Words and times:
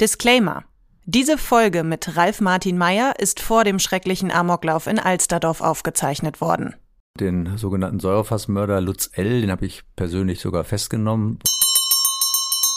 Disclaimer. 0.00 0.64
Diese 1.04 1.36
Folge 1.36 1.84
mit 1.84 2.16
Ralf 2.16 2.40
Martin 2.40 2.78
Meyer 2.78 3.14
ist 3.18 3.38
vor 3.38 3.64
dem 3.64 3.78
schrecklichen 3.78 4.30
Amoklauf 4.30 4.86
in 4.86 4.98
Alsterdorf 4.98 5.60
aufgezeichnet 5.60 6.40
worden. 6.40 6.74
Den 7.18 7.58
sogenannten 7.58 8.00
Säurefassmörder 8.00 8.80
Lutz 8.80 9.10
L., 9.12 9.42
den 9.42 9.50
habe 9.50 9.66
ich 9.66 9.82
persönlich 9.96 10.40
sogar 10.40 10.64
festgenommen. 10.64 11.38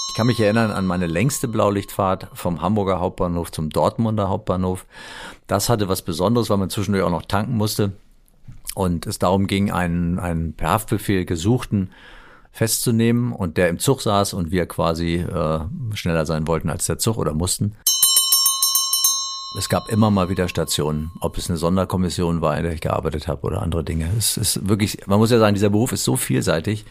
Ich 0.09 0.15
kann 0.17 0.27
mich 0.27 0.41
erinnern 0.41 0.71
an 0.71 0.85
meine 0.85 1.07
längste 1.07 1.47
Blaulichtfahrt 1.47 2.27
vom 2.33 2.61
Hamburger 2.61 2.99
Hauptbahnhof 2.99 3.53
zum 3.53 3.69
Dortmunder 3.69 4.27
Hauptbahnhof. 4.27 4.85
Das 5.47 5.69
hatte 5.69 5.87
was 5.87 6.01
Besonderes, 6.01 6.49
weil 6.49 6.57
man 6.57 6.69
zwischendurch 6.69 7.05
auch 7.05 7.09
noch 7.09 7.25
tanken 7.25 7.55
musste 7.55 7.93
und 8.75 9.07
es 9.07 9.17
darum 9.17 9.47
ging, 9.47 9.71
einen, 9.71 10.19
einen 10.19 10.55
per 10.55 10.71
Haftbefehl 10.71 11.23
gesuchten 11.23 11.91
festzunehmen 12.53 13.33
und 13.33 13.57
der 13.57 13.67
im 13.67 13.79
Zug 13.79 14.01
saß 14.01 14.33
und 14.33 14.51
wir 14.51 14.67
quasi 14.67 15.15
äh, 15.15 15.59
schneller 15.95 16.25
sein 16.25 16.47
wollten 16.47 16.69
als 16.69 16.85
der 16.85 16.99
Zug 16.99 17.17
oder 17.17 17.33
mussten. 17.33 17.75
Es 19.57 19.69
gab 19.69 19.89
immer 19.89 20.09
mal 20.09 20.29
wieder 20.29 20.47
Stationen, 20.47 21.11
ob 21.19 21.37
es 21.37 21.49
eine 21.49 21.57
Sonderkommission 21.57 22.41
war, 22.41 22.57
in 22.57 22.63
der 22.63 22.73
ich 22.73 22.81
gearbeitet 22.81 23.27
habe 23.27 23.41
oder 23.43 23.61
andere 23.61 23.83
Dinge. 23.83 24.09
Es 24.17 24.37
ist 24.37 24.67
wirklich, 24.67 25.05
man 25.05 25.19
muss 25.19 25.31
ja 25.31 25.39
sagen, 25.39 25.53
dieser 25.55 25.69
Beruf 25.69 25.91
ist 25.91 26.03
so 26.03 26.15
vielseitig. 26.15 26.85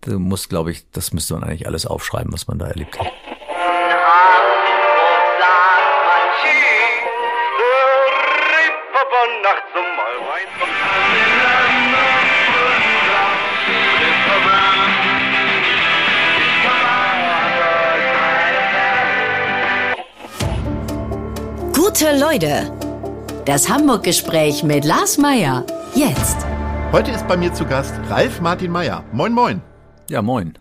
Du 0.00 0.18
musst, 0.18 0.48
glaube 0.48 0.70
ich, 0.70 0.84
das 0.92 1.12
müsste 1.12 1.34
man 1.34 1.44
eigentlich 1.44 1.66
alles 1.66 1.86
aufschreiben, 1.86 2.32
was 2.32 2.46
man 2.46 2.58
da 2.58 2.66
erlebt 2.66 2.98
hat. 2.98 3.06
Gute 21.96 22.18
Leute. 22.18 22.72
Das 23.44 23.68
Hamburg-Gespräch 23.68 24.64
mit 24.64 24.84
Lars 24.84 25.16
Meier. 25.16 25.64
Jetzt. 25.94 26.44
Heute 26.90 27.12
ist 27.12 27.28
bei 27.28 27.36
mir 27.36 27.54
zu 27.54 27.64
Gast 27.64 27.94
Ralf 28.10 28.40
Martin 28.40 28.72
Meier. 28.72 29.04
Moin, 29.12 29.32
moin. 29.32 29.62
Ja, 30.10 30.20
moin. 30.20 30.58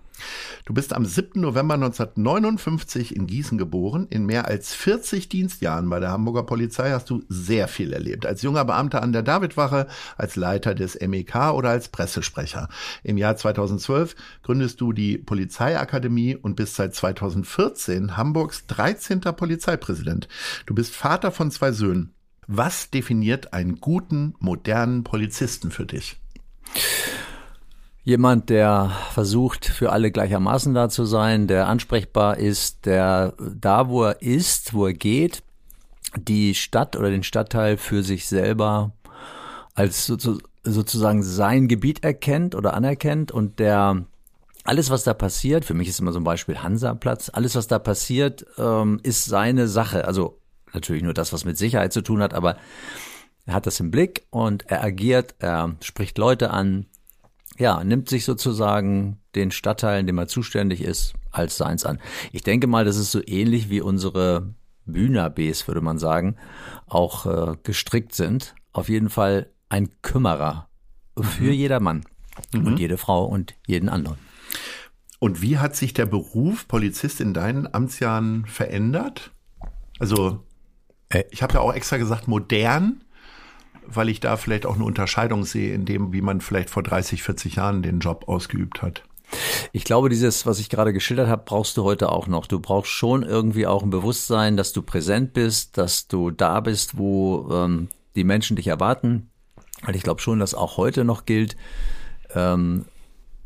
Du 0.66 0.74
bist 0.74 0.94
am 0.94 1.04
7. 1.04 1.42
November 1.42 1.74
1959 1.74 3.16
in 3.16 3.28
Gießen 3.28 3.58
geboren. 3.58 4.08
In 4.10 4.26
mehr 4.26 4.48
als 4.48 4.74
40 4.74 5.28
Dienstjahren 5.28 5.90
bei 5.90 6.00
der 6.00 6.12
Hamburger 6.12 6.44
Polizei 6.44 6.92
hast 6.92 7.10
du 7.10 7.22
sehr 7.28 7.68
viel 7.68 7.92
erlebt. 7.92 8.26
Als 8.26 8.44
junger 8.44 8.64
Beamter 8.64 9.02
an 9.02 9.12
der 9.12 9.24
Davidwache, 9.24 9.88
als 10.16 10.38
Leiter 10.38 10.74
des 10.74 10.98
MEK 11.00 11.52
oder 11.54 11.70
als 11.70 11.90
Pressesprecher. 11.90 12.70
Im 13.04 13.18
Jahr 13.18 13.36
2012 13.36 14.16
gründest 14.42 14.80
du 14.80 14.94
die 14.94 15.18
Polizeiakademie 15.18 16.38
und 16.38 16.56
bist 16.56 16.76
seit 16.76 16.96
2014 16.96 18.16
Hamburgs 18.16 18.66
13. 18.68 19.20
Polizeipräsident. 19.20 20.30
Du 20.66 20.74
bist 20.74 20.96
Vater 20.96 21.32
von 21.32 21.52
zwei 21.52 21.74
Söhnen. 21.74 22.14
Was 22.48 22.90
definiert 22.90 23.54
einen 23.54 23.82
guten, 23.82 24.36
modernen 24.40 25.04
Polizisten 25.04 25.72
für 25.72 25.86
dich? 25.86 26.18
Jemand, 28.06 28.50
der 28.50 28.92
versucht, 29.12 29.66
für 29.66 29.94
alle 29.94 30.12
gleichermaßen 30.12 30.74
da 30.74 30.90
zu 30.90 31.06
sein, 31.06 31.48
der 31.48 31.68
ansprechbar 31.68 32.38
ist, 32.38 32.86
der 32.86 33.34
da, 33.40 33.88
wo 33.88 34.04
er 34.04 34.22
ist, 34.22 34.74
wo 34.74 34.88
er 34.88 34.94
geht, 34.94 35.42
die 36.18 36.54
Stadt 36.54 36.98
oder 36.98 37.10
den 37.10 37.24
Stadtteil 37.24 37.78
für 37.78 38.04
sich 38.04 38.28
selber 38.28 38.92
als 39.74 40.06
sozusagen 40.06 41.24
sein 41.24 41.68
Gebiet 41.68 42.04
erkennt 42.04 42.56
oder 42.56 42.74
anerkennt 42.74 43.32
und 43.32 43.60
der 43.60 44.06
alles, 44.66 44.90
was 44.90 45.04
da 45.04 45.14
passiert, 45.14 45.66
für 45.66 45.74
mich 45.74 45.88
ist 45.88 46.00
immer 46.00 46.14
so 46.14 46.20
ein 46.20 46.26
Beispiel 46.26 46.60
Hansaplatz, 46.60 47.30
alles, 47.34 47.56
was 47.56 47.68
da 47.68 47.80
passiert, 47.80 48.46
ähm, 48.58 49.00
ist 49.04 49.26
seine 49.26 49.68
Sache. 49.68 50.06
Also 50.06 50.40
natürlich 50.74 51.04
nur 51.04 51.14
das, 51.14 51.34
was 51.34 51.44
mit 51.46 51.58
Sicherheit 51.58 51.92
zu 51.92 52.02
tun 52.02 52.22
hat, 52.22 52.34
aber 52.34 52.58
er 53.46 53.56
hat 53.56 53.66
das 53.66 53.80
im 53.80 53.92
Blick 53.92 54.26
und 54.30 54.70
er 54.70 54.84
agiert, 54.84 55.36
er 55.40 55.76
spricht 55.82 56.18
Leute 56.18 56.52
an, 56.52 56.86
ja, 57.58 57.84
nimmt 57.84 58.10
sich 58.10 58.26
sozusagen 58.26 59.20
den 59.36 59.52
Stadtteil, 59.52 60.00
in 60.00 60.08
dem 60.08 60.18
er 60.18 60.28
zuständig 60.28 60.82
ist, 60.82 61.14
als 61.32 61.58
seins 61.58 61.86
an. 61.86 62.00
Ich 62.32 62.44
denke 62.44 62.68
mal, 62.68 62.86
das 62.86 62.98
ist 62.98 63.12
so 63.12 63.22
ähnlich 63.26 63.70
wie 63.70 63.82
unsere 63.82 64.54
Bühnerbs, 64.86 65.68
würde 65.68 65.82
man 65.82 65.98
sagen, 65.98 66.36
auch 66.88 67.26
äh, 67.26 67.56
gestrickt 67.64 68.14
sind. 68.14 68.56
Auf 68.72 68.90
jeden 68.90 69.10
Fall 69.10 69.50
ein 69.70 69.90
Kümmerer 70.02 70.68
für 71.20 71.44
mhm. 71.44 71.52
jedermann 71.52 72.04
mhm. 72.54 72.68
und 72.68 72.80
jede 72.80 72.98
Frau 72.98 73.26
und 73.26 73.56
jeden 73.68 73.90
anderen. 73.90 74.18
Und 75.20 75.42
wie 75.42 75.58
hat 75.58 75.76
sich 75.76 75.94
der 75.94 76.06
Beruf 76.06 76.68
Polizist 76.68 77.22
in 77.22 77.34
deinen 77.34 77.74
Amtsjahren 77.74 78.46
verändert? 78.46 79.32
Also, 80.00 80.44
äh. 81.10 81.24
ich 81.32 81.42
habe 81.42 81.54
ja 81.54 81.60
auch 81.62 81.74
extra 81.74 81.98
gesagt, 81.98 82.28
modern 82.28 83.03
weil 83.88 84.10
ich 84.10 84.20
da 84.20 84.38
vielleicht 84.38 84.66
auch 84.66 84.76
eine 84.76 84.86
Unterscheidung 84.86 85.46
sehe 85.46 85.74
in 85.74 85.86
dem, 85.86 86.14
wie 86.14 86.22
man 86.22 86.42
vielleicht 86.42 86.70
vor 86.70 86.84
30, 86.84 87.24
40 87.24 87.56
Jahren 87.56 87.82
den 87.82 88.00
Job 88.00 88.28
ausgeübt 88.28 88.82
hat. 88.82 89.04
Ich 89.72 89.84
glaube, 89.84 90.10
dieses, 90.10 90.46
was 90.46 90.60
ich 90.60 90.70
gerade 90.70 90.94
geschildert 90.94 91.28
habe, 91.28 91.44
brauchst 91.46 91.78
du 91.78 91.84
heute 91.84 92.12
auch 92.12 92.28
noch. 92.28 92.46
Du 92.46 92.60
brauchst 92.60 92.92
schon 92.92 93.24
irgendwie 93.24 93.66
auch 93.66 93.84
ein 93.84 93.90
Bewusstsein, 93.90 94.58
dass 94.58 94.74
du 94.74 94.82
präsent 94.82 95.34
bist, 95.34 95.78
dass 95.78 96.08
du 96.08 96.32
da 96.32 96.60
bist, 96.60 96.98
wo 96.98 97.50
ähm, 97.52 97.88
die 98.16 98.24
Menschen 98.24 98.56
dich 98.56 98.68
erwarten. 98.68 99.30
Weil 99.84 99.96
ich 99.96 100.04
glaube 100.04 100.22
schon, 100.22 100.40
dass 100.40 100.54
auch 100.54 100.78
heute 100.78 101.04
noch 101.04 101.26
gilt, 101.26 101.58
ähm, 102.36 102.86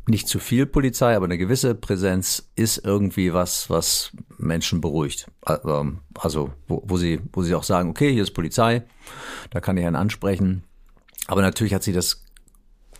nicht 0.08 0.28
zu 0.28 0.38
viel 0.38 0.66
Polizei, 0.66 1.14
aber 1.14 1.26
eine 1.26 1.38
gewisse 1.38 1.74
Präsenz 1.74 2.50
ist 2.56 2.78
irgendwie 2.84 3.32
was, 3.32 3.70
was 3.70 4.12
Menschen 4.38 4.80
beruhigt. 4.80 5.30
Ähm, 5.46 6.00
also 6.18 6.50
wo, 6.66 6.82
wo 6.86 6.96
sie, 6.96 7.20
wo 7.32 7.42
sie 7.42 7.54
auch 7.54 7.64
sagen, 7.64 7.90
okay, 7.90 8.12
hier 8.12 8.22
ist 8.22 8.32
Polizei, 8.32 8.84
da 9.50 9.60
kann 9.60 9.76
ich 9.76 9.86
einen 9.86 9.96
ansprechen. 9.96 10.64
Aber 11.26 11.42
natürlich 11.42 11.74
hat 11.74 11.82
sie 11.82 11.92
das 11.92 12.24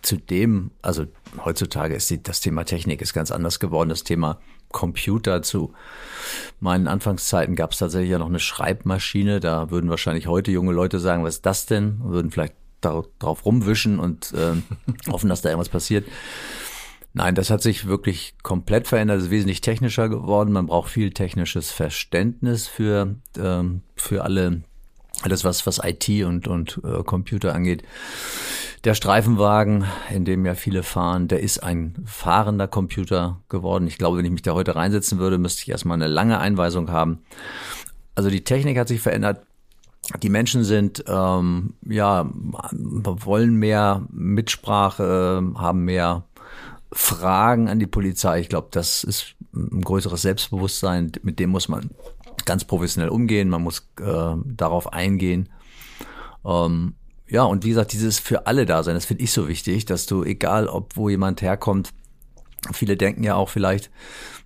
zudem, 0.01 0.71
also 0.81 1.05
heutzutage 1.43 1.95
ist 1.95 2.09
die, 2.09 2.23
das 2.23 2.39
Thema 2.39 2.63
Technik 2.63 3.01
ist 3.01 3.13
ganz 3.13 3.31
anders 3.31 3.59
geworden. 3.59 3.89
Das 3.89 4.03
Thema 4.03 4.39
Computer 4.71 5.41
zu 5.41 5.73
meinen 6.59 6.87
Anfangszeiten 6.87 7.55
gab 7.55 7.71
es 7.71 7.79
tatsächlich 7.79 8.11
ja 8.11 8.19
noch 8.19 8.27
eine 8.27 8.39
Schreibmaschine. 8.39 9.39
Da 9.39 9.71
würden 9.71 9.89
wahrscheinlich 9.89 10.27
heute 10.27 10.51
junge 10.51 10.73
Leute 10.73 10.99
sagen, 10.99 11.23
was 11.23 11.35
ist 11.35 11.45
das 11.45 11.65
denn? 11.65 11.99
Würden 12.03 12.31
vielleicht 12.31 12.53
darauf 12.81 13.45
rumwischen 13.45 13.99
und 13.99 14.33
äh, 14.33 14.53
hoffen, 15.11 15.29
dass 15.29 15.41
da 15.41 15.49
irgendwas 15.49 15.69
passiert. 15.69 16.05
Nein, 17.13 17.35
das 17.35 17.49
hat 17.49 17.61
sich 17.61 17.87
wirklich 17.87 18.35
komplett 18.43 18.87
verändert. 18.87 19.17
Es 19.17 19.25
ist 19.25 19.31
wesentlich 19.31 19.61
technischer 19.61 20.09
geworden. 20.09 20.51
Man 20.51 20.67
braucht 20.67 20.91
viel 20.91 21.11
technisches 21.11 21.71
Verständnis 21.71 22.67
für, 22.67 23.15
ähm, 23.37 23.81
für 23.95 24.23
alle, 24.23 24.61
alles 25.23 25.43
was, 25.43 25.65
was 25.65 25.81
IT 25.83 26.07
und, 26.23 26.47
und 26.47 26.81
äh, 26.83 27.03
Computer 27.03 27.55
angeht. 27.55 27.83
Der 28.85 28.93
Streifenwagen, 28.93 29.85
in 30.13 30.23
dem 30.23 30.45
ja 30.45 30.53
viele 30.53 30.83
fahren, 30.83 31.27
der 31.27 31.41
ist 31.41 31.63
ein 31.63 31.95
fahrender 32.05 32.67
Computer 32.67 33.41
geworden. 33.49 33.87
Ich 33.87 33.97
glaube, 33.97 34.17
wenn 34.17 34.25
ich 34.25 34.31
mich 34.31 34.41
da 34.43 34.53
heute 34.53 34.75
reinsetzen 34.75 35.19
würde, 35.19 35.37
müsste 35.37 35.63
ich 35.63 35.69
erstmal 35.69 35.95
eine 35.95 36.07
lange 36.07 36.39
Einweisung 36.39 36.89
haben. 36.89 37.19
Also 38.15 38.29
die 38.29 38.43
Technik 38.43 38.77
hat 38.77 38.87
sich 38.87 39.01
verändert. 39.01 39.45
Die 40.23 40.29
Menschen 40.29 40.63
sind, 40.63 41.03
ähm, 41.07 41.73
ja, 41.85 42.29
wollen 42.31 43.55
mehr 43.55 44.03
Mitsprache, 44.11 45.43
haben 45.55 45.83
mehr 45.83 46.23
Fragen 46.91 47.69
an 47.69 47.79
die 47.79 47.87
Polizei. 47.87 48.39
Ich 48.39 48.49
glaube, 48.49 48.69
das 48.71 49.03
ist 49.03 49.35
ein 49.53 49.81
größeres 49.81 50.21
Selbstbewusstsein, 50.21 51.11
mit 51.23 51.39
dem 51.39 51.51
muss 51.51 51.67
man 51.67 51.91
ganz 52.45 52.63
professionell 52.65 53.09
umgehen, 53.09 53.49
man 53.49 53.61
muss 53.61 53.89
äh, 53.99 54.35
darauf 54.45 54.91
eingehen. 54.93 55.49
Ähm, 56.45 56.95
ja, 57.27 57.43
und 57.43 57.63
wie 57.63 57.69
gesagt, 57.69 57.93
dieses 57.93 58.19
für 58.19 58.47
alle 58.47 58.65
da 58.65 58.81
sein, 58.83 58.95
das 58.95 59.05
finde 59.05 59.23
ich 59.23 59.31
so 59.31 59.47
wichtig, 59.47 59.85
dass 59.85 60.07
du, 60.07 60.23
egal 60.23 60.67
ob 60.67 60.97
wo 60.97 61.09
jemand 61.09 61.41
herkommt, 61.41 61.91
viele 62.71 62.97
denken 62.97 63.23
ja 63.23 63.35
auch 63.35 63.49
vielleicht, 63.49 63.91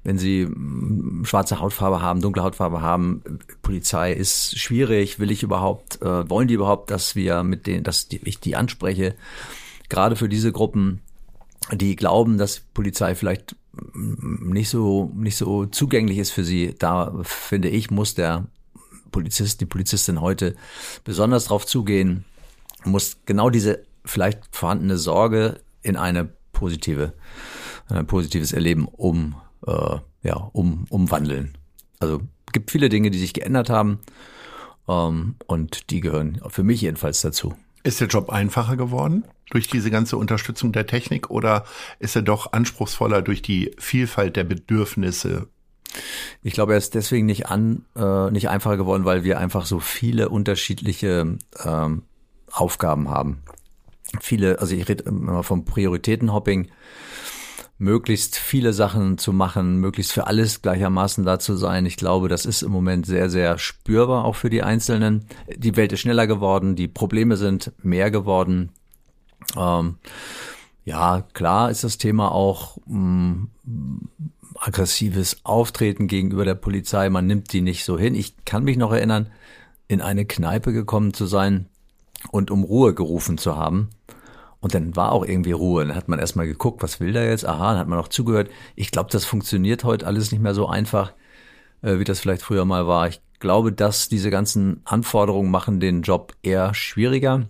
wenn 0.04 0.18
sie 0.18 0.46
mm, 0.46 1.24
schwarze 1.24 1.60
Hautfarbe 1.60 2.02
haben, 2.02 2.22
dunkle 2.22 2.44
Hautfarbe 2.44 2.82
haben, 2.82 3.24
Polizei 3.62 4.12
ist 4.12 4.60
schwierig, 4.60 5.20
will 5.20 5.32
ich 5.32 5.44
überhaupt, 5.44 6.02
äh, 6.02 6.30
wollen 6.30 6.50
die 6.50 6.56
überhaupt, 6.56 6.92
dass 6.92 7.16
wir 7.16 7.44
mit 7.44 7.68
denen, 7.68 7.84
dass 7.84 8.10
die, 8.10 8.20
ich 8.28 8.40
die 8.40 8.58
anspreche? 8.58 9.16
Gerade 9.88 10.16
für 10.16 10.28
diese 10.28 10.52
Gruppen 10.52 11.02
die 11.72 11.96
glauben, 11.96 12.38
dass 12.38 12.60
Polizei 12.60 13.16
vielleicht 13.16 13.56
nicht 14.04 14.70
so, 14.70 15.12
nicht 15.16 15.38
so 15.38 15.66
zugänglich 15.66 16.18
ist 16.18 16.32
für 16.32 16.44
sie. 16.44 16.76
Da 16.78 17.14
finde 17.24 17.70
ich, 17.70 17.90
muss 17.90 18.16
der 18.16 18.48
Polizist, 19.12 19.62
die 19.62 19.66
Polizistin 19.66 20.22
heute 20.22 20.56
besonders 21.04 21.46
drauf 21.46 21.66
zugehen, 21.66 22.26
muss 22.84 23.18
genau 23.26 23.50
diese 23.50 23.84
vielleicht 24.06 24.44
vorhandene 24.52 24.98
Sorge 24.98 25.62
in 25.82 25.96
eine 25.96 26.30
positive, 26.52 27.14
ein 27.88 28.08
positives 28.08 28.52
Erleben 28.52 28.88
um, 28.88 29.36
äh, 29.66 29.98
ja, 30.24 30.36
um, 30.36 30.86
umwandeln. 30.90 31.58
Also 32.00 32.22
gibt 32.52 32.72
viele 32.72 32.90
Dinge, 32.90 33.12
die 33.12 33.20
sich 33.20 33.34
geändert 33.34 33.70
haben 33.70 34.00
ähm, 34.88 35.36
und 35.48 35.90
die 35.90 36.02
gehören 36.02 36.42
für 36.48 36.64
mich 36.64 36.82
jedenfalls 36.82 37.22
dazu. 37.22 37.54
Ist 37.84 38.02
der 38.02 38.08
Job 38.08 38.30
einfacher 38.30 38.78
geworden 38.78 39.26
durch 39.54 39.68
diese 39.68 39.92
ganze 39.92 40.18
Unterstützung 40.18 40.72
der 40.72 40.88
Technik 40.88 41.30
oder 41.30 41.64
ist 42.00 42.16
er 42.16 42.24
doch 42.24 42.54
anspruchsvoller 42.54 43.22
durch 43.22 43.44
die 43.44 43.72
Vielfalt 43.78 44.36
der 44.36 44.46
Bedürfnisse 44.46 45.48
Ich 46.42 46.54
glaube, 46.54 46.74
er 46.74 46.80
ist 46.80 46.96
deswegen 46.96 47.28
nicht 47.28 47.46
an, 47.48 47.86
äh, 47.96 48.32
nicht 48.32 48.50
einfacher 48.50 48.78
geworden, 48.78 49.06
weil 49.06 49.24
wir 49.24 49.38
einfach 49.38 49.68
so 49.68 49.80
viele 49.80 50.30
unterschiedliche 50.30 51.38
ähm, 51.64 52.02
Aufgaben 52.52 53.10
haben. 53.10 53.44
Viele, 54.20 54.60
also 54.60 54.76
ich 54.76 54.90
rede 54.90 55.04
immer 55.04 55.44
vom 55.44 55.66
Prioritätenhopping, 55.66 56.70
möglichst 57.78 58.38
viele 58.38 58.74
Sachen 58.74 59.20
zu 59.20 59.34
machen, 59.34 59.78
möglichst 59.78 60.14
für 60.14 60.26
alles 60.26 60.64
gleichermaßen 60.64 61.26
da 61.26 61.38
zu 61.38 61.56
sein. 61.56 61.86
Ich 61.86 61.98
glaube, 61.98 62.28
das 62.28 62.48
ist 62.48 62.64
im 62.64 62.72
Moment 62.72 63.06
sehr, 63.06 63.30
sehr 63.30 63.60
spürbar 63.60 64.26
auch 64.26 64.36
für 64.36 64.50
die 64.50 64.64
Einzelnen. 64.64 65.28
Die 65.56 65.76
Welt 65.76 65.92
ist 65.94 66.00
schneller 66.00 66.26
geworden, 66.26 66.76
die 66.76 66.88
Probleme 66.88 67.38
sind 67.38 67.72
mehr 67.84 68.10
geworden. 68.10 68.72
Ähm, 69.58 69.98
ja, 70.86 71.22
klar 71.34 71.72
ist 71.72 71.84
das 71.84 71.98
Thema 71.98 72.32
auch 72.32 72.78
mh, 72.86 73.48
mm, 73.64 74.10
aggressives 74.60 75.38
Auftreten 75.44 76.08
gegenüber 76.08 76.46
der 76.46 76.56
Polizei. 76.56 77.10
Man 77.10 77.28
nimmt 77.28 77.54
die 77.54 77.62
nicht 77.62 77.86
so 77.86 77.98
hin. 77.98 78.16
Ich 78.16 78.46
kann 78.46 78.64
mich 78.64 78.78
noch 78.78 78.92
erinnern, 78.92 79.32
in 79.88 80.02
eine 80.02 80.26
Kneipe 80.26 80.74
gekommen 80.74 81.14
zu 81.14 81.26
sein 81.26 81.68
und 82.32 82.52
um 82.52 82.64
Ruhe 82.64 82.94
gerufen 82.94 83.38
zu 83.38 83.58
haben. 83.58 83.90
Und 84.60 84.74
dann 84.74 84.96
war 84.96 85.12
auch 85.12 85.26
irgendwie 85.26 85.52
Ruhe. 85.52 85.86
Dann 85.86 85.96
hat 85.96 86.08
man 86.08 86.20
erstmal 86.20 86.46
geguckt, 86.46 86.82
was 86.82 87.00
will 87.00 87.12
der 87.12 87.30
jetzt? 87.30 87.46
Aha, 87.46 87.72
dann 87.72 87.80
hat 87.80 87.88
man 87.88 88.00
auch 88.00 88.08
zugehört. 88.08 88.50
Ich 88.76 88.92
glaube, 88.92 89.10
das 89.12 89.26
funktioniert 89.26 89.84
heute 89.84 90.08
alles 90.08 90.32
nicht 90.32 90.42
mehr 90.42 90.54
so 90.54 90.68
einfach, 90.68 91.14
äh, 91.82 92.00
wie 92.00 92.06
das 92.06 92.22
vielleicht 92.22 92.44
früher 92.44 92.64
mal 92.64 92.88
war. 92.88 93.10
Ich 93.10 93.22
glaube, 93.40 93.74
dass 93.74 94.08
diese 94.08 94.30
ganzen 94.30 94.82
Anforderungen 94.86 95.52
machen 95.52 95.82
den 95.82 96.02
Job 96.02 96.34
eher 96.44 96.74
schwieriger. 96.74 97.48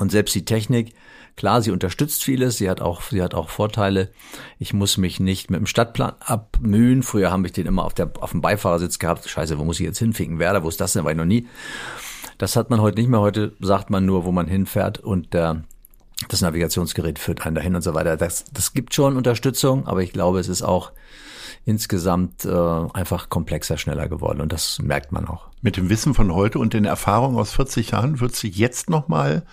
Und 0.00 0.10
selbst 0.10 0.34
die 0.34 0.44
Technik, 0.44 0.94
klar, 1.36 1.62
sie 1.62 1.70
unterstützt 1.70 2.24
vieles, 2.24 2.58
sie 2.58 2.68
hat 2.68 2.80
auch, 2.80 3.02
sie 3.02 3.22
hat 3.22 3.34
auch 3.34 3.48
Vorteile. 3.48 4.10
Ich 4.58 4.72
muss 4.72 4.96
mich 4.96 5.20
nicht 5.20 5.50
mit 5.50 5.60
dem 5.60 5.66
Stadtplan 5.66 6.14
abmühen. 6.20 7.02
Früher 7.02 7.30
habe 7.30 7.46
ich 7.46 7.52
den 7.52 7.66
immer 7.66 7.84
auf, 7.84 7.94
der, 7.94 8.10
auf 8.20 8.32
dem 8.32 8.40
Beifahrersitz 8.40 8.98
gehabt. 8.98 9.28
Scheiße, 9.28 9.58
wo 9.58 9.64
muss 9.64 9.80
ich 9.80 9.86
jetzt 9.86 9.98
hinficken? 9.98 10.38
Werder, 10.38 10.62
wo 10.62 10.68
ist 10.68 10.80
das 10.80 10.92
denn? 10.92 11.04
War 11.04 11.12
ich 11.12 11.16
noch 11.16 11.24
nie. 11.24 11.46
Das 12.38 12.56
hat 12.56 12.70
man 12.70 12.80
heute 12.80 13.00
nicht 13.00 13.08
mehr. 13.08 13.20
Heute 13.20 13.52
sagt 13.60 13.90
man 13.90 14.04
nur, 14.04 14.24
wo 14.24 14.32
man 14.32 14.46
hinfährt 14.46 14.98
und 14.98 15.34
der 15.34 15.64
das 16.28 16.40
Navigationsgerät 16.40 17.18
führt 17.18 17.44
einen 17.44 17.56
dahin 17.56 17.74
und 17.74 17.82
so 17.82 17.94
weiter. 17.94 18.16
Das, 18.16 18.44
das 18.52 18.72
gibt 18.72 18.94
schon 18.94 19.16
Unterstützung, 19.16 19.86
aber 19.86 20.02
ich 20.02 20.12
glaube, 20.12 20.38
es 20.38 20.48
ist 20.48 20.62
auch 20.62 20.92
insgesamt 21.64 22.44
äh, 22.44 22.50
einfach 22.50 23.28
komplexer, 23.28 23.78
schneller 23.78 24.08
geworden 24.08 24.40
und 24.40 24.52
das 24.52 24.80
merkt 24.80 25.12
man 25.12 25.28
auch. 25.28 25.46
Mit 25.60 25.76
dem 25.76 25.90
Wissen 25.90 26.14
von 26.14 26.34
heute 26.34 26.58
und 26.58 26.74
den 26.74 26.84
Erfahrungen 26.84 27.38
aus 27.38 27.52
40 27.52 27.92
Jahren 27.92 28.20
würdest 28.20 28.42
du 28.42 28.48
jetzt 28.48 28.90
nochmal 28.90 29.44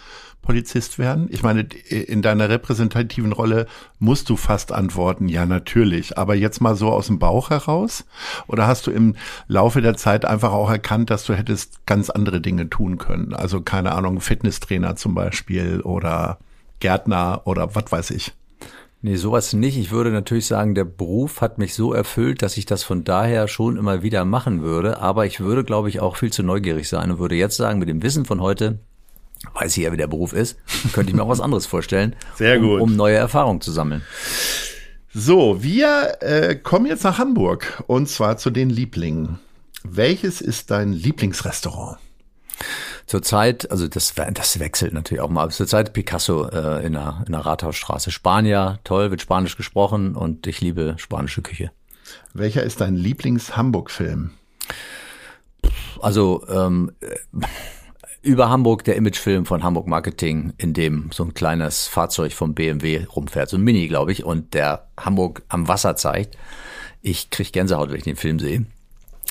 Polizist 0.42 0.98
werden? 0.98 1.28
Ich 1.32 1.44
meine, 1.44 1.62
in 1.90 2.22
deiner 2.22 2.50
repräsentativen 2.50 3.32
Rolle 3.32 3.68
musst 4.00 4.30
du 4.30 4.36
fast 4.36 4.72
antworten, 4.72 5.28
ja 5.28 5.46
natürlich, 5.46 6.18
aber 6.18 6.36
jetzt 6.36 6.62
mal 6.62 6.76
so 6.76 6.90
aus 6.90 7.08
dem 7.08 7.20
Bauch 7.20 7.50
heraus? 7.50 8.06
Oder 8.48 8.66
hast 8.66 8.88
du 8.88 8.92
im 8.92 9.16
Laufe 9.48 9.82
der 9.82 9.96
Zeit 9.96 10.26
einfach 10.26 10.52
auch 10.52 10.70
erkannt, 10.70 11.10
dass 11.10 11.26
du 11.26 11.34
hättest 11.34 11.86
ganz 11.86 12.10
andere 12.10 12.42
Dinge 12.42 12.70
tun 12.70 12.98
können? 12.98 13.34
Also 13.34 13.62
keine 13.62 13.92
Ahnung, 13.92 14.22
Fitnesstrainer 14.22 14.96
zum 14.96 15.14
Beispiel 15.14 15.82
oder 15.82 16.40
Gärtner 16.80 17.42
oder 17.46 17.76
was 17.76 17.92
weiß 17.92 18.12
ich. 18.12 18.34
Nee, 19.02 19.16
sowas 19.16 19.54
nicht. 19.54 19.78
Ich 19.78 19.92
würde 19.92 20.12
natürlich 20.12 20.46
sagen, 20.46 20.76
der 20.76 20.84
Beruf 20.84 21.40
hat 21.40 21.58
mich 21.58 21.74
so 21.74 21.94
erfüllt, 21.94 22.42
dass 22.42 22.58
ich 22.58 22.66
das 22.66 22.84
von 22.84 23.06
daher 23.06 23.48
schon 23.48 23.78
immer 23.78 24.04
wieder 24.04 24.26
machen 24.26 24.62
würde. 24.62 25.00
Aber 25.00 25.26
ich 25.26 25.40
würde, 25.40 25.64
glaube 25.64 25.88
ich, 25.88 26.02
auch 26.02 26.18
viel 26.18 26.34
zu 26.34 26.44
neugierig 26.44 26.90
sein 26.90 27.10
und 27.12 27.20
würde 27.20 27.36
jetzt 27.36 27.56
sagen, 27.56 27.80
mit 27.80 27.88
dem 27.88 28.04
Wissen 28.04 28.26
von 28.26 28.42
heute, 28.42 28.80
weiß 29.54 29.78
ich 29.78 29.84
ja, 29.84 29.92
wie 29.92 29.98
der 29.98 30.08
Beruf 30.08 30.34
ist, 30.34 30.58
könnte 30.94 31.12
ich 31.12 31.16
mir 31.16 31.24
auch 31.24 31.30
was 31.30 31.42
anderes 31.42 31.66
vorstellen. 31.66 32.16
Sehr 32.36 32.60
gut. 32.60 32.82
Um, 32.82 32.92
um 32.92 32.96
neue 32.96 33.16
Erfahrungen 33.16 33.62
zu 33.62 33.72
sammeln. 33.72 34.04
So, 35.14 35.64
wir 35.64 36.18
äh, 36.22 36.56
kommen 36.56 36.86
jetzt 36.86 37.04
nach 37.04 37.18
Hamburg 37.18 37.84
und 37.88 38.08
zwar 38.08 38.38
zu 38.38 38.52
den 38.52 38.70
Lieblingen. 38.70 39.40
Welches 39.84 40.42
ist 40.42 40.72
dein 40.72 40.94
Lieblingsrestaurant? 40.94 41.98
Zurzeit, 43.08 43.72
also 43.72 43.88
das, 43.88 44.14
das 44.34 44.60
wechselt 44.60 44.94
natürlich 44.94 45.22
auch 45.22 45.30
mal. 45.30 45.50
Zurzeit 45.50 45.94
Picasso 45.94 46.48
äh, 46.50 46.86
in, 46.86 46.94
der, 46.94 47.24
in 47.26 47.32
der 47.32 47.42
Rathausstraße. 47.42 48.12
Spanier, 48.12 48.80
toll, 48.84 49.10
wird 49.10 49.22
Spanisch 49.22 49.58
gesprochen 49.58 50.16
und 50.16 50.46
ich 50.46 50.62
liebe 50.62 50.94
spanische 50.98 51.42
Küche. 51.42 51.72
Welcher 52.34 52.64
ist 52.64 52.82
dein 52.82 52.96
Lieblings-Hamburg-Film? 52.96 54.32
Also 56.02 56.46
ähm, 56.50 56.92
über 58.22 58.50
Hamburg 58.50 58.84
der 58.84 58.96
Imagefilm 58.96 59.46
von 59.46 59.64
Hamburg 59.64 59.88
Marketing, 59.88 60.54
in 60.58 60.74
dem 60.74 61.10
so 61.12 61.24
ein 61.24 61.34
kleines 61.34 61.88
Fahrzeug 61.88 62.34
vom 62.34 62.54
BMW 62.54 63.06
rumfährt, 63.06 63.50
so 63.50 63.58
ein 63.58 63.64
Mini, 63.64 63.88
glaube 63.88 64.12
ich, 64.12 64.24
und 64.24 64.54
der 64.54 64.88
Hamburg 65.00 65.44
am 65.50 65.68
Wasser 65.68 65.96
zeigt. 65.96 66.38
Ich 67.02 67.30
kriege 67.30 67.52
Gänsehaut, 67.52 67.90
wenn 67.90 67.98
ich 67.98 68.04
den 68.04 68.16
Film 68.18 68.40
sehe 68.40 68.66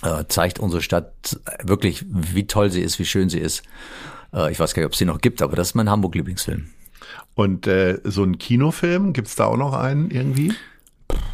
äh, 0.02 0.24
zeigt 0.28 0.58
unsere 0.58 0.82
Stadt 0.82 1.40
wirklich, 1.62 2.04
wie 2.08 2.46
toll 2.46 2.70
sie 2.70 2.82
ist, 2.82 2.98
wie 2.98 3.04
schön 3.04 3.28
sie 3.28 3.38
ist. 3.40 3.62
Äh, 4.32 4.52
ich 4.52 4.60
weiß 4.60 4.74
gar 4.74 4.82
nicht, 4.82 4.86
ob 4.86 4.92
es 4.92 4.98
sie 4.98 5.04
noch 5.04 5.20
gibt, 5.20 5.42
aber 5.42 5.56
das 5.56 5.68
ist 5.68 5.74
mein 5.74 5.90
Hamburg-Lieblingsfilm. 5.90 6.68
Und 7.34 7.66
äh, 7.66 7.98
so 8.04 8.24
ein 8.24 8.38
Kinofilm, 8.38 9.12
gibt's 9.12 9.36
da 9.36 9.46
auch 9.46 9.56
noch 9.56 9.72
einen 9.72 10.10
irgendwie? 10.10 10.52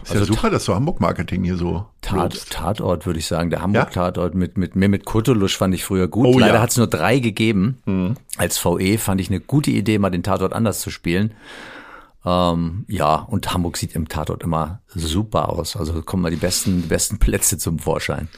Ist 0.05 0.11
also 0.11 0.21
ja 0.21 0.27
super, 0.27 0.51
dass 0.51 0.67
du 0.67 0.75
Hamburg-Marketing 0.75 1.45
hier 1.45 1.57
so. 1.57 1.87
Tat, 2.03 2.51
Tatort, 2.51 3.07
würde 3.07 3.19
ich 3.19 3.27
sagen. 3.27 3.51
Der 3.51 3.63
Hamburg-Tatort 3.63 4.35
ja? 4.35 4.39
mit, 4.39 4.59
mit 4.59 4.77
mir 4.77 4.89
mit 4.89 5.05
Kutulusch 5.07 5.57
fand 5.57 5.75
ich 5.75 5.85
früher 5.85 6.09
gut. 6.09 6.27
Oh, 6.27 6.39
Leider 6.39 6.55
ja. 6.55 6.61
hat 6.61 6.71
es 6.71 6.77
nur 6.77 6.87
drei 6.87 7.19
gegeben. 7.19 7.79
Mhm. 7.87 8.17
Als 8.37 8.63
VE 8.63 8.99
fand 8.99 9.21
ich 9.21 9.31
eine 9.31 9.41
gute 9.41 9.71
Idee, 9.71 9.99
mal 9.99 10.11
den 10.11 10.23
Tatort 10.23 10.53
anders 10.53 10.81
zu 10.81 10.91
spielen. 10.91 11.33
Ähm, 12.27 12.85
ja, 12.89 13.15
und 13.17 13.53
Hamburg 13.53 13.77
sieht 13.77 13.95
im 13.95 14.09
Tatort 14.09 14.43
immer 14.43 14.81
super 14.89 15.49
aus. 15.49 15.77
Also 15.77 16.03
kommen 16.03 16.23
mal 16.23 16.31
die 16.31 16.37
besten, 16.37 16.83
die 16.83 16.89
besten 16.89 17.19
Plätze 17.19 17.59
zum 17.59 17.79
Vorschein. 17.79 18.29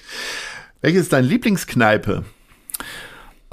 Welches 0.81 1.03
ist 1.03 1.13
dein 1.13 1.25
Lieblingskneipe? 1.25 2.25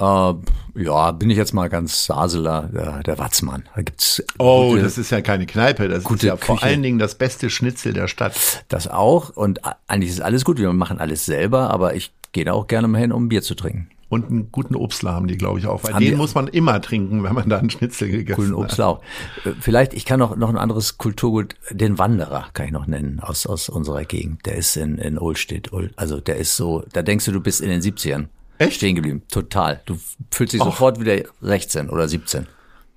Äh, 0.00 0.34
ja, 0.76 1.12
bin 1.12 1.30
ich 1.30 1.36
jetzt 1.36 1.54
mal 1.54 1.68
ganz 1.68 2.06
Saseler, 2.06 2.68
der, 2.72 3.02
der 3.02 3.18
Watzmann. 3.18 3.64
Da 3.74 3.82
gibt's 3.82 4.22
oh, 4.38 4.70
gute, 4.70 4.82
das 4.82 4.98
ist 4.98 5.10
ja 5.10 5.20
keine 5.20 5.46
Kneipe, 5.46 5.88
das 5.88 6.04
ist 6.04 6.22
ja 6.22 6.34
Küche. 6.34 6.46
vor 6.46 6.62
allen 6.62 6.82
Dingen 6.82 6.98
das 6.98 7.14
beste 7.14 7.48
Schnitzel 7.48 7.92
der 7.92 8.08
Stadt. 8.08 8.64
Das 8.68 8.88
auch 8.88 9.30
und 9.30 9.60
eigentlich 9.86 10.10
ist 10.10 10.20
alles 10.20 10.44
gut, 10.44 10.58
wir 10.58 10.72
machen 10.72 10.98
alles 10.98 11.26
selber, 11.26 11.70
aber 11.70 11.94
ich 11.94 12.12
gehe 12.32 12.44
da 12.44 12.52
auch 12.52 12.66
gerne 12.66 12.88
mal 12.88 12.98
hin, 12.98 13.12
um 13.12 13.28
Bier 13.28 13.42
zu 13.42 13.54
trinken. 13.54 13.88
Und 14.14 14.30
einen 14.30 14.52
guten 14.52 14.76
Obstler 14.76 15.12
haben 15.12 15.26
die, 15.26 15.36
glaube 15.36 15.58
ich, 15.58 15.66
auch. 15.66 15.82
Weil 15.82 15.94
haben 15.94 16.04
den 16.04 16.16
muss 16.16 16.34
man 16.34 16.46
immer 16.46 16.80
trinken, 16.80 17.24
wenn 17.24 17.34
man 17.34 17.48
da 17.48 17.58
einen 17.58 17.70
Schnitzel 17.70 18.10
gegessen 18.10 18.36
coolen 18.36 18.52
hat. 18.52 18.64
Obstler 18.64 18.86
auch. 18.86 19.02
Äh, 19.44 19.52
vielleicht, 19.58 19.94
ich 19.94 20.04
kann 20.04 20.20
noch, 20.20 20.36
noch 20.36 20.50
ein 20.50 20.58
anderes 20.58 20.98
Kulturgut, 20.98 21.56
den 21.70 21.98
Wanderer 21.98 22.46
kann 22.52 22.66
ich 22.66 22.72
noch 22.72 22.86
nennen, 22.86 23.18
aus, 23.20 23.46
aus 23.46 23.68
unserer 23.68 24.04
Gegend. 24.04 24.46
Der 24.46 24.54
ist 24.54 24.76
in, 24.76 24.98
in 24.98 25.18
Oldstedt. 25.18 25.70
Also 25.96 26.20
der 26.20 26.36
ist 26.36 26.56
so, 26.56 26.84
da 26.92 27.02
denkst 27.02 27.24
du, 27.24 27.32
du 27.32 27.40
bist 27.40 27.60
in 27.60 27.70
den 27.70 27.80
70ern. 27.80 28.26
Echt? 28.66 28.76
Stehen 28.76 28.94
geblieben. 28.94 29.22
Total. 29.30 29.80
Du 29.86 29.98
fühlst 30.30 30.52
dich 30.52 30.60
Och. 30.60 30.66
sofort 30.66 31.00
wieder 31.00 31.22
16 31.40 31.90
oder 31.90 32.08
17. 32.08 32.46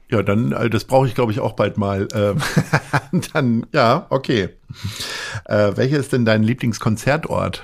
Ja, 0.09 0.23
dann, 0.23 0.53
äh, 0.53 0.69
das 0.69 0.85
brauche 0.85 1.07
ich, 1.07 1.15
glaube 1.15 1.31
ich, 1.31 1.39
auch 1.39 1.53
bald 1.53 1.77
mal. 1.77 2.07
Ähm, 2.13 2.41
dann, 3.33 3.65
ja, 3.73 4.07
okay. 4.09 4.49
Äh, 5.45 5.75
welcher 5.75 5.97
ist 5.97 6.13
denn 6.13 6.25
dein 6.25 6.43
Lieblingskonzertort? 6.43 7.61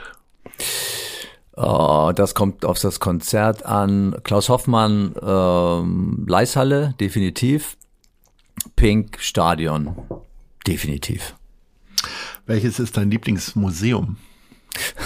Uh, 1.56 2.12
das 2.14 2.34
kommt 2.34 2.66
auf 2.66 2.80
das 2.80 3.00
Konzert 3.00 3.64
an. 3.66 4.16
Klaus 4.24 4.50
Hoffmann, 4.50 5.14
ähm, 5.22 6.26
Leishalle, 6.28 6.96
definitiv. 7.00 7.78
Pink 8.76 9.20
Stadion, 9.20 9.96
definitiv. 10.66 11.36
Welches 12.46 12.80
ist 12.80 12.98
dein 12.98 13.12
Lieblingsmuseum? 13.12 14.18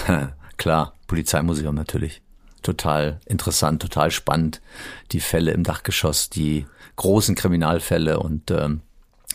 Klar, 0.56 0.94
Polizeimuseum 1.06 1.74
natürlich. 1.74 2.22
Total 2.62 3.20
interessant, 3.26 3.80
total 3.82 4.10
spannend. 4.10 4.60
Die 5.12 5.20
Fälle 5.20 5.52
im 5.52 5.62
Dachgeschoss, 5.62 6.28
die 6.30 6.66
großen 6.96 7.34
Kriminalfälle 7.34 8.18
und 8.18 8.50
ähm, 8.50 8.80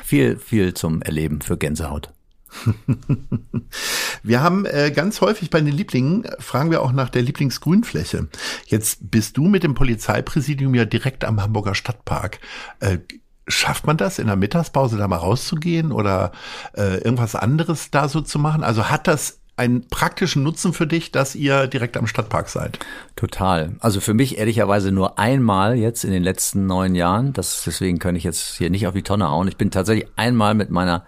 viel, 0.04 0.38
viel 0.38 0.74
zum 0.74 1.02
Erleben 1.02 1.42
für 1.42 1.58
Gänsehaut. 1.58 2.10
wir 4.24 4.42
haben 4.42 4.66
äh, 4.66 4.92
ganz 4.92 5.22
häufig 5.22 5.50
bei 5.50 5.60
den 5.62 5.74
Lieblingen, 5.74 6.28
fragen 6.40 6.72
wir 6.72 6.82
auch 6.82 6.92
nach 6.92 7.10
der 7.10 7.22
Lieblingsgrünfläche. 7.22 8.28
Jetzt 8.66 9.12
bist 9.12 9.38
du 9.38 9.48
mit 9.48 9.64
dem 9.64 9.74
Polizeipräsidium 9.74 10.76
ja 10.76 10.86
direkt 10.86 11.26
am 11.26 11.42
Hamburger 11.42 11.76
Stadtpark. 11.76 12.40
Äh, 12.80 13.00
schafft 13.48 13.86
man 13.88 13.98
das 13.98 14.20
in 14.20 14.28
der 14.28 14.36
Mittagspause 14.36 14.98
da 14.98 15.08
mal 15.08 15.18
rauszugehen 15.18 15.92
oder 15.92 16.32
äh, 16.76 16.98
irgendwas 16.98 17.36
anderes 17.36 17.92
da 17.92 18.08
so 18.08 18.22
zu 18.22 18.40
machen? 18.40 18.64
Also 18.64 18.90
hat 18.90 19.08
das 19.08 19.40
einen 19.64 19.88
praktischen 19.88 20.44
Nutzen 20.44 20.74
für 20.74 20.86
dich, 20.86 21.12
dass 21.12 21.36
ihr 21.36 21.68
direkt 21.68 21.96
am 21.96 22.08
Stadtpark 22.08 22.50
seid? 22.50 22.80
Total. 23.16 23.76
Also 23.80 24.02
für 24.02 24.14
mich 24.14 24.38
ehrlicherweise 24.38 24.92
nur 24.92 25.18
einmal 25.18 25.76
jetzt 25.76 26.04
in 26.04 26.12
den 26.12 26.24
letzten 26.24 26.66
neun 26.66 26.96
Jahren. 26.96 27.34
Das, 27.34 27.64
deswegen 27.66 27.98
kann 27.98 28.16
ich 28.16 28.24
jetzt 28.24 28.58
hier 28.58 28.70
nicht 28.70 28.88
auf 28.88 28.94
die 28.94 29.04
Tonne 29.04 29.30
hauen. 29.30 29.48
Ich 29.48 29.58
bin 29.58 29.72
tatsächlich 29.72 30.08
einmal 30.18 30.54
mit 30.54 30.70
meiner 30.70 31.06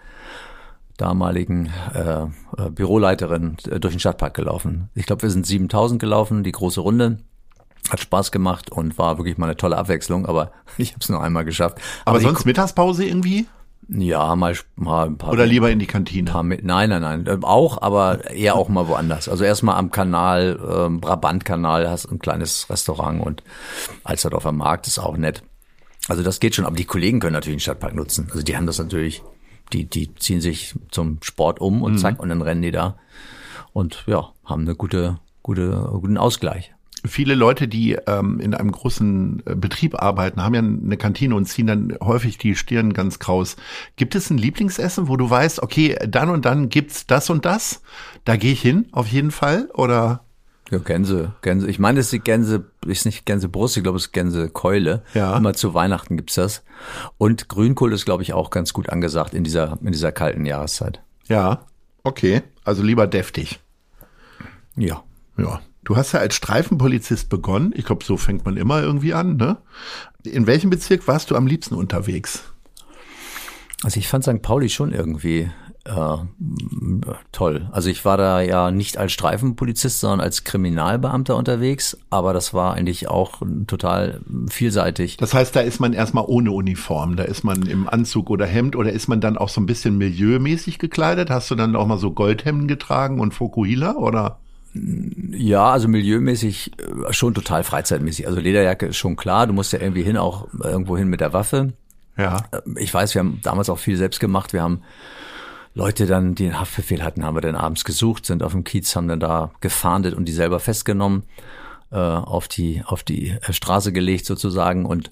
damaligen 0.96 1.70
äh, 1.94 2.22
äh, 2.22 2.70
Büroleiterin 2.70 3.58
äh, 3.70 3.78
durch 3.78 3.94
den 3.94 4.00
Stadtpark 4.00 4.32
gelaufen. 4.32 4.88
Ich 4.94 5.04
glaube, 5.04 5.22
wir 5.22 5.30
sind 5.30 5.46
7000 5.46 6.00
gelaufen, 6.00 6.42
die 6.42 6.52
große 6.52 6.80
Runde. 6.80 7.18
Hat 7.90 8.00
Spaß 8.00 8.32
gemacht 8.32 8.72
und 8.72 8.98
war 8.98 9.18
wirklich 9.18 9.38
mal 9.38 9.46
eine 9.46 9.56
tolle 9.56 9.76
Abwechslung, 9.76 10.26
aber 10.26 10.52
ich 10.78 10.92
habe 10.92 11.00
es 11.02 11.08
nur 11.10 11.22
einmal 11.22 11.44
geschafft. 11.44 11.78
Aber, 12.06 12.16
aber 12.16 12.20
sonst 12.20 12.46
Mittagspause 12.46 13.04
irgendwie? 13.04 13.46
Ja, 13.88 14.34
mal, 14.34 14.56
mal 14.74 15.06
ein 15.06 15.16
paar. 15.16 15.32
Oder 15.32 15.46
lieber 15.46 15.70
in 15.70 15.78
die 15.78 15.86
Kantine? 15.86 16.30
Paar, 16.30 16.42
nein, 16.42 16.60
nein, 16.62 16.90
nein. 16.90 17.26
äh, 17.26 17.38
Auch, 17.42 17.80
aber 17.80 18.30
eher 18.30 18.56
auch 18.56 18.68
mal 18.68 18.88
woanders. 18.88 19.28
Also 19.28 19.44
erstmal 19.44 19.76
am 19.76 19.90
Kanal, 19.90 20.58
ähm, 20.68 21.00
Brabantkanal, 21.00 21.88
hast 21.88 22.06
ein 22.06 22.18
kleines 22.18 22.68
Restaurant 22.68 23.24
und 23.24 23.42
Alsterdorfer 24.02 24.52
Markt 24.52 24.88
ist 24.88 24.98
auch 24.98 25.16
nett. 25.16 25.42
Also 26.08 26.22
das 26.22 26.40
geht 26.40 26.54
schon, 26.54 26.66
aber 26.66 26.76
die 26.76 26.84
Kollegen 26.84 27.20
können 27.20 27.32
natürlich 27.34 27.56
den 27.56 27.60
Stadtpark 27.60 27.94
nutzen. 27.94 28.28
Also 28.30 28.42
die 28.42 28.56
haben 28.56 28.66
das 28.66 28.78
natürlich, 28.78 29.22
die, 29.72 29.84
die 29.84 30.14
ziehen 30.16 30.40
sich 30.40 30.74
zum 30.90 31.18
Sport 31.22 31.60
um 31.60 31.82
und 31.82 31.98
zack, 31.98 32.20
und 32.20 32.28
dann 32.28 32.42
rennen 32.42 32.62
die 32.62 32.70
da. 32.72 32.96
Und 33.72 34.04
ja, 34.06 34.32
haben 34.44 34.62
eine 34.62 34.74
gute, 34.74 35.18
gute, 35.42 35.88
guten 36.00 36.16
Ausgleich. 36.18 36.72
Viele 37.06 37.34
Leute, 37.34 37.68
die 37.68 37.96
ähm, 38.06 38.40
in 38.40 38.54
einem 38.54 38.72
großen 38.72 39.42
äh, 39.46 39.54
Betrieb 39.54 40.00
arbeiten, 40.00 40.42
haben 40.42 40.54
ja 40.54 40.60
eine 40.60 40.96
Kantine 40.96 41.34
und 41.34 41.46
ziehen 41.46 41.66
dann 41.66 41.96
häufig 42.02 42.38
die 42.38 42.54
Stirn 42.54 42.92
ganz 42.92 43.18
kraus. 43.18 43.56
Gibt 43.96 44.14
es 44.14 44.30
ein 44.30 44.38
Lieblingsessen, 44.38 45.08
wo 45.08 45.16
du 45.16 45.28
weißt, 45.28 45.62
okay, 45.62 45.96
dann 46.08 46.30
und 46.30 46.44
dann 46.44 46.68
gibt's 46.68 47.06
das 47.06 47.30
und 47.30 47.44
das? 47.44 47.82
Da 48.24 48.36
gehe 48.36 48.52
ich 48.52 48.62
hin, 48.62 48.86
auf 48.92 49.06
jeden 49.08 49.30
Fall? 49.30 49.68
Oder? 49.74 50.24
Ja, 50.70 50.78
Gänse, 50.78 51.32
Gänse. 51.42 51.68
Ich 51.68 51.78
meine, 51.78 52.00
es 52.00 52.06
ist 52.06 52.12
die 52.12 52.20
Gänse, 52.20 52.64
ist 52.86 53.06
nicht 53.06 53.24
Gänsebrust, 53.24 53.76
ich 53.76 53.84
glaube, 53.84 53.98
es 53.98 54.06
ist 54.06 54.12
Gänsekeule. 54.12 55.02
Ja. 55.14 55.36
Immer 55.36 55.54
zu 55.54 55.74
Weihnachten 55.74 56.16
gibt's 56.16 56.34
das. 56.34 56.64
Und 57.18 57.48
Grünkohl 57.48 57.92
ist, 57.92 58.04
glaube 58.04 58.24
ich, 58.24 58.32
auch 58.32 58.50
ganz 58.50 58.72
gut 58.72 58.88
angesagt 58.88 59.32
in 59.32 59.44
dieser, 59.44 59.78
in 59.80 59.92
dieser 59.92 60.10
kalten 60.10 60.44
Jahreszeit. 60.44 61.02
Ja, 61.28 61.60
okay. 62.02 62.42
Also 62.64 62.82
lieber 62.82 63.06
deftig. 63.06 63.60
Ja. 64.76 65.02
Ja. 65.38 65.60
Du 65.86 65.96
hast 65.96 66.10
ja 66.10 66.18
als 66.18 66.34
Streifenpolizist 66.34 67.28
begonnen. 67.28 67.72
Ich 67.76 67.84
glaube, 67.84 68.04
so 68.04 68.16
fängt 68.16 68.44
man 68.44 68.56
immer 68.56 68.82
irgendwie 68.82 69.14
an, 69.14 69.36
ne? 69.36 69.58
In 70.24 70.48
welchem 70.48 70.68
Bezirk 70.68 71.06
warst 71.06 71.30
du 71.30 71.36
am 71.36 71.46
liebsten 71.46 71.76
unterwegs? 71.76 72.42
Also 73.84 74.00
ich 74.00 74.08
fand 74.08 74.24
St. 74.24 74.42
Pauli 74.42 74.68
schon 74.68 74.92
irgendwie 74.92 75.48
äh, 75.84 76.16
toll. 77.30 77.68
Also 77.70 77.88
ich 77.88 78.04
war 78.04 78.16
da 78.16 78.40
ja 78.40 78.72
nicht 78.72 78.98
als 78.98 79.12
Streifenpolizist, 79.12 80.00
sondern 80.00 80.22
als 80.22 80.42
Kriminalbeamter 80.42 81.36
unterwegs, 81.36 81.96
aber 82.10 82.32
das 82.32 82.52
war 82.52 82.74
eigentlich 82.74 83.06
auch 83.06 83.42
total 83.68 84.22
vielseitig. 84.48 85.18
Das 85.18 85.34
heißt, 85.34 85.54
da 85.54 85.60
ist 85.60 85.78
man 85.78 85.92
erstmal 85.92 86.24
ohne 86.26 86.50
Uniform. 86.50 87.14
Da 87.14 87.22
ist 87.22 87.44
man 87.44 87.62
im 87.62 87.88
Anzug 87.88 88.30
oder 88.30 88.46
Hemd 88.46 88.74
oder 88.74 88.90
ist 88.90 89.06
man 89.06 89.20
dann 89.20 89.38
auch 89.38 89.50
so 89.50 89.60
ein 89.60 89.66
bisschen 89.66 89.96
milieumäßig 89.98 90.80
gekleidet? 90.80 91.30
Hast 91.30 91.48
du 91.48 91.54
dann 91.54 91.76
auch 91.76 91.86
mal 91.86 91.98
so 91.98 92.10
Goldhemden 92.10 92.66
getragen 92.66 93.20
und 93.20 93.34
Fokuhila 93.34 93.94
oder? 93.94 94.40
Ja, 95.32 95.70
also 95.70 95.88
milieumäßig 95.88 96.72
äh, 96.78 97.12
schon 97.12 97.34
total 97.34 97.64
freizeitmäßig. 97.64 98.26
Also 98.26 98.40
Lederjacke 98.40 98.86
ist 98.86 98.96
schon 98.96 99.16
klar, 99.16 99.46
du 99.46 99.52
musst 99.52 99.72
ja 99.72 99.80
irgendwie 99.80 100.02
hin, 100.02 100.16
auch 100.16 100.48
irgendwo 100.62 100.96
hin 100.96 101.08
mit 101.08 101.20
der 101.20 101.32
Waffe. 101.32 101.72
Ja. 102.16 102.44
Ich 102.76 102.92
weiß, 102.92 103.14
wir 103.14 103.20
haben 103.20 103.40
damals 103.42 103.68
auch 103.68 103.78
viel 103.78 103.96
selbst 103.96 104.20
gemacht. 104.20 104.52
Wir 104.52 104.62
haben 104.62 104.82
Leute 105.74 106.06
dann, 106.06 106.34
die 106.34 106.46
einen 106.46 106.58
Haftbefehl 106.58 107.02
hatten, 107.02 107.24
haben 107.24 107.36
wir 107.36 107.42
dann 107.42 107.54
abends 107.54 107.84
gesucht, 107.84 108.24
sind 108.24 108.42
auf 108.42 108.52
dem 108.52 108.64
Kiez, 108.64 108.96
haben 108.96 109.08
dann 109.08 109.20
da 109.20 109.52
gefahndet 109.60 110.14
und 110.14 110.24
die 110.24 110.32
selber 110.32 110.58
festgenommen, 110.58 111.24
äh, 111.90 111.96
auf 111.96 112.48
die, 112.48 112.82
auf 112.86 113.02
die 113.02 113.30
äh, 113.30 113.52
Straße 113.52 113.92
gelegt 113.92 114.24
sozusagen. 114.24 114.86
Und 114.86 115.10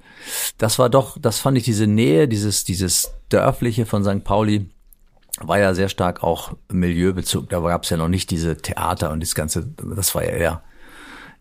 das 0.56 0.78
war 0.78 0.88
doch, 0.88 1.18
das 1.20 1.38
fand 1.38 1.58
ich 1.58 1.64
diese 1.64 1.86
Nähe, 1.86 2.28
dieses, 2.28 2.64
dieses 2.64 3.12
Dörfliche 3.28 3.84
von 3.84 4.04
St. 4.04 4.24
Pauli, 4.24 4.70
war 5.40 5.58
ja 5.58 5.74
sehr 5.74 5.88
stark 5.88 6.22
auch 6.22 6.56
Milieubezug. 6.70 7.48
Da 7.48 7.60
gab 7.60 7.84
es 7.84 7.90
ja 7.90 7.96
noch 7.96 8.08
nicht 8.08 8.30
diese 8.30 8.56
Theater 8.56 9.10
und 9.10 9.20
das 9.20 9.34
Ganze, 9.34 9.66
das 9.66 10.14
war 10.14 10.24
ja 10.24 10.30
eher, 10.30 10.62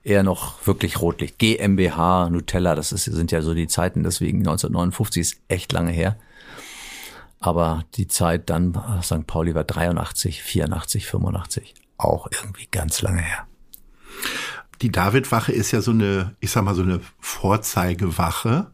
eher 0.04 0.24
noch 0.24 0.66
wirklich 0.66 1.00
Rotlicht. 1.02 1.38
GmbH, 1.38 2.30
Nutella, 2.30 2.76
das 2.76 2.92
ist, 2.92 3.06
sind 3.06 3.32
ja 3.32 3.42
so 3.42 3.54
die 3.54 3.68
Zeiten, 3.68 4.04
deswegen 4.04 4.40
1959 4.40 5.22
ist 5.22 5.38
echt 5.48 5.72
lange 5.72 5.92
her. 5.92 6.18
Aber 7.40 7.84
die 7.96 8.08
Zeit 8.08 8.50
dann, 8.50 8.82
St. 9.04 9.28
Pauli 9.28 9.54
war 9.54 9.66
83, 9.66 10.42
84, 10.42 11.06
85. 11.06 11.74
Auch 11.98 12.28
irgendwie 12.32 12.68
ganz 12.72 13.02
lange 13.02 13.22
her. 13.22 13.46
Die 14.82 14.92
Davidwache 14.92 15.52
ist 15.52 15.72
ja 15.72 15.82
so 15.82 15.92
eine, 15.92 16.36
ich 16.40 16.52
sag 16.52 16.64
mal, 16.64 16.74
so 16.74 16.82
eine 16.82 17.02
Vorzeigewache. 17.20 18.72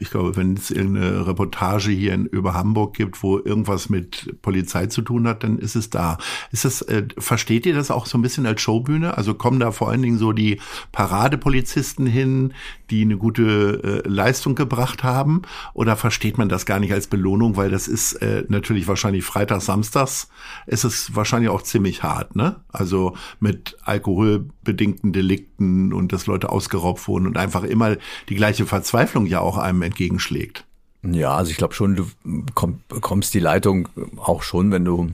Ich 0.00 0.10
glaube, 0.10 0.36
wenn 0.36 0.54
es 0.54 0.70
irgendeine 0.70 1.26
Reportage 1.26 1.90
hier 1.90 2.14
in, 2.14 2.26
über 2.26 2.54
Hamburg 2.54 2.94
gibt, 2.94 3.22
wo 3.22 3.38
irgendwas 3.38 3.88
mit 3.88 4.40
Polizei 4.42 4.86
zu 4.86 5.02
tun 5.02 5.26
hat, 5.26 5.42
dann 5.42 5.58
ist 5.58 5.76
es 5.76 5.90
da. 5.90 6.18
Ist 6.52 6.64
das, 6.64 6.82
äh, 6.82 7.06
versteht 7.18 7.66
ihr 7.66 7.74
das 7.74 7.90
auch 7.90 8.06
so 8.06 8.18
ein 8.18 8.22
bisschen 8.22 8.46
als 8.46 8.60
Showbühne? 8.60 9.16
Also 9.16 9.34
kommen 9.34 9.60
da 9.60 9.72
vor 9.72 9.90
allen 9.90 10.02
Dingen 10.02 10.18
so 10.18 10.32
die 10.32 10.60
Paradepolizisten 10.92 12.06
hin, 12.06 12.52
die 12.90 13.02
eine 13.02 13.16
gute 13.16 14.02
äh, 14.04 14.08
Leistung 14.08 14.54
gebracht 14.54 15.02
haben? 15.02 15.42
Oder 15.74 15.96
versteht 15.96 16.38
man 16.38 16.48
das 16.48 16.66
gar 16.66 16.78
nicht 16.78 16.92
als 16.92 17.06
Belohnung? 17.06 17.56
Weil 17.56 17.70
das 17.70 17.88
ist 17.88 18.14
äh, 18.14 18.44
natürlich 18.48 18.86
wahrscheinlich 18.88 19.24
Freitags, 19.24 19.66
Samstags 19.66 20.28
ist 20.66 20.84
es 20.84 21.14
wahrscheinlich 21.14 21.50
auch 21.50 21.62
ziemlich 21.62 22.02
hart, 22.02 22.36
ne? 22.36 22.56
Also 22.68 23.16
mit 23.40 23.76
alkoholbedingten 23.84 25.12
Delikten 25.12 25.55
und 25.58 26.12
dass 26.12 26.26
Leute 26.26 26.50
ausgeraubt 26.50 27.06
wurden 27.08 27.26
und 27.26 27.36
einfach 27.36 27.64
immer 27.64 27.96
die 28.28 28.34
gleiche 28.34 28.66
Verzweiflung 28.66 29.26
ja 29.26 29.40
auch 29.40 29.56
einem 29.56 29.82
entgegenschlägt. 29.82 30.64
Ja, 31.02 31.34
also 31.36 31.50
ich 31.50 31.56
glaube 31.56 31.74
schon, 31.74 31.96
du 31.96 32.06
komm, 32.54 32.80
bekommst 32.88 33.34
die 33.34 33.40
Leitung 33.40 33.88
auch 34.16 34.42
schon, 34.42 34.72
wenn 34.72 34.84
du 34.84 35.12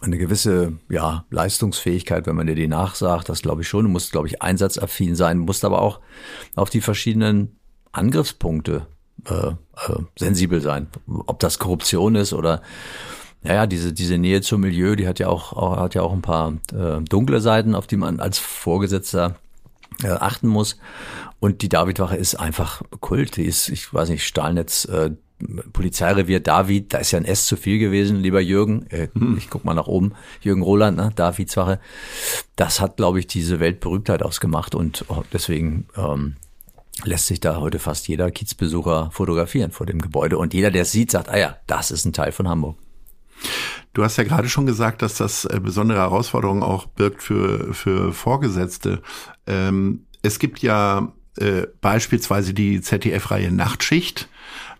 eine 0.00 0.18
gewisse 0.18 0.72
ja, 0.88 1.24
Leistungsfähigkeit, 1.30 2.26
wenn 2.26 2.36
man 2.36 2.46
dir 2.46 2.54
die 2.54 2.68
nachsagt, 2.68 3.28
das 3.28 3.42
glaube 3.42 3.62
ich 3.62 3.68
schon. 3.68 3.84
Du 3.84 3.90
musst, 3.90 4.12
glaube 4.12 4.26
ich, 4.26 4.42
einsatzaffin 4.42 5.14
sein, 5.14 5.38
musst 5.38 5.64
aber 5.64 5.80
auch 5.80 6.00
auf 6.56 6.70
die 6.70 6.80
verschiedenen 6.80 7.56
Angriffspunkte 7.92 8.86
äh, 9.26 9.48
äh, 9.48 9.54
sensibel 10.18 10.60
sein. 10.60 10.88
Ob 11.06 11.38
das 11.38 11.58
Korruption 11.58 12.16
ist 12.16 12.32
oder 12.32 12.62
naja, 13.42 13.66
diese, 13.66 13.92
diese 13.92 14.18
Nähe 14.18 14.40
zum 14.40 14.60
Milieu, 14.60 14.94
die 14.94 15.08
hat 15.08 15.18
ja 15.18 15.28
auch, 15.28 15.52
auch 15.52 15.76
hat 15.76 15.94
ja 15.94 16.02
auch 16.02 16.12
ein 16.12 16.22
paar 16.22 16.54
äh, 16.72 17.00
dunkle 17.02 17.40
Seiten, 17.40 17.74
auf 17.74 17.86
die 17.86 17.96
man 17.96 18.20
als 18.20 18.38
Vorgesetzter 18.38 19.36
äh, 20.02 20.08
achten 20.08 20.48
muss. 20.48 20.78
Und 21.40 21.62
die 21.62 21.68
Davidwache 21.68 22.16
ist 22.16 22.36
einfach 22.36 22.82
Kult. 23.00 23.36
Die 23.36 23.44
ist, 23.44 23.68
ich 23.68 23.92
weiß 23.92 24.08
nicht, 24.08 24.26
Stahlnetz, 24.26 24.84
äh, 24.86 25.10
Polizeirevier 25.72 26.40
David, 26.40 26.94
da 26.94 26.98
ist 26.98 27.10
ja 27.10 27.18
ein 27.18 27.24
S 27.24 27.46
zu 27.46 27.56
viel 27.56 27.78
gewesen, 27.78 28.20
lieber 28.20 28.40
Jürgen. 28.40 28.86
Äh, 28.90 29.08
Ich 29.36 29.50
guck 29.50 29.64
mal 29.64 29.74
nach 29.74 29.88
oben. 29.88 30.12
Jürgen 30.40 30.62
Roland, 30.62 30.96
ne? 30.96 31.10
Davidswache. 31.14 31.80
Das 32.56 32.80
hat, 32.80 32.96
glaube 32.96 33.18
ich, 33.18 33.26
diese 33.26 33.58
Weltberühmtheit 33.60 34.22
ausgemacht 34.22 34.74
und 34.74 35.04
oh, 35.08 35.24
deswegen 35.32 35.88
ähm, 35.96 36.36
lässt 37.04 37.26
sich 37.26 37.40
da 37.40 37.56
heute 37.56 37.78
fast 37.78 38.06
jeder 38.08 38.30
Kiezbesucher 38.30 39.10
fotografieren 39.12 39.72
vor 39.72 39.86
dem 39.86 40.00
Gebäude. 40.00 40.38
Und 40.38 40.54
jeder, 40.54 40.70
der 40.70 40.82
es 40.82 40.92
sieht, 40.92 41.10
sagt, 41.10 41.28
ah 41.28 41.38
ja, 41.38 41.56
das 41.66 41.90
ist 41.90 42.04
ein 42.04 42.12
Teil 42.12 42.32
von 42.32 42.48
Hamburg. 42.48 42.76
Du 43.92 44.02
hast 44.04 44.16
ja 44.16 44.24
gerade 44.24 44.48
schon 44.48 44.66
gesagt, 44.66 45.02
dass 45.02 45.14
das 45.14 45.44
äh, 45.44 45.60
besondere 45.62 45.98
Herausforderungen 45.98 46.62
auch 46.62 46.86
birgt 46.86 47.22
für, 47.22 47.74
für 47.74 48.12
Vorgesetzte. 48.12 49.02
Ähm, 49.46 50.06
es 50.22 50.38
gibt 50.38 50.60
ja 50.60 51.12
äh, 51.36 51.66
beispielsweise 51.80 52.54
die 52.54 52.80
ZDF-Reihe 52.80 53.50
Nachtschicht 53.50 54.28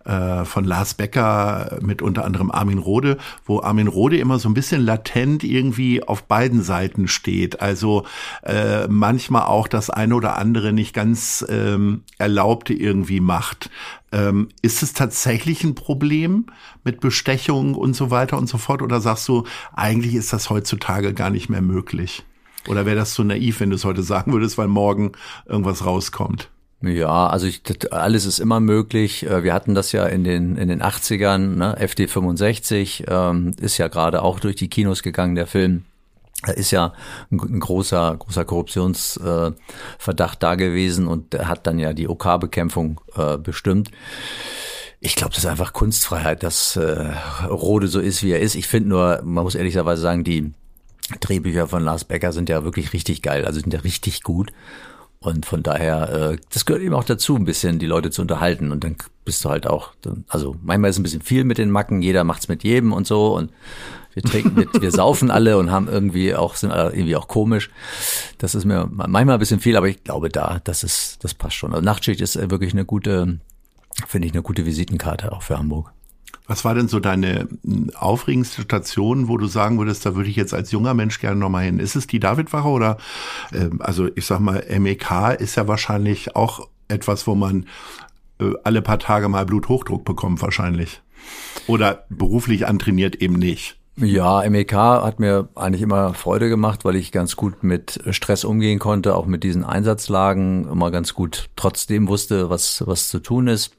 äh, 0.05 0.45
von 0.45 0.65
Lars 0.65 0.93
Becker 0.95 1.77
mit 1.81 2.01
unter 2.01 2.25
anderem 2.25 2.51
Armin 2.51 2.77
Rode, 2.77 3.17
wo 3.45 3.61
Armin 3.61 3.87
Rode 3.87 4.17
immer 4.17 4.39
so 4.39 4.49
ein 4.49 4.53
bisschen 4.53 4.81
latent 4.81 5.43
irgendwie 5.43 6.03
auf 6.03 6.23
beiden 6.23 6.61
Seiten 6.61 7.07
steht. 7.07 7.61
Also 7.61 8.05
äh, 8.43 8.87
manchmal 8.87 9.43
auch 9.43 9.67
das 9.67 9.89
eine 9.89 10.15
oder 10.15 10.37
andere 10.37 10.73
nicht 10.73 10.93
ganz 10.93 11.45
ähm, 11.49 12.03
Erlaubte 12.17 12.73
irgendwie 12.73 13.19
macht. 13.19 13.69
Ähm, 14.11 14.49
ist 14.61 14.83
es 14.83 14.93
tatsächlich 14.93 15.63
ein 15.63 15.75
Problem 15.75 16.45
mit 16.83 16.99
Bestechung 16.99 17.75
und 17.75 17.95
so 17.95 18.11
weiter 18.11 18.37
und 18.37 18.47
so 18.47 18.57
fort? 18.57 18.81
Oder 18.81 19.01
sagst 19.01 19.27
du, 19.27 19.43
eigentlich 19.73 20.15
ist 20.15 20.33
das 20.33 20.49
heutzutage 20.49 21.13
gar 21.13 21.29
nicht 21.29 21.49
mehr 21.49 21.61
möglich? 21.61 22.23
Oder 22.67 22.85
wäre 22.85 22.95
das 22.95 23.13
so 23.13 23.23
naiv, 23.23 23.59
wenn 23.59 23.71
du 23.71 23.75
es 23.75 23.85
heute 23.85 24.03
sagen 24.03 24.31
würdest, 24.31 24.57
weil 24.57 24.67
morgen 24.67 25.13
irgendwas 25.45 25.85
rauskommt? 25.85 26.49
Ja, 26.85 27.27
also 27.27 27.47
ich, 27.47 27.61
alles 27.91 28.25
ist 28.25 28.39
immer 28.39 28.59
möglich. 28.59 29.25
Äh, 29.25 29.43
Wir 29.43 29.53
hatten 29.53 29.73
das 29.73 29.93
ja 29.93 30.05
in 30.05 30.25
den 30.25 30.57
in 30.57 30.67
den 30.67 30.81
80ern, 30.81 31.55
ne? 31.55 31.77
FD 31.77 32.07
65 32.07 33.05
ähm, 33.07 33.51
ist 33.59 33.77
ja 33.77 33.87
gerade 33.87 34.21
auch 34.21 34.41
durch 34.41 34.57
die 34.57 34.67
Kinos 34.67 35.01
gegangen, 35.01 35.35
der 35.35 35.47
Film. 35.47 35.85
Da 36.45 36.51
ist 36.51 36.71
ja 36.71 36.91
ein, 37.31 37.39
ein 37.39 37.59
großer 37.61 38.17
großer 38.19 38.43
Korruptionsverdacht 38.43 40.35
äh, 40.35 40.39
da 40.39 40.55
gewesen 40.55 41.07
und 41.07 41.35
hat 41.35 41.65
dann 41.67 41.79
ja 41.79 41.93
die 41.93 42.09
OK-Bekämpfung 42.09 42.99
äh, 43.15 43.37
bestimmt. 43.37 43.89
Ich 44.99 45.15
glaube, 45.15 45.33
das 45.33 45.45
ist 45.45 45.49
einfach 45.49 45.71
Kunstfreiheit, 45.71 46.43
dass 46.43 46.75
äh, 46.75 47.13
Rode 47.47 47.87
so 47.87 48.01
ist, 48.01 48.23
wie 48.23 48.31
er 48.31 48.41
ist. 48.41 48.55
Ich 48.55 48.67
finde 48.67 48.89
nur, 48.89 49.21
man 49.23 49.45
muss 49.45 49.55
ehrlicherweise 49.55 50.01
sagen, 50.01 50.25
die 50.25 50.51
Drehbücher 51.21 51.67
von 51.69 51.83
Lars 51.83 52.03
Becker 52.03 52.33
sind 52.33 52.49
ja 52.49 52.65
wirklich 52.65 52.91
richtig 52.91 53.21
geil, 53.21 53.45
also 53.45 53.61
sind 53.61 53.73
ja 53.73 53.81
richtig 53.81 54.23
gut. 54.23 54.51
Und 55.23 55.45
von 55.45 55.63
daher, 55.63 56.31
äh, 56.33 56.37
das 56.51 56.65
gehört 56.65 56.83
eben 56.83 56.93
auch 56.93 57.05
dazu, 57.05 57.35
ein 57.37 57.45
bisschen 57.45 57.79
die 57.79 57.85
Leute 57.85 58.11
zu 58.11 58.21
unterhalten. 58.21 58.71
Und 58.73 58.83
dann 58.83 58.97
bist 59.23 59.43
du 59.45 59.49
halt 59.49 59.67
auch, 59.67 59.91
dann- 60.01 60.25
also 60.27 60.57
manchmal 60.61 60.89
ist 60.89 60.99
ein 60.99 61.03
bisschen 61.03 61.21
viel 61.21 61.45
mit 61.45 61.57
den 61.57 61.71
Macken, 61.71 62.01
jeder 62.01 62.25
macht's 62.25 62.49
mit 62.49 62.61
jedem 62.63 62.91
und 62.91 63.07
so. 63.07 63.33
Und 63.37 63.49
wir 64.13 64.21
trinken, 64.21 64.57
wir, 64.57 64.81
wir 64.81 64.91
saufen 64.91 65.31
alle 65.31 65.57
und 65.57 65.71
haben 65.71 65.87
irgendwie 65.87 66.35
auch, 66.35 66.55
sind 66.55 66.71
alle 66.71 66.91
irgendwie 66.91 67.15
auch 67.15 67.29
komisch. 67.29 67.69
Das 68.37 68.53
ist 68.53 68.65
mir 68.65 68.85
manchmal 68.91 69.29
ein 69.31 69.39
bisschen 69.39 69.61
viel, 69.61 69.77
aber 69.77 69.87
ich 69.87 70.03
glaube 70.03 70.27
da, 70.27 70.59
das 70.65 70.83
ist, 70.83 71.23
das 71.23 71.33
passt 71.33 71.55
schon. 71.55 71.71
Also 71.73 71.83
Nachtschicht 71.85 72.19
ist 72.19 72.35
äh, 72.35 72.51
wirklich 72.51 72.73
eine 72.73 72.83
gute, 72.83 73.39
finde 74.07 74.27
ich, 74.27 74.33
eine 74.33 74.41
gute 74.43 74.65
Visitenkarte 74.65 75.31
auch 75.31 75.41
für 75.41 75.57
Hamburg. 75.57 75.92
Was 76.47 76.65
war 76.65 76.75
denn 76.75 76.87
so 76.87 76.99
deine 76.99 77.47
hm, 77.63 77.91
aufregendste 77.95 78.63
Station, 78.63 79.27
wo 79.27 79.37
du 79.37 79.47
sagen 79.47 79.77
würdest, 79.77 80.05
da 80.05 80.15
würde 80.15 80.29
ich 80.29 80.35
jetzt 80.35 80.53
als 80.53 80.71
junger 80.71 80.93
Mensch 80.93 81.19
gerne 81.19 81.37
nochmal 81.37 81.65
hin? 81.65 81.79
Ist 81.79 81.95
es 81.95 82.07
die 82.07 82.19
Davidwache 82.19 82.67
oder, 82.67 82.97
äh, 83.51 83.69
also 83.79 84.09
ich 84.15 84.25
sag 84.25 84.39
mal, 84.39 84.63
MEK 84.79 85.39
ist 85.39 85.55
ja 85.55 85.67
wahrscheinlich 85.67 86.35
auch 86.35 86.67
etwas, 86.87 87.27
wo 87.27 87.35
man 87.35 87.65
äh, 88.39 88.51
alle 88.63 88.81
paar 88.81 88.99
Tage 88.99 89.29
mal 89.29 89.45
Bluthochdruck 89.45 90.05
bekommt 90.05 90.41
wahrscheinlich. 90.41 91.01
Oder 91.67 92.05
beruflich 92.09 92.67
antrainiert 92.67 93.15
eben 93.15 93.35
nicht. 93.35 93.77
Ja, 93.95 94.47
MEK 94.49 94.73
hat 94.73 95.19
mir 95.19 95.49
eigentlich 95.53 95.83
immer 95.83 96.15
Freude 96.15 96.49
gemacht, 96.49 96.83
weil 96.83 96.95
ich 96.95 97.11
ganz 97.11 97.35
gut 97.35 97.63
mit 97.63 97.99
Stress 98.09 98.43
umgehen 98.43 98.79
konnte, 98.79 99.15
auch 99.15 99.27
mit 99.27 99.43
diesen 99.43 99.63
Einsatzlagen 99.63 100.67
immer 100.67 100.89
ganz 100.89 101.13
gut 101.13 101.49
trotzdem 101.55 102.07
wusste, 102.07 102.49
was, 102.49 102.83
was 102.87 103.09
zu 103.09 103.19
tun 103.19 103.47
ist. 103.47 103.75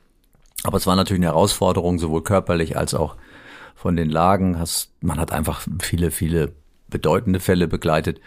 Aber 0.64 0.78
es 0.78 0.86
war 0.86 0.96
natürlich 0.96 1.20
eine 1.20 1.32
Herausforderung, 1.32 1.98
sowohl 1.98 2.24
körperlich 2.24 2.76
als 2.76 2.94
auch 2.94 3.16
von 3.74 3.96
den 3.96 4.10
Lagen. 4.10 4.58
Man 5.00 5.20
hat 5.20 5.30
einfach 5.30 5.62
viele, 5.80 6.10
viele 6.10 6.52
bedeutende 6.88 7.38
Fälle 7.38 7.68
begleitet. 7.68 8.20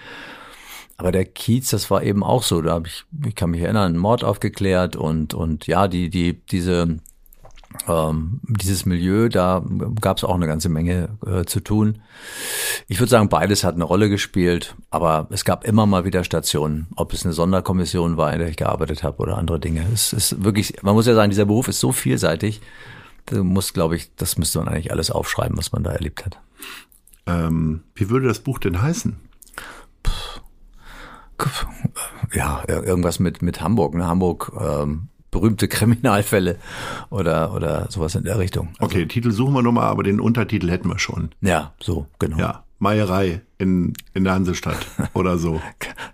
Aber 0.98 1.12
der 1.12 1.26
Kiez, 1.26 1.70
das 1.72 1.92
war 1.92 2.04
eben 2.04 2.24
auch 2.24 2.44
so. 2.44 2.62
Da 2.62 2.74
habe 2.74 2.88
ich, 2.88 3.06
ich 3.26 3.36
kann 3.36 3.52
mich 3.52 3.62
erinnern, 3.62 3.86
einen 3.86 3.98
Mord 3.98 4.24
aufgeklärt 4.24 4.96
und 4.96 5.34
und 5.34 5.68
ja, 5.68 5.88
die 5.88 6.10
die 6.10 6.34
diese 6.46 6.98
ähm, 7.88 8.40
dieses 8.44 8.86
Milieu, 8.86 9.30
da 9.30 9.64
gab 10.02 10.18
es 10.18 10.24
auch 10.24 10.36
eine 10.36 10.48
ganze 10.48 10.70
Menge 10.70 11.18
äh, 11.26 11.46
zu 11.46 11.60
tun. 11.60 12.02
Ich 12.88 13.00
würde 13.00 13.10
sagen, 13.10 13.30
beides 13.30 13.64
hat 13.64 13.76
eine 13.76 13.84
Rolle 13.84 14.10
gespielt, 14.10 14.76
aber 14.90 15.28
es 15.32 15.46
gab 15.46 15.66
immer 15.66 15.86
mal 15.86 16.06
wieder 16.06 16.24
Stationen, 16.24 16.88
ob 16.96 17.14
es 17.14 17.26
eine 17.26 17.34
Sonderkommission 17.34 18.18
war, 18.18 18.34
in 18.34 18.40
der 18.40 18.50
ich 18.50 18.58
gearbeitet 18.58 19.04
habe 19.04 19.18
oder 19.20 19.38
andere 19.38 19.60
Dinge. 19.60 19.86
Es 19.94 20.14
ist 20.14 20.44
wirklich, 20.44 20.82
man 20.84 20.96
muss 20.96 21.06
ja 21.08 21.16
sagen, 21.16 21.30
dieser 21.30 21.46
Beruf 21.46 21.68
ist 21.68 21.80
so 21.80 21.92
vielseitig. 21.92 22.62
Du 23.26 23.44
musst, 23.44 23.74
glaube 23.74 23.96
ich, 23.96 24.16
das 24.16 24.38
müsste 24.38 24.60
man 24.60 24.70
eigentlich 24.70 24.92
alles 24.92 25.12
aufschreiben, 25.12 25.58
was 25.58 25.72
man 25.72 25.84
da 25.84 25.92
erlebt 25.92 26.26
hat. 26.26 26.40
Ähm, 27.26 27.84
wie 27.94 28.10
würde 28.10 28.28
das 28.28 28.40
Buch 28.40 28.58
denn 28.58 28.82
heißen? 28.82 29.18
Ja, 32.34 32.64
irgendwas 32.68 33.20
mit, 33.20 33.42
mit 33.42 33.62
Hamburg, 33.62 33.94
ne? 33.94 34.08
Hamburg, 34.08 34.52
ähm, 34.60 35.10
berühmte 35.32 35.68
Kriminalfälle 35.68 36.58
oder, 37.10 37.54
oder 37.54 37.88
sowas 37.90 38.16
in 38.16 38.24
der 38.24 38.40
Richtung. 38.40 38.70
Also, 38.80 38.86
okay, 38.86 39.06
Titel 39.06 39.32
suchen 39.32 39.54
wir 39.54 39.62
nochmal, 39.62 39.86
aber 39.88 40.04
den 40.04 40.20
Untertitel 40.20 40.70
hätten 40.70 40.90
wir 40.90 41.00
schon. 41.00 41.32
Ja, 41.42 41.74
so, 41.80 42.08
genau. 42.20 42.38
Ja, 42.38 42.64
Meierei 42.80 43.42
in, 43.58 43.94
in 44.14 44.24
der 44.24 44.34
Hansestadt 44.34 44.86
oder 45.14 45.38
so. 45.38 45.62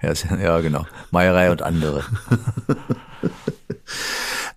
ja, 0.01 0.13
ja, 0.37 0.59
genau. 0.61 0.85
Meierei 1.11 1.51
und 1.51 1.61
andere. 1.61 2.03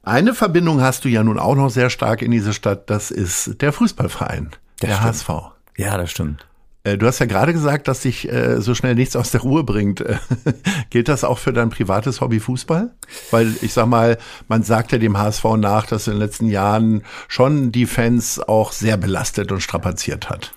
Eine 0.03 0.35
Verbindung 0.35 0.81
hast 0.81 1.05
du 1.05 1.09
ja 1.09 1.25
nun 1.25 1.39
auch 1.39 1.57
noch 1.57 1.71
sehr 1.71 1.91
stark 1.91 2.23
in 2.23 2.31
diese 2.31 2.53
Stadt, 2.53 2.89
das 2.91 3.11
ist 3.11 3.61
der 3.61 3.73
Fußballverein, 3.73 4.51
der 4.81 4.89
stimmt. 4.89 5.03
HSV. 5.03 5.31
Ja, 5.77 5.99
das 5.99 6.11
stimmt. 6.13 6.47
Äh, 6.87 6.99
du 6.99 7.07
hast 7.07 7.19
ja 7.19 7.26
gerade 7.26 7.52
gesagt, 7.52 7.88
dass 7.88 8.02
sich 8.02 8.31
äh, 8.31 8.61
so 8.61 8.75
schnell 8.75 8.95
nichts 8.95 9.16
aus 9.16 9.33
der 9.33 9.40
Ruhe 9.40 9.64
bringt. 9.64 10.05
Gilt 10.90 11.09
das 11.09 11.25
auch 11.25 11.38
für 11.38 11.52
dein 11.52 11.71
privates 11.71 12.21
Hobby 12.21 12.38
Fußball? 12.38 12.90
Weil 13.31 13.55
ich 13.61 13.73
sag 13.73 13.87
mal, 13.87 14.19
man 14.47 14.62
sagt 14.62 14.93
ja 14.93 14.99
dem 14.99 15.19
HSV 15.19 15.45
nach, 15.57 15.87
dass 15.87 16.07
in 16.07 16.14
den 16.14 16.21
letzten 16.21 16.49
Jahren 16.49 17.02
schon 17.26 17.73
die 17.73 17.87
Fans 17.87 18.40
auch 18.40 18.71
sehr 18.71 18.97
belastet 18.97 19.50
und 19.50 19.61
strapaziert 19.61 20.31
hat. 20.31 20.55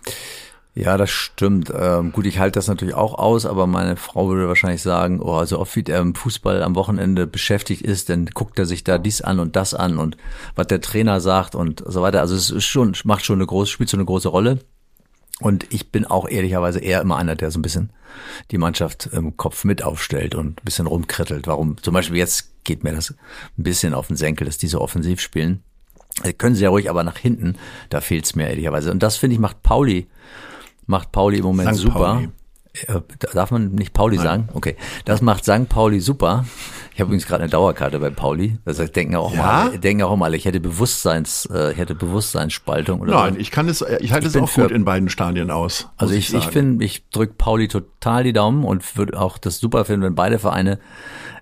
Ja, 0.75 0.97
das 0.97 1.09
stimmt. 1.09 1.73
Ähm, 1.75 2.11
gut, 2.11 2.27
ich 2.27 2.37
halte 2.37 2.59
das 2.59 2.67
natürlich 2.67 2.93
auch 2.93 3.15
aus, 3.15 3.47
aber 3.47 3.65
meine 3.65 3.97
Frau 3.97 4.29
würde 4.29 4.47
wahrscheinlich 4.47 4.83
sagen, 4.83 5.19
oh, 5.19 5.33
also 5.33 5.59
oft 5.59 5.75
wie 5.75 5.83
er 5.87 5.99
im 5.99 6.13
Fußball 6.13 6.61
am 6.61 6.75
Wochenende 6.75 7.25
beschäftigt 7.25 7.81
ist, 7.81 8.07
dann 8.09 8.27
guckt 8.27 8.59
er 8.59 8.67
sich 8.67 8.83
da 8.83 8.99
dies 8.99 9.21
an 9.21 9.39
und 9.39 9.55
das 9.55 9.73
an 9.73 9.97
und 9.97 10.15
was 10.55 10.67
der 10.67 10.79
Trainer 10.79 11.21
sagt 11.21 11.55
und 11.55 11.83
so 11.85 12.03
weiter. 12.03 12.21
Also 12.21 12.35
es 12.35 12.51
ist 12.51 12.65
schon, 12.65 12.95
macht 13.03 13.25
schon 13.25 13.39
eine 13.39 13.47
große, 13.47 13.71
spielt 13.71 13.89
so 13.89 13.97
eine 13.97 14.05
große 14.05 14.29
Rolle. 14.29 14.59
Und 15.39 15.71
ich 15.71 15.91
bin 15.91 16.05
auch 16.05 16.27
ehrlicherweise 16.27 16.79
eher 16.79 17.01
immer 17.01 17.17
einer, 17.17 17.35
der 17.35 17.51
so 17.51 17.59
ein 17.59 17.61
bisschen 17.61 17.91
die 18.51 18.57
Mannschaft 18.57 19.09
im 19.11 19.37
Kopf 19.37 19.63
mit 19.63 19.83
aufstellt 19.83 20.35
und 20.35 20.59
ein 20.61 20.65
bisschen 20.65 20.87
rumkrittelt. 20.87 21.47
Warum? 21.47 21.81
Zum 21.81 21.93
Beispiel 21.93 22.17
jetzt 22.17 22.63
geht 22.63 22.83
mir 22.83 22.93
das 22.93 23.11
ein 23.11 23.63
bisschen 23.63 23.93
auf 23.93 24.07
den 24.07 24.17
Senkel, 24.17 24.45
dass 24.45 24.57
die 24.57 24.67
so 24.67 24.81
offensiv 24.81 25.21
spielen. 25.21 25.63
Also 26.21 26.33
können 26.33 26.55
sie 26.55 26.63
ja 26.63 26.69
ruhig, 26.69 26.89
aber 26.89 27.03
nach 27.03 27.17
hinten, 27.17 27.55
da 27.89 28.01
fehlt's 28.01 28.35
mir 28.35 28.49
ehrlicherweise. 28.49 28.91
Und 28.91 29.01
das 29.01 29.15
finde 29.15 29.35
ich 29.35 29.39
macht 29.39 29.63
Pauli, 29.63 30.07
macht 30.85 31.11
Pauli 31.11 31.37
im 31.37 31.45
Moment 31.45 31.75
St. 31.75 31.81
super. 31.83 32.15
Pauli. 32.15 32.29
Äh, 32.87 32.99
Darf 33.33 33.51
man 33.51 33.71
nicht 33.71 33.93
Pauli 33.93 34.17
Nein. 34.17 34.25
sagen? 34.25 34.49
Okay. 34.53 34.75
Das 35.05 35.21
macht 35.21 35.43
St. 35.43 35.67
Pauli 35.69 35.99
super. 35.99 36.45
Ich 36.93 36.99
habe 37.01 37.07
übrigens 37.09 37.25
gerade 37.27 37.43
eine 37.43 37.49
Dauerkarte 37.51 37.97
bei 37.99 38.09
Pauli. 38.09 38.57
Das 38.65 38.79
heißt, 38.79 38.95
denken 38.95 39.15
auch 39.15 39.33
Ja? 39.33 39.69
mal, 39.69 39.77
denken 39.79 40.03
auch 40.03 40.15
mal, 40.15 40.33
ich 40.35 40.45
hätte 40.45 40.59
Bewusstseins, 40.59 41.47
äh, 41.51 41.71
ich 41.71 41.77
hätte 41.77 41.95
Bewusstseinsspaltung 41.95 43.01
oder 43.01 43.13
Nein, 43.13 43.33
so. 43.33 43.39
ich 43.39 43.51
kann 43.51 43.67
es, 43.67 43.81
ich 43.99 44.11
halte 44.11 44.27
Ich 44.27 44.35
es 44.35 44.41
auch 44.41 44.47
für- 44.49 44.63
gut 44.63 44.71
in 44.71 44.85
beiden 44.85 45.09
Stadien 45.09 45.49
aus. 45.49 45.89
Also 45.97 46.13
ich, 46.13 46.33
ich 46.33 46.45
finde, 46.47 46.85
ich 46.85 47.09
drück 47.09 47.37
Pauli 47.37 47.67
total 47.67 48.23
die 48.23 48.33
Daumen 48.33 48.63
und 48.63 48.97
würde 48.97 49.19
auch 49.19 49.37
das 49.37 49.59
super 49.59 49.85
finden, 49.85 50.03
wenn 50.05 50.15
beide 50.15 50.37
Vereine 50.39 50.79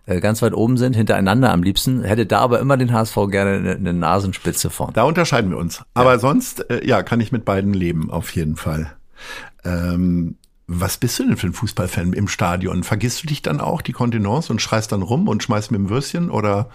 äh, 0.06 0.22
ganz 0.22 0.42
weit 0.42 0.54
oben 0.54 0.78
sind, 0.78 0.96
hintereinander 0.96 1.52
am 1.52 1.62
liebsten. 1.64 2.04
Hätte 2.04 2.26
da 2.26 2.40
aber 2.40 2.60
immer 2.62 2.78
den 2.78 2.94
HSV 2.94 3.16
gerne 3.30 3.76
eine, 3.78 3.94
Nasenspitze 3.94 4.70
vorn. 4.70 4.94
Da 4.94 5.04
unterscheiden 5.04 5.52
wir 5.52 5.58
uns. 5.58 5.84
Aber 5.94 6.18
sonst, 6.20 6.70
äh, 6.70 6.88
ja, 6.88 7.04
kann 7.04 7.20
ich 7.20 7.34
mit 7.34 7.44
beiden 7.44 7.74
leben, 7.74 8.10
auf 8.10 8.34
jeden 8.34 8.56
Fall. 8.56 8.94
Ähm, 9.66 10.38
was 10.68 10.98
bist 10.98 11.18
du 11.18 11.24
denn 11.24 11.38
für 11.38 11.48
ein 11.48 11.54
Fußballfan 11.54 12.12
im 12.12 12.28
Stadion? 12.28 12.84
Vergisst 12.84 13.24
du 13.24 13.28
dich 13.28 13.42
dann 13.42 13.62
auch, 13.62 13.82
die 13.82 13.94
Kontenance, 13.94 14.52
und 14.52 14.62
schreist 14.62 14.92
dann 14.92 15.02
rum 15.02 15.30
und 15.30 15.42
schmeißt 15.42 15.72
mit 15.72 15.80
dem 15.80 15.90
Würstchen? 15.90 16.30
Oder 16.30 16.70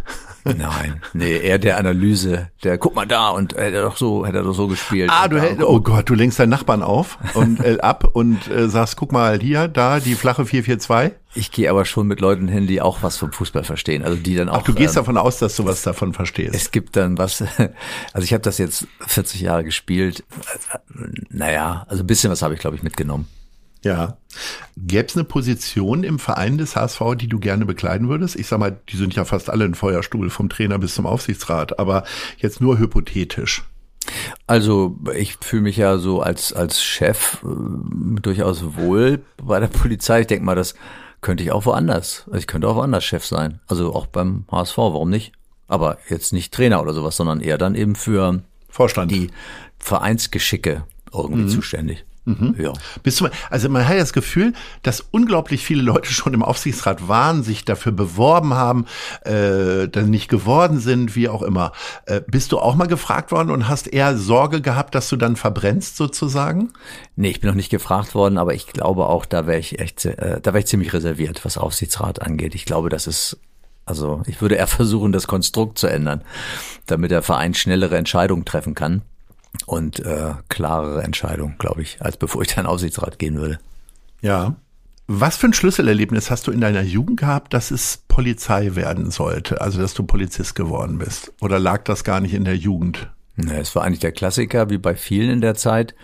Nein, 0.44 1.02
nee, 1.14 1.38
eher 1.38 1.58
der 1.58 1.78
Analyse. 1.78 2.50
Der, 2.62 2.78
guck 2.78 2.94
mal 2.94 3.06
da 3.06 3.30
und 3.30 3.54
hätte 3.54 3.76
er 3.76 3.82
doch 3.82 3.96
so, 3.96 4.26
hätte 4.26 4.38
er 4.38 4.44
doch 4.44 4.54
so 4.54 4.68
gespielt. 4.68 5.10
Ah, 5.12 5.28
du 5.28 5.40
hält, 5.40 5.62
oh 5.62 5.80
Gott, 5.80 6.08
du 6.08 6.14
lenkst 6.14 6.38
deinen 6.38 6.50
Nachbarn 6.50 6.82
auf 6.82 7.18
und 7.34 7.60
äh, 7.60 7.78
ab 7.80 8.10
und 8.12 8.48
äh, 8.48 8.68
sagst, 8.68 8.96
guck 8.96 9.12
mal 9.12 9.40
hier, 9.40 9.68
da, 9.68 9.98
die 10.00 10.14
flache 10.14 10.44
442. 10.44 11.18
Ich 11.34 11.50
gehe 11.50 11.70
aber 11.70 11.84
schon 11.84 12.06
mit 12.06 12.20
Leuten 12.20 12.48
hin, 12.48 12.66
die 12.66 12.80
auch 12.80 13.02
was 13.02 13.16
vom 13.16 13.32
Fußball 13.32 13.64
verstehen. 13.64 14.02
Also 14.02 14.16
die 14.16 14.34
dann 14.34 14.48
auch. 14.48 14.58
Ach, 14.58 14.62
du 14.62 14.74
gehst 14.74 14.94
ähm, 14.96 15.02
davon 15.02 15.16
aus, 15.16 15.38
dass 15.38 15.56
du 15.56 15.64
was 15.64 15.82
davon 15.82 16.12
verstehst. 16.12 16.54
Es 16.54 16.70
gibt 16.70 16.96
dann 16.96 17.16
was, 17.16 17.42
also 18.12 18.24
ich 18.24 18.32
habe 18.32 18.42
das 18.42 18.58
jetzt 18.58 18.86
40 19.06 19.40
Jahre 19.40 19.64
gespielt. 19.64 20.24
Naja, 21.30 21.86
also 21.88 22.02
ein 22.02 22.06
bisschen 22.06 22.30
was 22.30 22.42
habe 22.42 22.54
ich, 22.54 22.60
glaube 22.60 22.76
ich, 22.76 22.82
mitgenommen. 22.82 23.26
Ja. 23.84 24.18
Gäbe 24.76 25.06
es 25.06 25.16
eine 25.16 25.24
Position 25.24 26.04
im 26.04 26.18
Verein 26.18 26.58
des 26.58 26.76
HSV, 26.76 27.00
die 27.16 27.28
du 27.28 27.38
gerne 27.38 27.64
bekleiden 27.64 28.08
würdest? 28.08 28.36
Ich 28.36 28.46
sag 28.46 28.58
mal, 28.58 28.78
die 28.88 28.96
sind 28.96 29.14
ja 29.14 29.24
fast 29.24 29.50
alle 29.50 29.64
ein 29.64 29.74
Feuerstuhl, 29.74 30.30
vom 30.30 30.48
Trainer 30.48 30.78
bis 30.78 30.94
zum 30.94 31.06
Aufsichtsrat, 31.06 31.78
aber 31.78 32.04
jetzt 32.38 32.60
nur 32.60 32.78
hypothetisch. 32.78 33.64
Also 34.46 34.98
ich 35.14 35.36
fühle 35.40 35.62
mich 35.62 35.76
ja 35.76 35.98
so 35.98 36.20
als, 36.20 36.52
als 36.52 36.82
Chef 36.82 37.42
äh, 37.44 38.20
durchaus 38.20 38.76
wohl 38.76 39.22
bei 39.42 39.60
der 39.60 39.66
Polizei. 39.66 40.22
Ich 40.22 40.26
denke 40.26 40.44
mal, 40.44 40.54
das 40.54 40.74
könnte 41.20 41.42
ich 41.42 41.52
auch 41.52 41.66
woanders. 41.66 42.24
Also 42.26 42.38
ich 42.38 42.46
könnte 42.46 42.68
auch 42.68 42.76
woanders 42.76 43.04
Chef 43.04 43.24
sein. 43.24 43.60
Also 43.66 43.94
auch 43.94 44.06
beim 44.06 44.44
HSV, 44.50 44.78
warum 44.78 45.10
nicht? 45.10 45.32
Aber 45.66 45.98
jetzt 46.08 46.32
nicht 46.32 46.54
Trainer 46.54 46.80
oder 46.80 46.94
sowas, 46.94 47.16
sondern 47.16 47.40
eher 47.40 47.58
dann 47.58 47.74
eben 47.74 47.94
für 47.94 48.42
Vorstand. 48.70 49.10
die 49.12 49.30
Vereinsgeschicke 49.78 50.84
irgendwie 51.12 51.46
zuständig. 51.46 52.04
Ja. 52.58 52.72
Bist 53.02 53.20
du, 53.20 53.28
also 53.50 53.68
man 53.68 53.86
hat 53.86 53.94
ja 53.94 54.00
das 54.00 54.12
Gefühl, 54.12 54.52
dass 54.82 55.00
unglaublich 55.00 55.64
viele 55.64 55.82
Leute 55.82 56.12
schon 56.12 56.34
im 56.34 56.42
Aufsichtsrat 56.42 57.08
waren, 57.08 57.42
sich 57.42 57.64
dafür 57.64 57.92
beworben 57.92 58.54
haben, 58.54 58.86
äh, 59.22 59.88
dann 59.88 60.10
nicht 60.10 60.28
geworden 60.28 60.78
sind, 60.78 61.16
wie 61.16 61.28
auch 61.28 61.42
immer. 61.42 61.72
Äh, 62.06 62.20
bist 62.26 62.52
du 62.52 62.58
auch 62.58 62.74
mal 62.74 62.86
gefragt 62.86 63.32
worden 63.32 63.50
und 63.50 63.68
hast 63.68 63.86
eher 63.86 64.16
Sorge 64.16 64.60
gehabt, 64.60 64.94
dass 64.94 65.08
du 65.08 65.16
dann 65.16 65.36
verbrennst 65.36 65.96
sozusagen? 65.96 66.72
Nee, 67.16 67.30
ich 67.30 67.40
bin 67.40 67.48
noch 67.48 67.56
nicht 67.56 67.70
gefragt 67.70 68.14
worden, 68.14 68.36
aber 68.36 68.54
ich 68.54 68.66
glaube 68.66 69.06
auch, 69.06 69.24
da 69.24 69.46
wäre 69.46 69.58
ich 69.58 69.78
echt, 69.78 70.04
äh, 70.04 70.40
da 70.40 70.52
wäre 70.52 70.60
ich 70.60 70.66
ziemlich 70.66 70.92
reserviert, 70.92 71.44
was 71.44 71.56
Aufsichtsrat 71.56 72.20
angeht. 72.20 72.54
Ich 72.54 72.66
glaube, 72.66 72.90
das 72.90 73.06
ist, 73.06 73.38
also 73.86 74.22
ich 74.26 74.42
würde 74.42 74.56
eher 74.56 74.66
versuchen, 74.68 75.12
das 75.12 75.26
Konstrukt 75.26 75.78
zu 75.78 75.86
ändern, 75.86 76.22
damit 76.86 77.10
der 77.10 77.22
Verein 77.22 77.54
schnellere 77.54 77.96
Entscheidungen 77.96 78.44
treffen 78.44 78.74
kann 78.74 79.02
und 79.66 80.00
äh, 80.00 80.34
klarere 80.48 81.02
Entscheidungen, 81.02 81.56
glaube 81.58 81.82
ich, 81.82 81.98
als 82.00 82.16
bevor 82.16 82.42
ich 82.42 82.54
dann 82.54 82.66
Aufsichtsrat 82.66 83.18
gehen 83.18 83.36
würde. 83.36 83.58
Ja. 84.20 84.56
Was 85.10 85.38
für 85.38 85.46
ein 85.46 85.54
Schlüsselerlebnis 85.54 86.30
hast 86.30 86.46
du 86.46 86.50
in 86.50 86.60
deiner 86.60 86.82
Jugend 86.82 87.20
gehabt, 87.20 87.54
dass 87.54 87.70
es 87.70 88.02
Polizei 88.08 88.74
werden 88.74 89.10
sollte, 89.10 89.60
also 89.62 89.80
dass 89.80 89.94
du 89.94 90.02
Polizist 90.02 90.54
geworden 90.54 90.98
bist? 90.98 91.32
Oder 91.40 91.58
lag 91.58 91.82
das 91.84 92.04
gar 92.04 92.20
nicht 92.20 92.34
in 92.34 92.44
der 92.44 92.56
Jugend? 92.56 93.08
Ja, 93.36 93.54
es 93.54 93.74
war 93.74 93.84
eigentlich 93.84 94.00
der 94.00 94.12
Klassiker, 94.12 94.68
wie 94.68 94.76
bei 94.78 94.94
vielen 94.96 95.30
in 95.30 95.40
der 95.40 95.54
Zeit. 95.54 95.94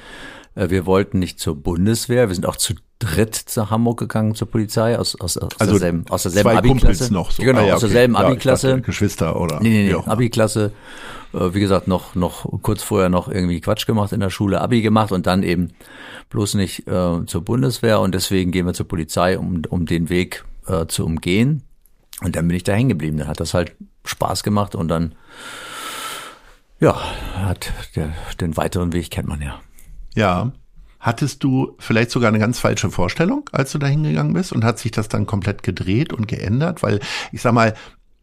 Äh, 0.54 0.70
Wir 0.70 0.86
wollten 0.86 1.18
nicht 1.18 1.38
zur 1.38 1.54
Bundeswehr, 1.56 2.28
wir 2.28 2.34
sind 2.34 2.46
auch 2.46 2.56
zu 2.56 2.74
dritt 3.00 3.44
nach 3.56 3.70
Hamburg 3.70 3.98
gegangen 3.98 4.34
zur 4.36 4.48
Polizei, 4.50 4.96
aus, 4.98 5.20
aus, 5.20 5.36
aus 5.36 5.50
Also 5.58 5.72
derselben, 5.72 6.04
aus 6.08 6.22
derselben 6.22 6.48
zwei 6.50 6.56
Abi-Klasse. 6.58 6.80
Kumpels 6.86 7.10
noch 7.10 7.30
so. 7.32 7.42
Genau, 7.42 7.60
Ah, 7.60 7.64
ja, 7.66 7.74
aus 7.74 7.82
okay. 7.82 7.92
derselben 7.92 8.14
Ja, 8.14 8.20
ich 8.20 8.26
Abi-Klasse. 8.26 8.68
dachte, 8.68 8.82
Geschwister 8.82 9.38
oder 9.38 9.60
Nee, 9.60 9.68
nee, 9.68 9.92
nee. 9.92 10.10
Abi-Klasse. 10.10 10.72
Äh, 11.34 11.54
Wie 11.54 11.60
gesagt, 11.60 11.88
noch, 11.88 12.14
noch 12.14 12.62
kurz 12.62 12.82
vorher 12.82 13.08
noch 13.08 13.28
irgendwie 13.28 13.60
Quatsch 13.60 13.86
gemacht 13.86 14.12
in 14.12 14.20
der 14.20 14.30
Schule, 14.30 14.60
Abi 14.60 14.82
gemacht 14.82 15.12
und 15.12 15.26
dann 15.26 15.42
eben 15.42 15.72
bloß 16.30 16.54
nicht 16.54 16.86
äh, 16.86 17.26
zur 17.26 17.42
Bundeswehr 17.44 18.00
und 18.00 18.14
deswegen 18.14 18.50
gehen 18.52 18.66
wir 18.66 18.74
zur 18.74 18.88
Polizei, 18.88 19.38
um, 19.38 19.62
um 19.68 19.86
den 19.86 20.08
Weg 20.08 20.44
äh, 20.66 20.86
zu 20.86 21.04
umgehen. 21.04 21.62
Und 22.22 22.36
dann 22.36 22.46
bin 22.48 22.56
ich 22.56 22.64
da 22.64 22.72
hängen 22.72 22.90
geblieben. 22.90 23.18
Dann 23.18 23.28
hat 23.28 23.40
das 23.40 23.54
halt 23.54 23.74
Spaß 24.04 24.42
gemacht 24.42 24.74
und 24.74 24.88
dann 24.88 25.14
Ja, 26.80 27.00
hat 27.34 27.72
der, 27.96 28.12
den 28.40 28.56
weiteren 28.56 28.92
Weg 28.92 29.10
kennt 29.10 29.28
man 29.28 29.42
ja. 29.42 29.60
Ja. 30.14 30.52
Hattest 31.00 31.44
du 31.44 31.76
vielleicht 31.78 32.10
sogar 32.10 32.28
eine 32.28 32.38
ganz 32.38 32.58
falsche 32.58 32.90
Vorstellung, 32.90 33.50
als 33.52 33.72
du 33.72 33.78
da 33.78 33.86
hingegangen 33.86 34.32
bist 34.32 34.52
und 34.52 34.64
hat 34.64 34.78
sich 34.78 34.90
das 34.90 35.08
dann 35.08 35.26
komplett 35.26 35.62
gedreht 35.62 36.14
und 36.14 36.26
geändert? 36.28 36.82
Weil 36.82 37.00
ich 37.30 37.42
sag 37.42 37.52
mal, 37.52 37.74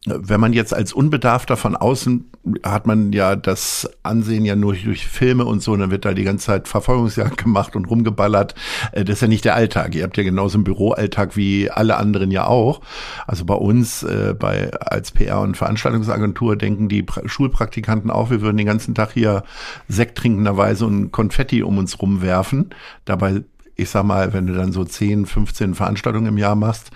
wenn 0.05 0.39
man 0.39 0.53
jetzt 0.53 0.73
als 0.73 0.93
Unbedarfter 0.93 1.57
von 1.57 1.75
außen 1.75 2.31
hat 2.63 2.87
man 2.87 3.13
ja 3.13 3.35
das 3.35 3.87
Ansehen 4.01 4.45
ja 4.45 4.55
nur 4.55 4.73
durch 4.73 5.05
Filme 5.05 5.45
und 5.45 5.61
so, 5.61 5.73
und 5.73 5.79
dann 5.79 5.91
wird 5.91 6.05
da 6.05 6.13
die 6.13 6.23
ganze 6.23 6.47
Zeit 6.47 6.67
Verfolgungsjagd 6.67 7.37
gemacht 7.37 7.75
und 7.75 7.85
rumgeballert. 7.85 8.55
Äh, 8.91 9.05
das 9.05 9.17
ist 9.17 9.21
ja 9.21 9.27
nicht 9.27 9.45
der 9.45 9.55
Alltag. 9.55 9.93
Ihr 9.93 10.03
habt 10.03 10.17
ja 10.17 10.23
genauso 10.23 10.57
einen 10.57 10.63
Büroalltag 10.63 11.37
wie 11.37 11.69
alle 11.69 11.97
anderen 11.97 12.31
ja 12.31 12.47
auch. 12.47 12.81
Also 13.27 13.45
bei 13.45 13.53
uns, 13.53 14.01
äh, 14.01 14.33
bei 14.37 14.73
als 14.73 15.11
PR 15.11 15.41
und 15.41 15.55
Veranstaltungsagentur 15.55 16.55
denken 16.55 16.89
die 16.89 17.03
pra 17.03 17.21
Schulpraktikanten 17.27 18.09
auch, 18.09 18.31
wir 18.31 18.41
würden 18.41 18.57
den 18.57 18.65
ganzen 18.65 18.95
Tag 18.95 19.11
hier 19.11 19.43
Sekt 19.87 20.17
trinkenderweise 20.17 20.85
und 20.85 21.11
Konfetti 21.11 21.61
um 21.61 21.77
uns 21.77 22.01
rumwerfen. 22.01 22.71
Dabei 23.05 23.43
ich 23.75 23.89
sag 23.89 24.03
mal, 24.03 24.33
wenn 24.33 24.45
du 24.45 24.53
dann 24.53 24.71
so 24.73 24.83
10, 24.83 25.25
15 25.25 25.73
Veranstaltungen 25.73 26.27
im 26.27 26.37
Jahr 26.37 26.55
machst, 26.55 26.91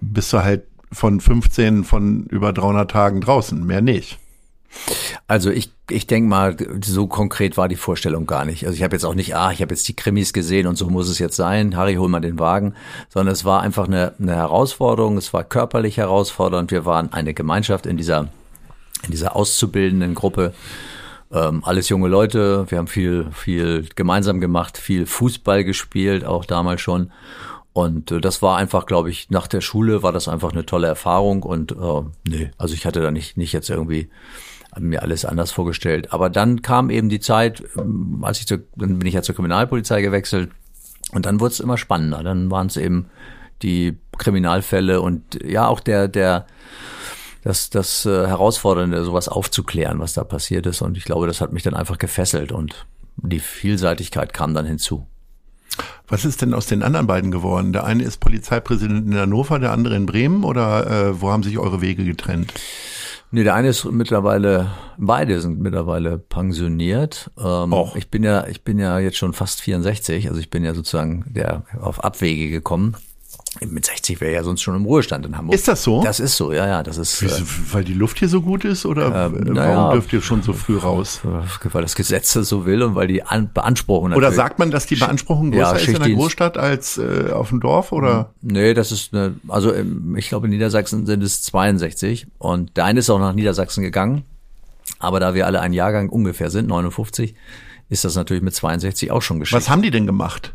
bist 0.00 0.32
du 0.32 0.42
halt 0.42 0.64
von 0.92 1.20
15 1.20 1.84
von 1.84 2.24
über 2.26 2.52
300 2.52 2.90
Tagen 2.90 3.20
draußen, 3.20 3.64
mehr 3.64 3.80
nicht. 3.80 4.18
Also 5.26 5.50
ich, 5.50 5.72
ich 5.90 6.06
denke 6.06 6.28
mal, 6.28 6.56
so 6.84 7.06
konkret 7.06 7.56
war 7.56 7.68
die 7.68 7.76
Vorstellung 7.76 8.26
gar 8.26 8.44
nicht. 8.44 8.66
Also 8.66 8.76
ich 8.76 8.82
habe 8.82 8.94
jetzt 8.94 9.04
auch 9.04 9.14
nicht, 9.14 9.34
ah, 9.34 9.50
ich 9.50 9.62
habe 9.62 9.74
jetzt 9.74 9.88
die 9.88 9.96
Krimis 9.96 10.32
gesehen 10.32 10.66
und 10.66 10.76
so 10.76 10.88
muss 10.88 11.08
es 11.08 11.18
jetzt 11.18 11.36
sein, 11.36 11.76
Harry, 11.76 11.94
hol 11.94 12.08
mal 12.08 12.20
den 12.20 12.38
Wagen, 12.38 12.74
sondern 13.08 13.32
es 13.32 13.44
war 13.44 13.62
einfach 13.62 13.86
eine, 13.86 14.14
eine 14.18 14.34
Herausforderung, 14.34 15.16
es 15.16 15.32
war 15.32 15.44
körperlich 15.44 15.96
herausfordernd, 15.96 16.70
wir 16.70 16.84
waren 16.84 17.12
eine 17.12 17.34
Gemeinschaft 17.34 17.86
in 17.86 17.96
dieser, 17.96 18.28
in 19.04 19.10
dieser 19.10 19.36
auszubildenden 19.36 20.14
Gruppe, 20.14 20.52
ähm, 21.32 21.62
alles 21.64 21.88
junge 21.88 22.08
Leute, 22.08 22.66
wir 22.70 22.78
haben 22.78 22.86
viel, 22.86 23.26
viel 23.32 23.88
gemeinsam 23.94 24.40
gemacht, 24.40 24.78
viel 24.78 25.06
Fußball 25.06 25.64
gespielt, 25.64 26.24
auch 26.24 26.44
damals 26.44 26.80
schon 26.80 27.10
und 27.78 28.10
äh, 28.10 28.20
das 28.20 28.42
war 28.42 28.56
einfach, 28.56 28.86
glaube 28.86 29.08
ich, 29.08 29.30
nach 29.30 29.46
der 29.46 29.60
Schule 29.60 30.02
war 30.02 30.10
das 30.10 30.26
einfach 30.26 30.50
eine 30.50 30.66
tolle 30.66 30.88
Erfahrung 30.88 31.44
und 31.44 31.70
äh, 31.70 32.02
nee, 32.28 32.50
also 32.58 32.74
ich 32.74 32.84
hatte 32.84 33.00
da 33.00 33.12
nicht, 33.12 33.36
nicht 33.36 33.52
jetzt 33.52 33.70
irgendwie 33.70 34.10
mir 34.80 35.00
alles 35.02 35.24
anders 35.24 35.52
vorgestellt. 35.52 36.12
Aber 36.12 36.28
dann 36.28 36.60
kam 36.60 36.90
eben 36.90 37.08
die 37.08 37.20
Zeit, 37.20 37.62
ähm, 37.76 38.18
als 38.22 38.40
ich 38.40 38.48
zur, 38.48 38.58
dann 38.74 38.98
bin 38.98 39.06
ich 39.06 39.14
ja 39.14 39.22
zur 39.22 39.36
Kriminalpolizei 39.36 40.02
gewechselt 40.02 40.50
und 41.12 41.24
dann 41.24 41.38
wurde 41.38 41.52
es 41.52 41.60
immer 41.60 41.78
spannender. 41.78 42.24
Dann 42.24 42.50
waren 42.50 42.66
es 42.66 42.76
eben 42.76 43.10
die 43.62 43.96
Kriminalfälle 44.18 45.00
und 45.00 45.38
ja 45.44 45.68
auch 45.68 45.78
der, 45.78 46.08
der, 46.08 46.48
das, 47.44 47.70
das 47.70 48.04
äh, 48.06 48.26
Herausfordernde, 48.26 49.04
sowas 49.04 49.28
aufzuklären, 49.28 50.00
was 50.00 50.14
da 50.14 50.24
passiert 50.24 50.66
ist. 50.66 50.82
Und 50.82 50.96
ich 50.96 51.04
glaube, 51.04 51.28
das 51.28 51.40
hat 51.40 51.52
mich 51.52 51.62
dann 51.62 51.74
einfach 51.74 51.98
gefesselt 51.98 52.50
und 52.50 52.86
die 53.18 53.38
Vielseitigkeit 53.38 54.32
kam 54.32 54.52
dann 54.52 54.66
hinzu. 54.66 55.06
Was 56.08 56.24
ist 56.24 56.42
denn 56.42 56.54
aus 56.54 56.66
den 56.66 56.82
anderen 56.82 57.06
beiden 57.06 57.30
geworden? 57.30 57.72
Der 57.72 57.84
eine 57.84 58.02
ist 58.02 58.18
Polizeipräsident 58.18 59.06
in 59.06 59.18
Hannover, 59.18 59.58
der 59.58 59.72
andere 59.72 59.96
in 59.96 60.06
Bremen 60.06 60.44
oder 60.44 60.86
äh, 60.86 61.20
wo 61.20 61.30
haben 61.30 61.42
sich 61.42 61.58
eure 61.58 61.80
Wege 61.80 62.04
getrennt? 62.04 62.54
Nee, 63.30 63.44
der 63.44 63.54
eine 63.54 63.68
ist 63.68 63.84
mittlerweile, 63.84 64.70
beide 64.96 65.40
sind 65.42 65.60
mittlerweile 65.60 66.18
pensioniert. 66.18 67.30
Ähm, 67.38 67.72
Och. 67.74 67.94
Ich 67.94 68.08
bin 68.08 68.22
ja, 68.22 68.46
ich 68.46 68.62
bin 68.62 68.78
ja 68.78 68.98
jetzt 68.98 69.18
schon 69.18 69.34
fast 69.34 69.60
64, 69.60 70.28
also 70.28 70.40
ich 70.40 70.48
bin 70.48 70.64
ja 70.64 70.74
sozusagen 70.74 71.26
der 71.28 71.64
auf 71.78 72.02
Abwege 72.02 72.48
gekommen. 72.48 72.96
Mit 73.60 73.86
60 73.86 74.20
wäre 74.20 74.32
ja 74.32 74.42
sonst 74.42 74.62
schon 74.62 74.76
im 74.76 74.84
Ruhestand 74.84 75.26
in 75.26 75.36
Hamburg. 75.36 75.54
Ist 75.54 75.68
das 75.68 75.82
so? 75.82 76.02
Das 76.02 76.20
ist 76.20 76.36
so, 76.36 76.52
ja, 76.52 76.66
ja. 76.66 76.82
Das 76.82 76.96
ist, 76.96 77.22
Wieso, 77.22 77.42
äh, 77.42 77.46
weil 77.72 77.84
die 77.84 77.94
Luft 77.94 78.18
hier 78.18 78.28
so 78.28 78.40
gut 78.40 78.64
ist 78.64 78.86
oder 78.86 79.08
äh, 79.08 79.32
warum 79.32 79.52
naja, 79.52 79.92
dürft 79.92 80.12
ihr 80.12 80.20
schon 80.20 80.42
so 80.42 80.52
früh 80.52 80.76
raus? 80.76 81.20
Weil 81.24 81.82
das 81.82 81.94
Gesetz 81.94 82.34
das 82.34 82.48
so 82.48 82.66
will 82.66 82.82
und 82.82 82.94
weil 82.94 83.08
die 83.08 83.22
An 83.22 83.50
Beanspruchung 83.52 84.12
Oder 84.12 84.32
sagt 84.32 84.58
man, 84.58 84.70
dass 84.70 84.86
die 84.86 84.96
Beanspruchung 84.96 85.50
größer 85.50 85.62
ja, 85.62 85.76
ist 85.76 85.88
in 85.88 86.02
der 86.02 86.10
Großstadt 86.10 86.56
als 86.58 86.98
äh, 86.98 87.30
auf 87.32 87.48
dem 87.48 87.60
Dorf 87.60 87.92
oder? 87.92 88.32
Nee, 88.40 88.74
das 88.74 88.92
ist 88.92 89.14
eine, 89.14 89.34
also 89.48 89.72
ich 90.16 90.28
glaube 90.28 90.46
in 90.46 90.52
Niedersachsen 90.52 91.06
sind 91.06 91.22
es 91.22 91.42
62 91.42 92.26
und 92.38 92.76
der 92.76 92.84
eine 92.84 93.00
ist 93.00 93.10
auch 93.10 93.18
nach 93.18 93.32
Niedersachsen 93.32 93.82
gegangen. 93.82 94.24
Aber 94.98 95.20
da 95.20 95.34
wir 95.34 95.46
alle 95.46 95.60
ein 95.60 95.72
Jahrgang 95.72 96.08
ungefähr 96.08 96.50
sind, 96.50 96.68
59, 96.68 97.34
ist 97.88 98.04
das 98.04 98.16
natürlich 98.16 98.42
mit 98.42 98.54
62 98.54 99.10
auch 99.10 99.22
schon 99.22 99.40
geschehen. 99.40 99.56
Was 99.56 99.70
haben 99.70 99.82
die 99.82 99.90
denn 99.90 100.06
gemacht? 100.06 100.54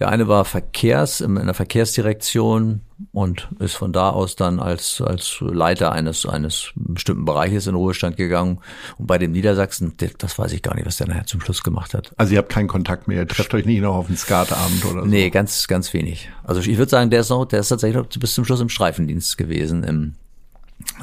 Der 0.00 0.08
eine 0.08 0.28
war 0.28 0.44
Verkehrs, 0.44 1.20
in 1.20 1.34
der 1.34 1.54
Verkehrsdirektion 1.54 2.80
und 3.12 3.48
ist 3.60 3.74
von 3.74 3.92
da 3.92 4.10
aus 4.10 4.34
dann 4.34 4.58
als, 4.58 5.00
als 5.00 5.38
Leiter 5.40 5.92
eines, 5.92 6.26
eines 6.26 6.72
bestimmten 6.74 7.24
Bereiches 7.24 7.66
in 7.66 7.74
Ruhestand 7.74 8.16
gegangen. 8.16 8.58
Und 8.96 9.06
bei 9.06 9.18
dem 9.18 9.32
Niedersachsen, 9.32 9.94
das 10.18 10.38
weiß 10.38 10.52
ich 10.52 10.62
gar 10.62 10.74
nicht, 10.74 10.86
was 10.86 10.96
der 10.96 11.08
nachher 11.08 11.26
zum 11.26 11.40
Schluss 11.40 11.62
gemacht 11.62 11.94
hat. 11.94 12.12
Also 12.16 12.32
ihr 12.32 12.38
habt 12.38 12.48
keinen 12.48 12.68
Kontakt 12.68 13.08
mehr, 13.08 13.18
ihr 13.18 13.28
trefft 13.28 13.54
euch 13.54 13.66
nicht 13.66 13.80
noch 13.80 13.94
auf 13.94 14.08
einen 14.08 14.16
Skatabend 14.16 14.84
oder 14.84 15.02
so? 15.02 15.06
Nee, 15.06 15.30
ganz, 15.30 15.68
ganz 15.68 15.92
wenig. 15.92 16.30
Also 16.44 16.60
ich 16.60 16.78
würde 16.78 16.90
sagen, 16.90 17.10
der 17.10 17.20
ist 17.20 17.30
noch, 17.30 17.44
der 17.44 17.60
ist 17.60 17.68
tatsächlich 17.68 18.02
bis 18.18 18.34
zum 18.34 18.44
Schluss 18.44 18.60
im 18.60 18.68
Streifendienst 18.68 19.36
gewesen, 19.38 19.84
im, 19.84 20.14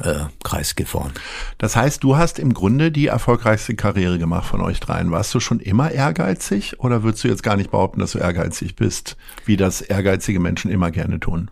äh, 0.02 0.24
Kreis 0.42 0.74
Gifhorn. 0.74 1.12
Das 1.58 1.76
heißt, 1.76 2.02
du 2.02 2.16
hast 2.16 2.38
im 2.38 2.54
Grunde 2.54 2.90
die 2.90 3.06
erfolgreichste 3.06 3.74
Karriere 3.74 4.18
gemacht 4.18 4.46
von 4.46 4.60
euch 4.60 4.80
dreien. 4.80 5.10
Warst 5.10 5.34
du 5.34 5.40
schon 5.40 5.60
immer 5.60 5.90
ehrgeizig 5.90 6.80
oder 6.80 7.02
würdest 7.02 7.24
du 7.24 7.28
jetzt 7.28 7.42
gar 7.42 7.56
nicht 7.56 7.70
behaupten, 7.70 8.00
dass 8.00 8.12
du 8.12 8.18
ehrgeizig 8.18 8.76
bist, 8.76 9.16
wie 9.44 9.56
das 9.56 9.80
ehrgeizige 9.80 10.40
Menschen 10.40 10.70
immer 10.70 10.90
gerne 10.90 11.20
tun? 11.20 11.50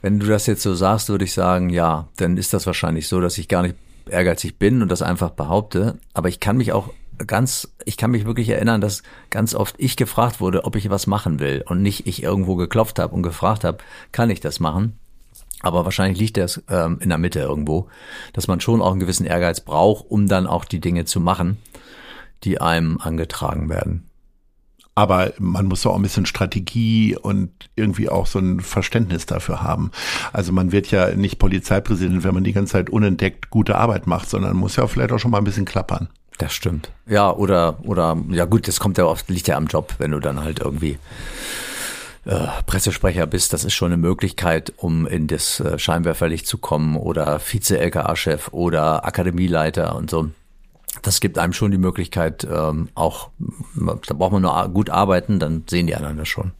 Wenn 0.00 0.18
du 0.18 0.26
das 0.26 0.46
jetzt 0.46 0.62
so 0.62 0.74
sagst, 0.74 1.08
würde 1.08 1.24
ich 1.24 1.32
sagen, 1.32 1.70
ja, 1.70 2.08
dann 2.16 2.36
ist 2.36 2.52
das 2.52 2.66
wahrscheinlich 2.66 3.06
so, 3.06 3.20
dass 3.20 3.38
ich 3.38 3.48
gar 3.48 3.62
nicht 3.62 3.76
ehrgeizig 4.08 4.58
bin 4.58 4.82
und 4.82 4.88
das 4.88 5.02
einfach 5.02 5.30
behaupte. 5.30 5.98
Aber 6.12 6.28
ich 6.28 6.40
kann 6.40 6.56
mich 6.56 6.72
auch 6.72 6.90
ganz, 7.26 7.68
ich 7.84 7.96
kann 7.96 8.10
mich 8.10 8.24
wirklich 8.24 8.48
erinnern, 8.48 8.80
dass 8.80 9.02
ganz 9.30 9.54
oft 9.54 9.76
ich 9.78 9.96
gefragt 9.96 10.40
wurde, 10.40 10.64
ob 10.64 10.74
ich 10.76 10.90
was 10.90 11.06
machen 11.06 11.38
will 11.38 11.62
und 11.66 11.82
nicht 11.82 12.06
ich 12.06 12.22
irgendwo 12.22 12.56
geklopft 12.56 12.98
habe 12.98 13.14
und 13.14 13.22
gefragt 13.22 13.64
habe, 13.64 13.78
kann 14.10 14.30
ich 14.30 14.40
das 14.40 14.58
machen? 14.60 14.98
Aber 15.62 15.84
wahrscheinlich 15.84 16.18
liegt 16.18 16.36
das 16.36 16.62
ähm, 16.68 16.98
in 17.00 17.08
der 17.08 17.18
Mitte 17.18 17.40
irgendwo, 17.40 17.88
dass 18.32 18.48
man 18.48 18.60
schon 18.60 18.82
auch 18.82 18.90
einen 18.90 19.00
gewissen 19.00 19.26
Ehrgeiz 19.26 19.60
braucht, 19.60 20.04
um 20.08 20.26
dann 20.26 20.46
auch 20.46 20.64
die 20.64 20.80
Dinge 20.80 21.04
zu 21.04 21.20
machen, 21.20 21.58
die 22.44 22.60
einem 22.60 22.98
angetragen 23.00 23.68
werden. 23.68 24.08
Aber 24.94 25.32
man 25.38 25.66
muss 25.66 25.86
auch 25.86 25.96
ein 25.96 26.02
bisschen 26.02 26.26
Strategie 26.26 27.16
und 27.16 27.50
irgendwie 27.76 28.10
auch 28.10 28.26
so 28.26 28.38
ein 28.38 28.60
Verständnis 28.60 29.24
dafür 29.24 29.62
haben. 29.62 29.90
Also 30.34 30.52
man 30.52 30.70
wird 30.70 30.90
ja 30.90 31.14
nicht 31.14 31.38
Polizeipräsident, 31.38 32.24
wenn 32.24 32.34
man 32.34 32.44
die 32.44 32.52
ganze 32.52 32.72
Zeit 32.72 32.90
unentdeckt 32.90 33.48
gute 33.48 33.76
Arbeit 33.76 34.06
macht, 34.06 34.28
sondern 34.28 34.56
muss 34.56 34.76
ja 34.76 34.86
vielleicht 34.86 35.12
auch 35.12 35.18
schon 35.18 35.30
mal 35.30 35.38
ein 35.38 35.44
bisschen 35.44 35.64
klappern. 35.64 36.10
Das 36.36 36.52
stimmt. 36.52 36.90
Ja, 37.06 37.32
oder, 37.32 37.78
oder, 37.84 38.18
ja 38.30 38.44
gut, 38.44 38.68
das 38.68 38.80
kommt 38.80 38.98
ja 38.98 39.04
oft, 39.04 39.30
liegt 39.30 39.48
ja 39.48 39.56
am 39.56 39.66
Job, 39.66 39.94
wenn 39.98 40.10
du 40.10 40.20
dann 40.20 40.42
halt 40.42 40.60
irgendwie 40.60 40.98
äh, 42.24 42.46
Pressesprecher 42.66 43.26
bist, 43.26 43.52
das 43.52 43.64
ist 43.64 43.74
schon 43.74 43.92
eine 43.92 43.96
Möglichkeit, 43.96 44.72
um 44.76 45.06
in 45.06 45.26
das 45.26 45.60
äh, 45.60 45.78
Scheinwerferlicht 45.78 46.46
zu 46.46 46.58
kommen 46.58 46.96
oder 46.96 47.40
Vize-LKA-Chef 47.40 48.48
oder 48.52 49.04
Akademieleiter 49.04 49.96
und 49.96 50.10
so. 50.10 50.30
Das 51.02 51.20
gibt 51.20 51.38
einem 51.38 51.52
schon 51.52 51.70
die 51.70 51.78
Möglichkeit, 51.78 52.46
ähm, 52.50 52.88
auch, 52.94 53.30
da 53.74 54.14
braucht 54.14 54.32
man 54.32 54.42
nur 54.42 54.68
gut 54.68 54.90
arbeiten, 54.90 55.38
dann 55.38 55.64
sehen 55.68 55.86
die 55.86 55.96
anderen 55.96 56.18
das 56.18 56.28
schon. 56.28 56.52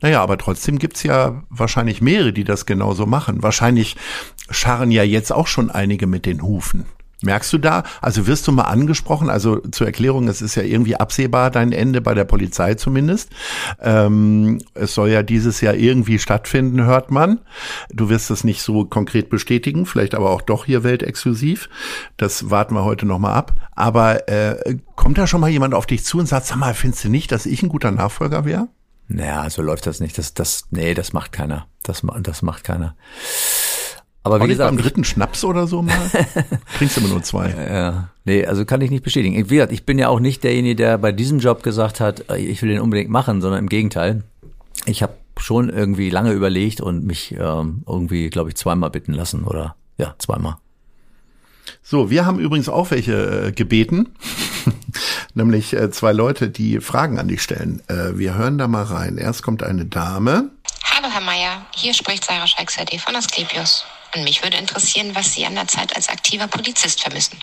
Naja, 0.00 0.22
aber 0.22 0.36
trotzdem 0.38 0.78
gibt's 0.78 1.02
ja 1.02 1.42
wahrscheinlich 1.48 2.00
mehrere, 2.00 2.32
die 2.32 2.44
das 2.44 2.66
genauso 2.66 3.06
machen. 3.06 3.42
Wahrscheinlich 3.42 3.96
scharren 4.50 4.90
ja 4.90 5.02
jetzt 5.02 5.32
auch 5.32 5.46
schon 5.46 5.70
einige 5.70 6.06
mit 6.06 6.26
den 6.26 6.42
Hufen. 6.42 6.86
Merkst 7.22 7.50
du 7.54 7.58
da, 7.58 7.82
also 8.02 8.26
wirst 8.26 8.46
du 8.46 8.52
mal 8.52 8.64
angesprochen, 8.64 9.30
also 9.30 9.60
zur 9.70 9.86
Erklärung, 9.86 10.28
es 10.28 10.42
ist 10.42 10.54
ja 10.54 10.62
irgendwie 10.62 10.96
absehbar, 10.96 11.50
dein 11.50 11.72
Ende 11.72 12.02
bei 12.02 12.12
der 12.12 12.24
Polizei 12.24 12.74
zumindest. 12.74 13.30
Ähm, 13.80 14.60
es 14.74 14.92
soll 14.92 15.08
ja 15.08 15.22
dieses 15.22 15.62
Jahr 15.62 15.74
irgendwie 15.74 16.18
stattfinden, 16.18 16.84
hört 16.84 17.10
man. 17.10 17.40
Du 17.90 18.10
wirst 18.10 18.30
es 18.30 18.44
nicht 18.44 18.60
so 18.60 18.84
konkret 18.84 19.30
bestätigen, 19.30 19.86
vielleicht 19.86 20.14
aber 20.14 20.30
auch 20.30 20.42
doch 20.42 20.66
hier 20.66 20.84
weltexklusiv. 20.84 21.70
Das 22.18 22.50
warten 22.50 22.74
wir 22.74 22.84
heute 22.84 23.06
nochmal 23.06 23.32
ab. 23.32 23.54
Aber 23.74 24.28
äh, 24.28 24.76
kommt 24.94 25.16
da 25.16 25.26
schon 25.26 25.40
mal 25.40 25.48
jemand 25.48 25.72
auf 25.72 25.86
dich 25.86 26.04
zu 26.04 26.18
und 26.18 26.26
sagt, 26.26 26.46
sag 26.46 26.58
mal, 26.58 26.74
findest 26.74 27.04
du 27.04 27.08
nicht, 27.08 27.32
dass 27.32 27.46
ich 27.46 27.62
ein 27.62 27.70
guter 27.70 27.92
Nachfolger 27.92 28.44
wäre? 28.44 28.68
Naja, 29.08 29.48
so 29.48 29.62
läuft 29.62 29.86
das 29.86 30.00
nicht. 30.00 30.18
Das, 30.18 30.34
das, 30.34 30.66
nee, 30.70 30.92
das 30.92 31.14
macht 31.14 31.32
keiner. 31.32 31.66
Das, 31.82 32.02
das 32.20 32.42
macht 32.42 32.64
keiner. 32.64 32.94
Aber 34.26 34.42
wie 34.42 34.48
gesagt, 34.48 34.68
beim 34.68 34.82
dritten 34.82 35.04
Schnaps 35.04 35.44
oder 35.44 35.68
so 35.68 35.82
mal? 35.82 35.94
Trinkst 36.78 36.96
du 36.96 37.00
immer 37.00 37.10
nur 37.10 37.22
zwei. 37.22 37.50
Ja, 37.50 38.08
nee, 38.24 38.44
also 38.44 38.64
kann 38.64 38.80
ich 38.80 38.90
nicht 38.90 39.04
bestätigen. 39.04 39.36
Wie 39.36 39.54
gesagt, 39.54 39.70
ich 39.70 39.86
bin 39.86 40.00
ja 40.00 40.08
auch 40.08 40.18
nicht 40.18 40.42
derjenige, 40.42 40.74
der 40.74 40.98
bei 40.98 41.12
diesem 41.12 41.38
Job 41.38 41.62
gesagt 41.62 42.00
hat, 42.00 42.28
äh, 42.28 42.38
ich 42.38 42.60
will 42.60 42.70
den 42.70 42.80
unbedingt 42.80 43.08
machen, 43.08 43.40
sondern 43.40 43.60
im 43.60 43.68
Gegenteil. 43.68 44.24
Ich 44.84 45.02
habe 45.04 45.14
schon 45.38 45.68
irgendwie 45.68 46.10
lange 46.10 46.32
überlegt 46.32 46.80
und 46.80 47.04
mich 47.04 47.36
ähm, 47.38 47.84
irgendwie, 47.86 48.28
glaube 48.28 48.48
ich, 48.48 48.56
zweimal 48.56 48.90
bitten 48.90 49.12
lassen 49.12 49.44
oder 49.44 49.76
ja, 49.96 50.16
zweimal. 50.18 50.56
So, 51.84 52.10
wir 52.10 52.26
haben 52.26 52.40
übrigens 52.40 52.68
auch 52.68 52.90
welche 52.90 53.46
äh, 53.46 53.52
gebeten, 53.52 54.16
nämlich 55.34 55.72
äh, 55.72 55.92
zwei 55.92 56.12
Leute, 56.12 56.50
die 56.50 56.80
Fragen 56.80 57.20
an 57.20 57.28
dich 57.28 57.42
stellen. 57.42 57.80
Äh, 57.86 58.18
wir 58.18 58.34
hören 58.34 58.58
da 58.58 58.66
mal 58.66 58.82
rein. 58.82 59.18
Erst 59.18 59.44
kommt 59.44 59.62
eine 59.62 59.84
Dame. 59.84 60.50
Hallo 60.82 61.06
Herr 61.12 61.20
Meier, 61.20 61.64
hier 61.76 61.94
spricht 61.94 62.24
Sarah 62.24 62.48
Scheikserde 62.48 62.98
von 62.98 63.14
Asklepios. 63.14 63.84
Und 64.16 64.24
mich 64.24 64.42
würde 64.42 64.56
interessieren, 64.56 65.10
was 65.14 65.34
Sie 65.34 65.44
an 65.44 65.54
der 65.54 65.68
Zeit 65.68 65.94
als 65.94 66.08
aktiver 66.08 66.48
Polizist 66.48 67.02
vermissen. 67.02 67.38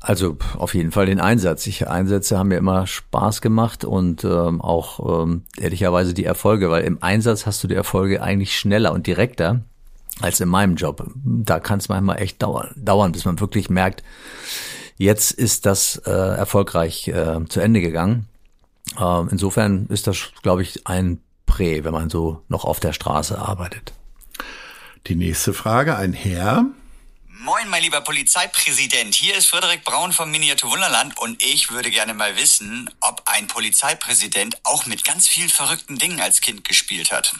Also 0.00 0.36
auf 0.56 0.74
jeden 0.74 0.90
Fall 0.90 1.06
den 1.06 1.20
Einsatz. 1.20 1.66
Ich, 1.66 1.86
Einsätze 1.86 2.36
haben 2.36 2.48
mir 2.48 2.56
immer 2.56 2.86
Spaß 2.86 3.40
gemacht 3.40 3.84
und 3.84 4.24
ähm, 4.24 4.60
auch 4.60 5.22
ähm, 5.22 5.44
ehrlicherweise 5.56 6.14
die 6.14 6.24
Erfolge, 6.24 6.70
weil 6.70 6.84
im 6.84 7.02
Einsatz 7.02 7.46
hast 7.46 7.62
du 7.62 7.68
die 7.68 7.74
Erfolge 7.74 8.22
eigentlich 8.22 8.58
schneller 8.58 8.92
und 8.92 9.06
direkter 9.06 9.60
als 10.20 10.40
in 10.40 10.48
meinem 10.48 10.74
Job. 10.74 11.06
Da 11.14 11.60
kann 11.60 11.78
es 11.78 11.88
manchmal 11.88 12.20
echt 12.20 12.42
dauern, 12.42 12.72
dauern, 12.76 13.12
bis 13.12 13.24
man 13.24 13.38
wirklich 13.38 13.70
merkt, 13.70 14.02
jetzt 14.96 15.30
ist 15.32 15.66
das 15.66 15.96
äh, 16.06 16.10
erfolgreich 16.10 17.06
äh, 17.08 17.44
zu 17.48 17.60
Ende 17.60 17.80
gegangen. 17.80 18.26
Äh, 18.98 19.22
insofern 19.30 19.86
ist 19.90 20.06
das, 20.06 20.32
glaube 20.42 20.62
ich, 20.62 20.86
ein 20.86 21.20
Prä, 21.46 21.84
wenn 21.84 21.92
man 21.92 22.10
so 22.10 22.42
noch 22.48 22.64
auf 22.64 22.80
der 22.80 22.94
Straße 22.94 23.38
arbeitet. 23.38 23.92
Die 25.06 25.14
nächste 25.14 25.54
Frage, 25.54 25.96
ein 25.96 26.12
Herr, 26.12 26.66
Moin, 27.42 27.70
mein 27.70 27.82
lieber 27.82 28.02
Polizeipräsident. 28.02 29.14
Hier 29.14 29.34
ist 29.34 29.46
Frederik 29.46 29.82
Braun 29.82 30.12
vom 30.12 30.30
Miniatur 30.30 30.72
Wunderland 30.72 31.18
und 31.18 31.42
ich 31.42 31.70
würde 31.70 31.90
gerne 31.90 32.12
mal 32.12 32.36
wissen, 32.36 32.90
ob 33.00 33.22
ein 33.24 33.46
Polizeipräsident 33.46 34.60
auch 34.62 34.84
mit 34.84 35.06
ganz 35.06 35.26
vielen 35.26 35.48
verrückten 35.48 35.96
Dingen 35.96 36.20
als 36.20 36.42
Kind 36.42 36.68
gespielt 36.68 37.10
hat. 37.10 37.34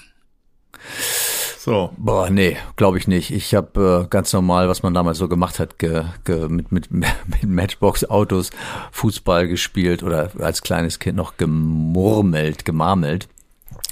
So. 1.59 1.93
Boah, 1.99 2.31
nee, 2.31 2.57
glaube 2.77 2.97
ich 2.97 3.07
nicht. 3.07 3.31
Ich 3.31 3.55
habe 3.55 4.05
äh, 4.05 4.09
ganz 4.09 4.33
normal, 4.33 4.71
was 4.71 4.83
man 4.83 4.95
damals 4.95 5.19
so 5.19 5.29
gemacht 5.29 5.59
hat, 5.59 5.79
ge, 5.79 6.05
ge, 6.25 6.49
mit, 6.49 6.73
mit, 6.73 6.91
mit 6.91 7.43
Matchbox-Autos 7.43 8.53
Fußball 8.93 9.49
gespielt 9.49 10.03
oder 10.03 10.31
als 10.39 10.63
kleines 10.63 10.99
Kind 10.99 11.17
noch 11.17 11.37
gemurmelt, 11.37 12.65
gemarmelt. 12.65 13.29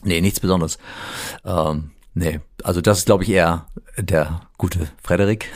Nee, 0.05 0.23
nichts 0.23 0.41
Besonderes. 0.41 0.79
Ähm, 1.45 1.91
Nee, 2.15 2.41
also 2.65 2.81
das 2.81 2.99
ist, 2.99 3.07
glaube 3.07 3.23
ich, 3.23 3.31
eher 3.31 3.67
der 3.97 4.41
gute 4.57 4.89
Frederik. 5.03 5.47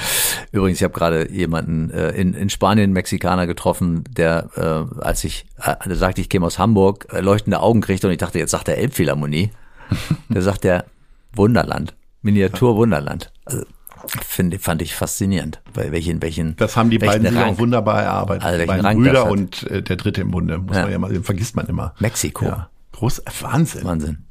Übrigens, 0.52 0.78
ich 0.78 0.84
habe 0.84 0.94
gerade 0.94 1.30
jemanden 1.32 1.90
äh, 1.90 2.10
in, 2.10 2.34
in 2.34 2.48
Spanien, 2.50 2.92
Mexikaner 2.92 3.46
getroffen, 3.46 4.04
der, 4.10 4.50
äh, 4.56 5.00
als 5.00 5.24
ich 5.24 5.46
äh, 5.60 5.94
sagte, 5.94 6.20
ich 6.20 6.28
käme 6.28 6.46
aus 6.46 6.58
Hamburg, 6.58 7.06
äh, 7.12 7.20
leuchtende 7.20 7.60
Augen 7.60 7.80
kriegte 7.80 8.06
und 8.06 8.12
ich 8.12 8.18
dachte, 8.18 8.38
jetzt 8.38 8.50
sagt 8.52 8.68
er 8.68 8.78
Elbphilharmonie. 8.78 9.50
der 10.28 10.42
sagt 10.42 10.64
der 10.64 10.84
Wunderland, 11.34 11.94
Miniatur 12.22 12.76
Wunderland. 12.76 13.32
Also, 13.44 13.64
finde, 14.26 14.58
fand 14.58 14.82
ich 14.82 14.94
faszinierend, 14.94 15.60
weil 15.74 15.92
welchen, 15.92 16.22
welchen. 16.22 16.56
Das 16.56 16.76
haben 16.76 16.90
die 16.90 16.98
beiden 16.98 17.26
sich 17.28 17.38
auch 17.40 17.58
wunderbar 17.58 18.02
erarbeitet. 18.02 18.44
Also 18.44 18.60
die 18.60 18.66
beiden 18.66 18.84
Rang 18.86 18.96
Brüder 18.98 19.30
und 19.30 19.62
äh, 19.70 19.82
der 19.82 19.96
dritte 19.96 20.20
im 20.20 20.30
Bunde, 20.30 20.58
muss 20.58 20.76
Ja. 20.76 20.82
man 20.82 20.92
ja 20.92 20.98
mal, 20.98 21.12
den 21.12 21.24
vergisst 21.24 21.56
man 21.56 21.66
immer. 21.66 21.94
Mexiko. 21.98 22.44
Ja. 22.44 22.68
Groß, 22.92 23.22
Wahnsinn. 23.40 23.84
Wahnsinn. 23.84 24.26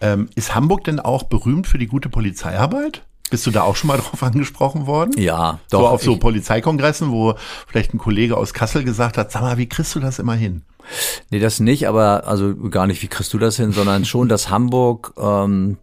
Ähm, 0.00 0.28
ist 0.34 0.54
Hamburg 0.54 0.84
denn 0.84 1.00
auch 1.00 1.24
berühmt 1.24 1.66
für 1.66 1.78
die 1.78 1.86
gute 1.86 2.08
Polizeiarbeit? 2.08 3.02
Bist 3.30 3.46
du 3.46 3.50
da 3.50 3.62
auch 3.62 3.76
schon 3.76 3.88
mal 3.88 3.98
drauf 3.98 4.22
angesprochen 4.22 4.86
worden? 4.86 5.12
Ja, 5.16 5.58
doch. 5.70 5.80
so 5.80 5.86
auf 5.88 6.02
so 6.02 6.16
Polizeikongressen, 6.16 7.10
wo 7.10 7.34
vielleicht 7.66 7.94
ein 7.94 7.98
Kollege 7.98 8.36
aus 8.36 8.54
Kassel 8.54 8.84
gesagt 8.84 9.18
hat, 9.18 9.32
sag 9.32 9.42
mal, 9.42 9.58
wie 9.58 9.68
kriegst 9.68 9.94
du 9.94 10.00
das 10.00 10.18
immer 10.18 10.34
hin? 10.34 10.62
Nee, 11.30 11.38
das 11.38 11.60
nicht, 11.60 11.88
aber 11.88 12.26
also 12.26 12.54
gar 12.54 12.86
nicht, 12.86 13.02
wie 13.02 13.08
kriegst 13.08 13.32
du 13.32 13.38
das 13.38 13.56
hin, 13.56 13.72
sondern 13.72 14.04
schon, 14.04 14.28
dass 14.28 14.50
Hamburg, 14.50 15.14
ähm, 15.18 15.78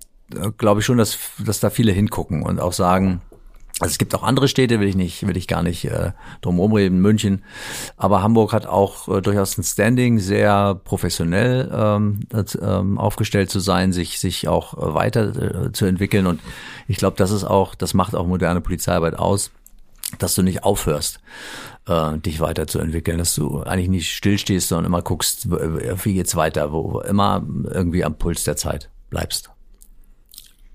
glaube 0.57 0.79
ich 0.79 0.85
schon, 0.85 0.97
dass, 0.97 1.17
dass 1.39 1.59
da 1.59 1.69
viele 1.69 1.91
hingucken 1.91 2.43
und 2.43 2.59
auch 2.59 2.73
sagen, 2.73 3.21
also 3.81 3.91
es 3.91 3.97
gibt 3.97 4.13
auch 4.13 4.23
andere 4.23 4.47
Städte, 4.47 4.79
will 4.79 4.87
ich 4.87 4.95
nicht, 4.95 5.25
will 5.27 5.35
ich 5.35 5.47
gar 5.47 5.63
nicht 5.63 5.85
äh, 5.85 6.11
drum 6.41 6.59
rumreden, 6.59 7.01
München. 7.01 7.43
Aber 7.97 8.21
Hamburg 8.21 8.53
hat 8.53 8.67
auch 8.67 9.07
äh, 9.07 9.21
durchaus 9.21 9.57
ein 9.57 9.63
Standing, 9.63 10.19
sehr 10.19 10.75
professionell 10.75 11.69
ähm, 11.73 12.19
das, 12.29 12.57
ähm, 12.61 12.99
aufgestellt 12.99 13.49
zu 13.49 13.59
sein, 13.59 13.91
sich 13.91 14.19
sich 14.19 14.47
auch 14.47 14.75
äh, 14.75 14.93
weiter 14.93 15.65
äh, 15.65 15.71
zu 15.71 15.85
entwickeln. 15.85 16.27
Und 16.27 16.41
ich 16.87 16.97
glaube, 16.97 17.17
das 17.17 17.31
ist 17.31 17.43
auch, 17.43 17.73
das 17.73 17.93
macht 17.93 18.15
auch 18.15 18.27
moderne 18.27 18.61
Polizeiarbeit 18.61 19.17
aus, 19.17 19.49
dass 20.19 20.35
du 20.35 20.43
nicht 20.43 20.63
aufhörst, 20.63 21.19
äh, 21.87 22.17
dich 22.19 22.39
weiterzuentwickeln, 22.39 23.17
dass 23.17 23.33
du 23.33 23.63
eigentlich 23.63 23.89
nicht 23.89 24.13
stillstehst, 24.13 24.67
sondern 24.67 24.85
immer 24.85 25.01
guckst, 25.01 25.49
wie 25.49 26.13
geht's 26.13 26.35
weiter, 26.35 26.71
wo 26.71 26.99
immer 27.01 27.43
irgendwie 27.63 28.03
am 28.03 28.15
Puls 28.15 28.43
der 28.43 28.57
Zeit 28.57 28.89
bleibst. 29.09 29.49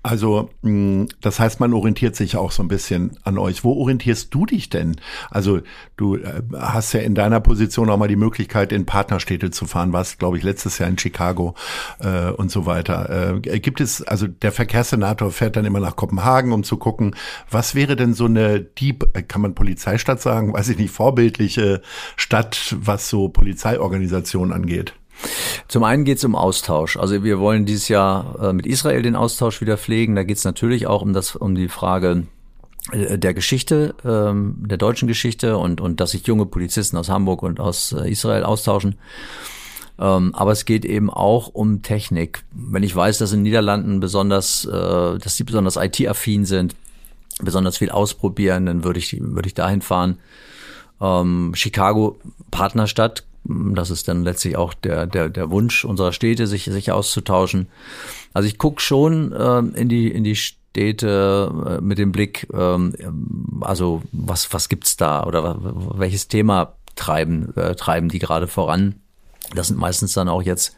Also, 0.03 0.49
mh, 0.61 1.07
das 1.21 1.39
heißt, 1.39 1.59
man 1.59 1.73
orientiert 1.73 2.15
sich 2.15 2.37
auch 2.37 2.51
so 2.51 2.63
ein 2.63 2.67
bisschen 2.67 3.17
an 3.23 3.37
euch. 3.37 3.63
Wo 3.63 3.73
orientierst 3.73 4.33
du 4.33 4.45
dich 4.45 4.69
denn? 4.69 4.95
Also, 5.29 5.59
du 5.97 6.15
äh, 6.15 6.41
hast 6.57 6.93
ja 6.93 7.01
in 7.01 7.15
deiner 7.15 7.39
Position 7.39 7.89
auch 7.89 7.97
mal 7.97 8.07
die 8.07 8.15
Möglichkeit, 8.15 8.71
in 8.71 8.85
Partnerstädte 8.85 9.51
zu 9.51 9.65
fahren, 9.65 9.93
warst, 9.93 10.19
glaube 10.19 10.37
ich, 10.37 10.43
letztes 10.43 10.77
Jahr 10.77 10.89
in 10.89 10.97
Chicago 10.97 11.55
äh, 11.99 12.29
und 12.31 12.51
so 12.51 12.65
weiter. 12.65 13.35
Äh, 13.43 13.59
gibt 13.59 13.81
es, 13.81 14.01
also 14.01 14.27
der 14.27 14.51
Verkehrssenator 14.51 15.31
fährt 15.31 15.55
dann 15.55 15.65
immer 15.65 15.79
nach 15.79 15.95
Kopenhagen, 15.95 16.53
um 16.53 16.63
zu 16.63 16.77
gucken, 16.77 17.15
was 17.49 17.75
wäre 17.75 17.95
denn 17.95 18.13
so 18.13 18.25
eine 18.25 18.61
Dieb, 18.61 19.07
äh, 19.13 19.23
kann 19.23 19.41
man 19.41 19.55
Polizeistadt 19.55 20.21
sagen, 20.21 20.53
weiß 20.53 20.69
ich 20.69 20.77
nicht, 20.77 20.91
vorbildliche 20.91 21.81
Stadt, 22.15 22.75
was 22.79 23.09
so 23.09 23.29
Polizeiorganisationen 23.29 24.53
angeht? 24.53 24.93
Zum 25.67 25.83
einen 25.83 26.05
geht 26.05 26.17
es 26.17 26.23
um 26.23 26.35
Austausch. 26.35 26.97
Also 26.97 27.23
wir 27.23 27.39
wollen 27.39 27.65
dieses 27.65 27.87
Jahr 27.87 28.49
äh, 28.49 28.53
mit 28.53 28.65
Israel 28.65 29.01
den 29.01 29.15
Austausch 29.15 29.61
wieder 29.61 29.77
pflegen. 29.77 30.15
Da 30.15 30.23
geht 30.23 30.37
es 30.37 30.43
natürlich 30.45 30.87
auch 30.87 31.01
um 31.01 31.13
das, 31.13 31.35
um 31.35 31.55
die 31.55 31.67
Frage 31.67 32.27
äh, 32.91 33.17
der 33.17 33.33
Geschichte, 33.33 33.95
ähm, 34.05 34.55
der 34.59 34.77
deutschen 34.77 35.07
Geschichte 35.07 35.57
und, 35.57 35.81
und 35.81 35.99
dass 35.99 36.11
sich 36.11 36.25
junge 36.27 36.45
Polizisten 36.45 36.97
aus 36.97 37.09
Hamburg 37.09 37.43
und 37.43 37.59
aus 37.59 37.91
äh, 37.91 38.09
Israel 38.09 38.43
austauschen. 38.43 38.95
Ähm, 39.99 40.35
aber 40.35 40.51
es 40.51 40.65
geht 40.65 40.85
eben 40.85 41.09
auch 41.09 41.47
um 41.47 41.81
Technik. 41.81 42.43
Wenn 42.51 42.83
ich 42.83 42.95
weiß, 42.95 43.17
dass 43.17 43.31
in 43.31 43.39
den 43.39 43.43
Niederlanden 43.43 43.99
besonders, 43.99 44.67
dass 44.71 45.35
die 45.35 45.43
besonders 45.43 45.75
IT-affin 45.75 46.45
sind, 46.45 46.75
besonders 47.41 47.77
viel 47.77 47.89
ausprobieren, 47.89 48.67
dann 48.67 48.83
würde 48.83 48.99
ich, 48.99 49.17
würde 49.19 49.47
ich 49.47 49.53
dahin 49.53 49.81
fahren. 49.81 50.19
Ähm, 51.01 51.53
Chicago 51.55 52.19
Partnerstadt, 52.51 53.23
das 53.47 53.91
ist 53.91 54.07
dann 54.07 54.23
letztlich 54.23 54.57
auch 54.57 54.73
der, 54.73 55.07
der, 55.07 55.29
der 55.29 55.49
Wunsch 55.49 55.85
unserer 55.85 56.11
Städte, 56.11 56.47
sich, 56.47 56.65
sich 56.65 56.91
auszutauschen. 56.91 57.67
Also 58.33 58.47
ich 58.47 58.57
gucke 58.57 58.81
schon 58.81 59.33
ähm, 59.37 59.73
in 59.75 59.89
die, 59.89 60.09
in 60.11 60.23
die 60.23 60.35
Städte 60.35 61.77
äh, 61.79 61.81
mit 61.81 61.97
dem 61.97 62.11
Blick, 62.11 62.47
ähm, 62.53 62.93
also 63.61 64.03
was, 64.11 64.53
was 64.53 64.69
gibt's 64.69 64.97
da 64.97 65.23
oder 65.23 65.57
welches 65.97 66.27
Thema 66.27 66.73
treiben, 66.95 67.55
äh, 67.55 67.75
treiben 67.75 68.09
die 68.09 68.19
gerade 68.19 68.47
voran? 68.47 68.95
Das 69.55 69.67
sind 69.67 69.79
meistens 69.79 70.13
dann 70.13 70.29
auch 70.29 70.41
jetzt 70.41 70.75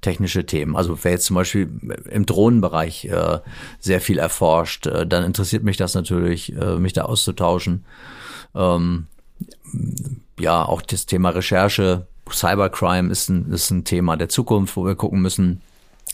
technische 0.00 0.46
Themen. 0.46 0.76
Also 0.76 0.98
wer 1.02 1.12
jetzt 1.12 1.26
zum 1.26 1.36
Beispiel 1.36 1.70
im 2.10 2.26
Drohnenbereich 2.26 3.06
äh, 3.06 3.38
sehr 3.78 4.00
viel 4.00 4.18
erforscht, 4.18 4.86
äh, 4.86 5.06
dann 5.06 5.24
interessiert 5.24 5.62
mich 5.62 5.76
das 5.76 5.94
natürlich, 5.94 6.54
äh, 6.56 6.76
mich 6.76 6.92
da 6.92 7.02
auszutauschen. 7.02 7.84
Ähm, 8.54 9.06
ja, 10.38 10.64
auch 10.64 10.82
das 10.82 11.06
Thema 11.06 11.30
Recherche, 11.30 12.06
Cybercrime 12.34 13.10
ist 13.10 13.28
ein, 13.28 13.52
ist 13.52 13.70
ein 13.70 13.84
Thema 13.84 14.16
der 14.16 14.28
Zukunft, 14.28 14.76
wo 14.76 14.84
wir 14.84 14.94
gucken 14.94 15.20
müssen, 15.20 15.60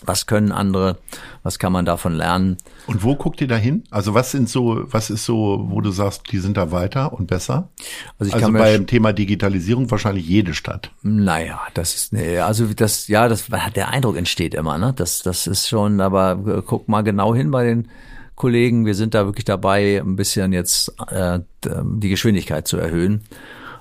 was 0.04 0.26
können 0.26 0.52
andere, 0.52 0.98
was 1.42 1.58
kann 1.58 1.72
man 1.72 1.86
davon 1.86 2.14
lernen. 2.14 2.58
Und 2.86 3.02
wo 3.02 3.16
guckt 3.16 3.40
ihr 3.40 3.48
da 3.48 3.56
hin? 3.56 3.84
Also 3.90 4.12
was 4.12 4.30
sind 4.30 4.48
so, 4.48 4.84
was 4.90 5.08
ist 5.08 5.24
so, 5.24 5.66
wo 5.70 5.80
du 5.80 5.90
sagst, 5.90 6.30
die 6.32 6.38
sind 6.38 6.56
da 6.56 6.70
weiter 6.70 7.12
und 7.14 7.26
besser? 7.28 7.70
Also 8.18 8.28
ich 8.28 8.34
also 8.34 8.46
kann 8.46 8.52
beim 8.52 8.86
Thema 8.86 9.12
Digitalisierung 9.12 9.90
wahrscheinlich 9.90 10.26
jede 10.26 10.52
Stadt. 10.52 10.90
Naja, 11.02 11.60
das 11.72 11.94
ist, 11.94 12.14
also 12.14 12.66
das, 12.74 13.08
ja, 13.08 13.28
das, 13.28 13.46
der 13.74 13.88
Eindruck 13.88 14.16
entsteht 14.16 14.54
immer, 14.54 14.76
ne? 14.76 14.92
Das, 14.94 15.22
das 15.22 15.46
ist 15.46 15.68
schon, 15.68 16.00
aber 16.00 16.32
äh, 16.46 16.62
guck 16.64 16.88
mal 16.88 17.02
genau 17.02 17.34
hin 17.34 17.50
bei 17.50 17.64
den 17.64 17.88
Kollegen. 18.34 18.84
Wir 18.84 18.94
sind 18.94 19.14
da 19.14 19.24
wirklich 19.24 19.46
dabei, 19.46 20.02
ein 20.04 20.16
bisschen 20.16 20.52
jetzt 20.52 20.92
äh, 21.10 21.40
die 21.64 22.08
Geschwindigkeit 22.10 22.68
zu 22.68 22.76
erhöhen. 22.76 23.24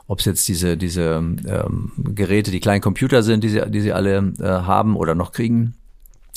Ob 0.08 0.20
es 0.20 0.26
jetzt 0.26 0.48
diese, 0.48 0.78
diese 0.78 1.16
ähm, 1.16 1.92
Geräte, 1.98 2.52
die 2.52 2.60
kleinen 2.60 2.82
Computer 2.82 3.24
sind, 3.24 3.44
die 3.44 3.50
sie, 3.50 3.62
die 3.70 3.82
sie 3.82 3.94
alle 3.94 4.34
äh, 4.40 4.44
haben 4.44 4.96
oder 4.96 5.16
noch 5.16 5.32
kriegen, 5.32 5.76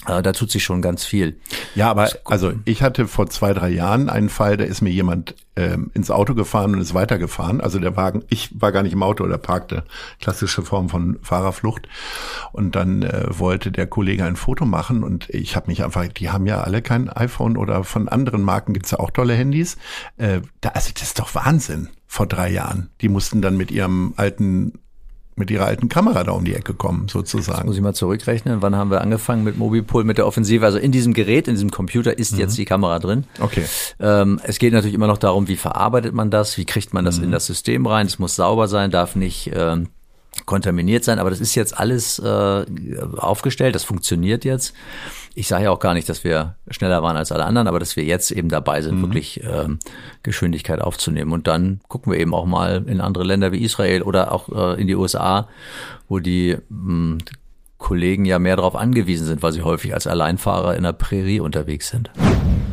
äh, 0.07 0.23
da 0.23 0.33
tut 0.33 0.51
sich 0.51 0.63
schon 0.63 0.81
ganz 0.81 1.05
viel. 1.05 1.41
Ja, 1.75 1.91
aber 1.91 2.09
also 2.25 2.53
ich 2.65 2.83
hatte 2.83 3.09
vor 3.09 3.29
zwei, 3.29 3.53
drei 3.53 3.69
Jahren 3.69 4.09
einen 4.09 4.29
Fall, 4.29 4.57
da 4.57 4.65
ist 4.65 4.81
mir 4.81 4.91
jemand 4.91 5.35
ähm, 5.57 5.91
ins 5.93 6.11
Auto 6.11 6.35
gefahren 6.35 6.75
und 6.75 6.81
ist 6.81 6.95
weitergefahren. 6.95 7.61
Also 7.61 7.79
der 7.79 7.97
Wagen, 7.97 8.25
ich 8.29 8.51
war 8.61 8.71
gar 8.71 8.83
nicht 8.83 8.93
im 8.93 9.03
Auto, 9.03 9.27
der 9.27 9.39
parkte. 9.39 9.85
Klassische 10.21 10.63
Form 10.63 10.89
von 10.89 11.19
Fahrerflucht. 11.23 11.89
Und 12.53 12.77
dann 12.77 13.03
äh, 13.03 13.27
wollte 13.31 13.73
der 13.73 13.87
Kollege 13.87 14.25
ein 14.25 14.37
Foto 14.37 14.65
machen 14.65 15.03
und 15.03 15.29
ich 15.31 15.57
habe 15.57 15.67
mich 15.67 15.83
einfach, 15.83 16.07
die 16.09 16.31
haben 16.31 16.47
ja 16.47 16.61
alle 16.61 16.81
kein 16.81 17.11
iPhone 17.11 17.57
oder 17.57 17.83
von 17.85 18.09
anderen 18.09 18.43
Marken 18.43 18.73
gibt's 18.73 18.93
ja 18.93 19.01
auch 19.01 19.11
tolle 19.11 19.35
Handys. 19.35 19.77
Äh, 20.17 20.41
da, 20.61 20.71
also 20.71 20.91
das 20.95 21.03
ist 21.03 21.19
doch 21.19 21.35
Wahnsinn 21.35 21.89
vor 22.09 22.27
drei 22.27 22.51
Jahren. 22.51 22.91
Die 23.01 23.09
mussten 23.09 23.41
dann 23.41 23.57
mit 23.57 23.71
ihrem 23.71 24.15
alten 24.17 24.73
mit 25.37 25.53
ihrer 25.53 25.67
alten 25.67 25.89
Kamera 25.89 26.25
da 26.25 26.33
um 26.33 26.45
die 26.45 26.55
Ecke 26.55 26.75
kommen, 26.75 27.07
sozusagen. 27.07 27.69
Muss 27.69 27.77
ich 27.77 27.83
mal 27.83 27.95
zurückrechnen, 27.95 28.61
wann 28.61 28.75
haben 28.75 28.91
wir 28.91 29.01
angefangen 29.01 29.45
mit 29.45 29.57
Mobipol, 29.57 30.03
mit 30.03 30.19
der 30.19 30.27
Offensive? 30.27 30.65
Also 30.65 30.79
in 30.79 30.91
diesem 30.91 31.15
Gerät, 31.15 31.47
in 31.47 31.55
diesem 31.55 31.71
Computer 31.71 32.19
ist 32.19 32.37
jetzt 32.37 32.59
die 32.59 32.65
Kamera 32.65 32.99
drin. 32.99 33.23
Okay. 33.39 33.65
Ähm, 34.01 34.41
es 34.43 34.59
geht 34.59 34.73
natürlich 34.73 34.95
immer 34.95 35.07
noch 35.07 35.19
darum, 35.19 35.47
wie 35.47 35.55
verarbeitet 35.55 36.13
man 36.13 36.33
das, 36.33 36.59
wie 36.59 36.65
kriegt 36.65 36.93
man 36.93 37.05
das 37.05 37.19
in 37.19 37.31
das 37.31 37.47
System 37.47 37.87
rein. 37.87 38.07
Es 38.07 38.19
muss 38.19 38.35
sauber 38.35 38.67
sein, 38.67 38.91
darf 38.91 39.15
nicht 39.15 39.53
ähm, 39.55 39.91
kontaminiert 40.45 41.05
sein, 41.05 41.19
aber 41.19 41.31
das 41.31 41.41
ist 41.41 41.55
jetzt 41.55 41.79
alles 41.79 42.19
äh, 42.19 42.65
aufgestellt, 43.17 43.75
das 43.75 43.85
funktioniert 43.85 44.45
jetzt. 44.45 44.75
Ich 45.39 45.47
sage 45.47 45.65
ja 45.65 45.71
auch 45.71 45.79
gar 45.79 45.95
nicht, 45.95 46.09
dass 46.09 46.25
wir 46.25 46.57
schneller 46.69 47.01
waren 47.01 47.17
als 47.17 47.31
alle 47.31 47.45
anderen, 47.45 47.69
aber 47.69 47.79
dass 47.79 47.95
wir 47.95 48.03
jetzt 48.03 48.33
eben 48.33 48.49
dabei 48.49 48.83
sind, 48.83 48.99
mhm. 48.99 49.03
wirklich 49.03 49.41
ähm, 49.45 49.79
Geschwindigkeit 50.25 50.81
aufzunehmen. 50.81 51.31
Und 51.31 51.47
dann 51.47 51.81
gucken 51.87 52.13
wir 52.13 52.19
eben 52.19 52.35
auch 52.35 52.45
mal 52.45 52.85
in 52.89 53.01
andere 53.01 53.23
Länder 53.23 53.53
wie 53.53 53.63
Israel 53.63 54.03
oder 54.03 54.33
auch 54.33 54.49
äh, 54.49 54.81
in 54.81 54.89
die 54.89 54.97
USA, 54.97 55.47
wo 56.09 56.19
die 56.19 56.57
mh, 56.69 57.19
Kollegen 57.79 58.25
ja 58.25 58.41
mehr 58.41 58.57
darauf 58.57 58.75
angewiesen 58.75 59.29
sind, 59.29 59.41
weil 59.41 59.53
sie 59.53 59.63
häufig 59.63 59.95
als 59.95 60.09
Alleinfahrer 60.09 60.77
in 60.77 60.83
der 60.83 60.93
Prärie 60.93 61.39
unterwegs 61.39 61.89
sind. 61.89 62.11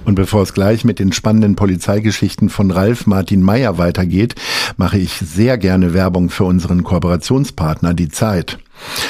Und 0.03 0.15
bevor 0.15 0.41
es 0.41 0.53
gleich 0.53 0.83
mit 0.83 0.97
den 0.97 1.11
spannenden 1.11 1.55
Polizeigeschichten 1.55 2.49
von 2.49 2.71
Ralf 2.71 3.05
Martin 3.05 3.43
Meyer 3.43 3.77
weitergeht, 3.77 4.33
mache 4.77 4.97
ich 4.97 5.13
sehr 5.13 5.59
gerne 5.59 5.93
Werbung 5.93 6.31
für 6.31 6.45
unseren 6.45 6.83
Kooperationspartner, 6.83 7.93
die 7.93 8.09
Zeit. 8.09 8.57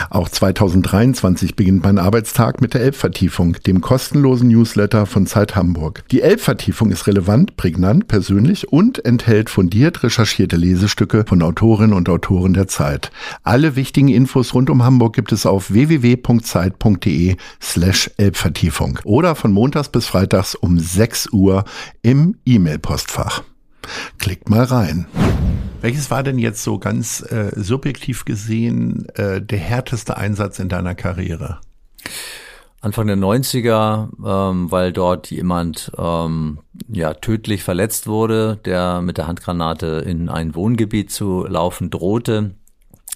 Auch 0.10 0.30
2023 0.30 1.56
beginnt 1.56 1.84
mein 1.84 2.00
Arbeitstag 2.00 2.62
mit 2.62 2.74
der 2.74 2.82
Elbvertiefung, 2.82 3.58
dem 3.66 3.82
kostenlosen 3.82 4.50
Newsletter 4.50 5.06
von 5.06 5.28
Zeit 5.28 5.56
Hamburg. 5.56 6.04
Die 6.12 6.22
Elbvertiefung 6.22 6.92
ist 6.92 7.08
relevant, 7.08 7.58
prägnant, 7.58 8.08
persönlich 8.08 8.72
und 8.72 9.04
enthält 9.06 9.50
fundiert 9.50 10.04
recherchierte 10.04 10.56
Lesestücke 10.56 11.26
von 11.28 11.42
Autorinnen 11.42 11.94
und 11.94 12.10
Autoren 12.10 12.54
der 12.54 12.68
Zeit. 12.68 13.12
Alle 13.44 13.76
wichtigen 13.76 14.10
Infos 14.10 14.54
rund 14.54 14.70
um 14.70 14.84
Hamburg 14.84 15.16
gibt 15.16 15.32
es 15.32 15.46
auf 15.46 15.72
www.zeit.de 15.72 17.36
slash 17.62 18.12
Elbvertiefung 18.18 19.00
oder 19.04 19.36
von 19.36 19.52
montags 19.52 19.90
bis 19.90 20.08
freitags 20.08 20.56
um 20.56 20.80
6 20.80 21.32
Uhr 21.32 21.66
im 22.02 22.36
E-Mail-Postfach. 22.46 23.44
Klickt 24.18 24.50
mal 24.50 24.64
rein. 24.64 25.08
Welches 25.82 26.10
war 26.10 26.24
denn 26.24 26.40
jetzt 26.40 26.64
so 26.64 26.80
ganz 26.80 27.22
äh, 27.22 27.52
subjektiv 27.56 28.26
gesehen 28.26 29.08
äh, 29.16 29.42
der 29.42 29.60
härteste 29.60 30.18
Einsatz 30.18 30.60
in 30.60 30.70
deiner 30.70 30.96
Karriere? 30.96 31.60
Anfang 32.82 33.08
der 33.08 33.18
90er, 33.18 34.10
ähm, 34.26 34.72
weil 34.72 34.94
dort 34.94 35.32
jemand 35.32 35.92
ähm, 35.98 36.60
ja 36.88 37.14
tödlich 37.16 37.64
verletzt 37.64 38.08
wurde, 38.08 38.60
der 38.66 39.02
mit 39.02 39.18
der 39.18 39.28
Handgranate 39.28 40.04
in 40.06 40.30
ein 40.30 40.56
Wohngebiet 40.56 41.12
zu 41.12 41.46
laufen 41.48 41.90
drohte 41.90 42.56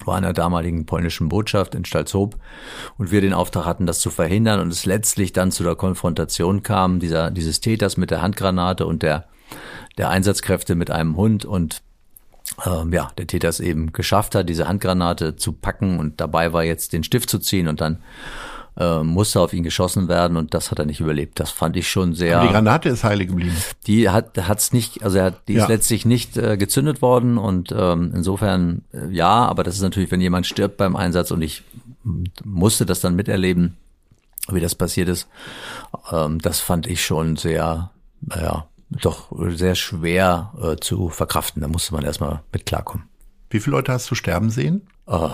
war 0.05 0.17
in 0.17 0.23
der 0.23 0.33
damaligen 0.33 0.85
polnischen 0.85 1.29
Botschaft 1.29 1.75
in 1.75 1.85
Stalzhoop 1.85 2.37
und 2.97 3.11
wir 3.11 3.21
den 3.21 3.33
Auftrag 3.33 3.65
hatten, 3.65 3.85
das 3.85 3.99
zu 3.99 4.09
verhindern 4.09 4.59
und 4.59 4.71
es 4.71 4.85
letztlich 4.85 5.33
dann 5.33 5.51
zu 5.51 5.63
der 5.63 5.75
Konfrontation 5.75 6.63
kam, 6.63 6.99
dieser, 6.99 7.31
dieses 7.31 7.59
Täters 7.59 7.97
mit 7.97 8.11
der 8.11 8.21
Handgranate 8.21 8.85
und 8.85 9.03
der, 9.03 9.27
der 9.97 10.09
Einsatzkräfte 10.09 10.75
mit 10.75 10.91
einem 10.91 11.17
Hund 11.17 11.45
und 11.45 11.81
ähm, 12.65 12.91
ja, 12.93 13.11
der 13.17 13.27
Täter 13.27 13.49
es 13.49 13.59
eben 13.59 13.93
geschafft 13.93 14.35
hat, 14.35 14.49
diese 14.49 14.67
Handgranate 14.67 15.35
zu 15.35 15.53
packen 15.53 15.99
und 15.99 16.19
dabei 16.19 16.53
war 16.53 16.63
jetzt 16.63 16.93
den 16.93 17.03
Stift 17.03 17.29
zu 17.29 17.39
ziehen 17.39 17.67
und 17.67 17.81
dann 17.81 17.99
äh, 18.77 19.03
musste 19.03 19.39
auf 19.41 19.53
ihn 19.53 19.63
geschossen 19.63 20.07
werden 20.07 20.37
und 20.37 20.53
das 20.53 20.71
hat 20.71 20.79
er 20.79 20.85
nicht 20.85 20.99
überlebt. 20.99 21.39
Das 21.39 21.51
fand 21.51 21.75
ich 21.75 21.89
schon 21.89 22.15
sehr. 22.15 22.37
Aber 22.37 22.47
die 22.47 22.53
Granate 22.53 22.89
ist 22.89 23.03
heilig 23.03 23.27
geblieben. 23.27 23.55
Die 23.87 24.09
hat 24.09 24.37
hat's 24.47 24.73
nicht, 24.73 25.03
also 25.03 25.17
er 25.17 25.25
hat, 25.25 25.47
die 25.47 25.53
ja. 25.53 25.63
ist 25.63 25.69
letztlich 25.69 26.05
nicht 26.05 26.37
äh, 26.37 26.57
gezündet 26.57 27.01
worden 27.01 27.37
und 27.37 27.73
ähm, 27.77 28.11
insofern 28.15 28.83
äh, 28.93 29.09
ja, 29.13 29.45
aber 29.45 29.63
das 29.63 29.75
ist 29.75 29.81
natürlich, 29.81 30.11
wenn 30.11 30.21
jemand 30.21 30.47
stirbt 30.47 30.77
beim 30.77 30.95
Einsatz 30.95 31.31
und 31.31 31.41
ich 31.41 31.63
musste 32.43 32.85
das 32.85 33.01
dann 33.01 33.15
miterleben, 33.15 33.75
wie 34.49 34.61
das 34.61 34.75
passiert 34.75 35.09
ist. 35.09 35.27
Ähm, 36.11 36.39
das 36.39 36.59
fand 36.59 36.87
ich 36.87 37.03
schon 37.03 37.35
sehr, 37.35 37.91
naja, 38.21 38.68
doch 38.99 39.31
sehr 39.49 39.75
schwer 39.75 40.53
äh, 40.61 40.75
zu 40.77 41.09
verkraften. 41.09 41.61
Da 41.61 41.67
musste 41.67 41.93
man 41.93 42.03
erstmal 42.03 42.41
mit 42.51 42.65
klarkommen. 42.65 43.07
Wie 43.49 43.59
viele 43.59 43.75
Leute 43.75 43.91
hast 43.91 44.09
du 44.11 44.15
sterben 44.15 44.49
sehen? 44.49 44.87
Äh, 45.07 45.29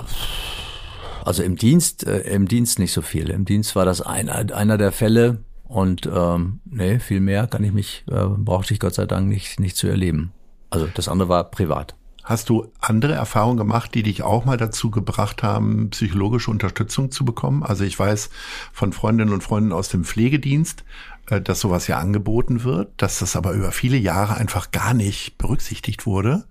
also 1.26 1.44
im 1.44 1.56
Dienst, 1.56 2.06
äh, 2.06 2.20
im 2.22 2.48
Dienst 2.48 2.80
nicht 2.80 2.94
so 2.94 3.02
viel. 3.02 3.30
Im 3.30 3.46
Dienst 3.46 3.76
war 3.76 3.86
das 3.86 4.02
ein, 4.02 4.30
einer 4.30 4.78
der 4.78 4.92
Fälle 4.92 5.44
und 5.64 6.10
ähm, 6.14 6.60
nee, 6.66 7.00
viel 7.00 7.20
mehr 7.20 7.48
kann 7.48 7.64
ich 7.64 7.74
mich, 7.74 8.06
äh, 8.10 8.26
brauchte 8.26 8.74
ich 8.74 8.80
Gott 8.80 8.94
sei 8.94 9.06
Dank 9.06 9.28
nicht, 9.28 9.60
nicht 9.60 9.76
zu 9.76 9.88
erleben. 9.88 10.32
Also 10.70 10.88
das 10.94 11.08
andere 11.08 11.30
war 11.30 11.46
privat. 11.46 11.96
Hast 12.24 12.50
du 12.50 12.72
andere 12.80 13.14
Erfahrungen 13.14 13.58
gemacht, 13.58 13.94
die 13.94 14.02
dich 14.02 14.24
auch 14.24 14.46
mal 14.46 14.58
dazu 14.58 14.90
gebracht 14.90 15.44
haben, 15.44 15.92
psychologische 15.92 16.50
Unterstützung 16.50 17.12
zu 17.12 17.24
bekommen? 17.24 17.62
Also 17.62 17.84
ich 17.84 18.00
weiß 18.00 18.32
von 18.74 18.94
Freundinnen 18.94 19.32
und 19.32 19.44
Freunden 19.44 19.72
aus 19.72 19.90
dem 19.90 20.04
Pflegedienst, 20.04 20.84
dass 21.26 21.60
sowas 21.60 21.88
ja 21.88 21.98
angeboten 21.98 22.64
wird, 22.64 22.90
dass 22.98 23.20
das 23.20 23.36
aber 23.36 23.54
über 23.54 23.72
viele 23.72 23.98
Jahre 23.98 24.36
einfach 24.36 24.72
gar 24.72 24.94
nicht 24.94 25.38
berücksichtigt 25.38 26.06
wurde 26.06 26.46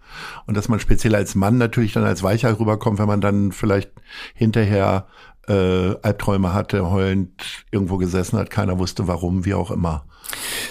und 0.46 0.56
dass 0.56 0.68
man 0.68 0.80
speziell 0.80 1.14
als 1.14 1.34
Mann 1.34 1.58
natürlich 1.58 1.92
dann 1.92 2.04
als 2.04 2.22
weicher 2.22 2.58
rüberkommt, 2.58 2.98
wenn 2.98 3.06
man 3.06 3.20
dann 3.20 3.52
vielleicht 3.52 3.92
hinterher 4.34 5.06
äh, 5.46 5.94
Albträume 6.02 6.52
hatte, 6.54 6.90
heulend 6.90 7.64
irgendwo 7.70 7.98
gesessen 7.98 8.38
hat, 8.38 8.50
keiner 8.50 8.78
wusste 8.78 9.06
warum, 9.06 9.44
wie 9.44 9.54
auch 9.54 9.70
immer. 9.70 10.04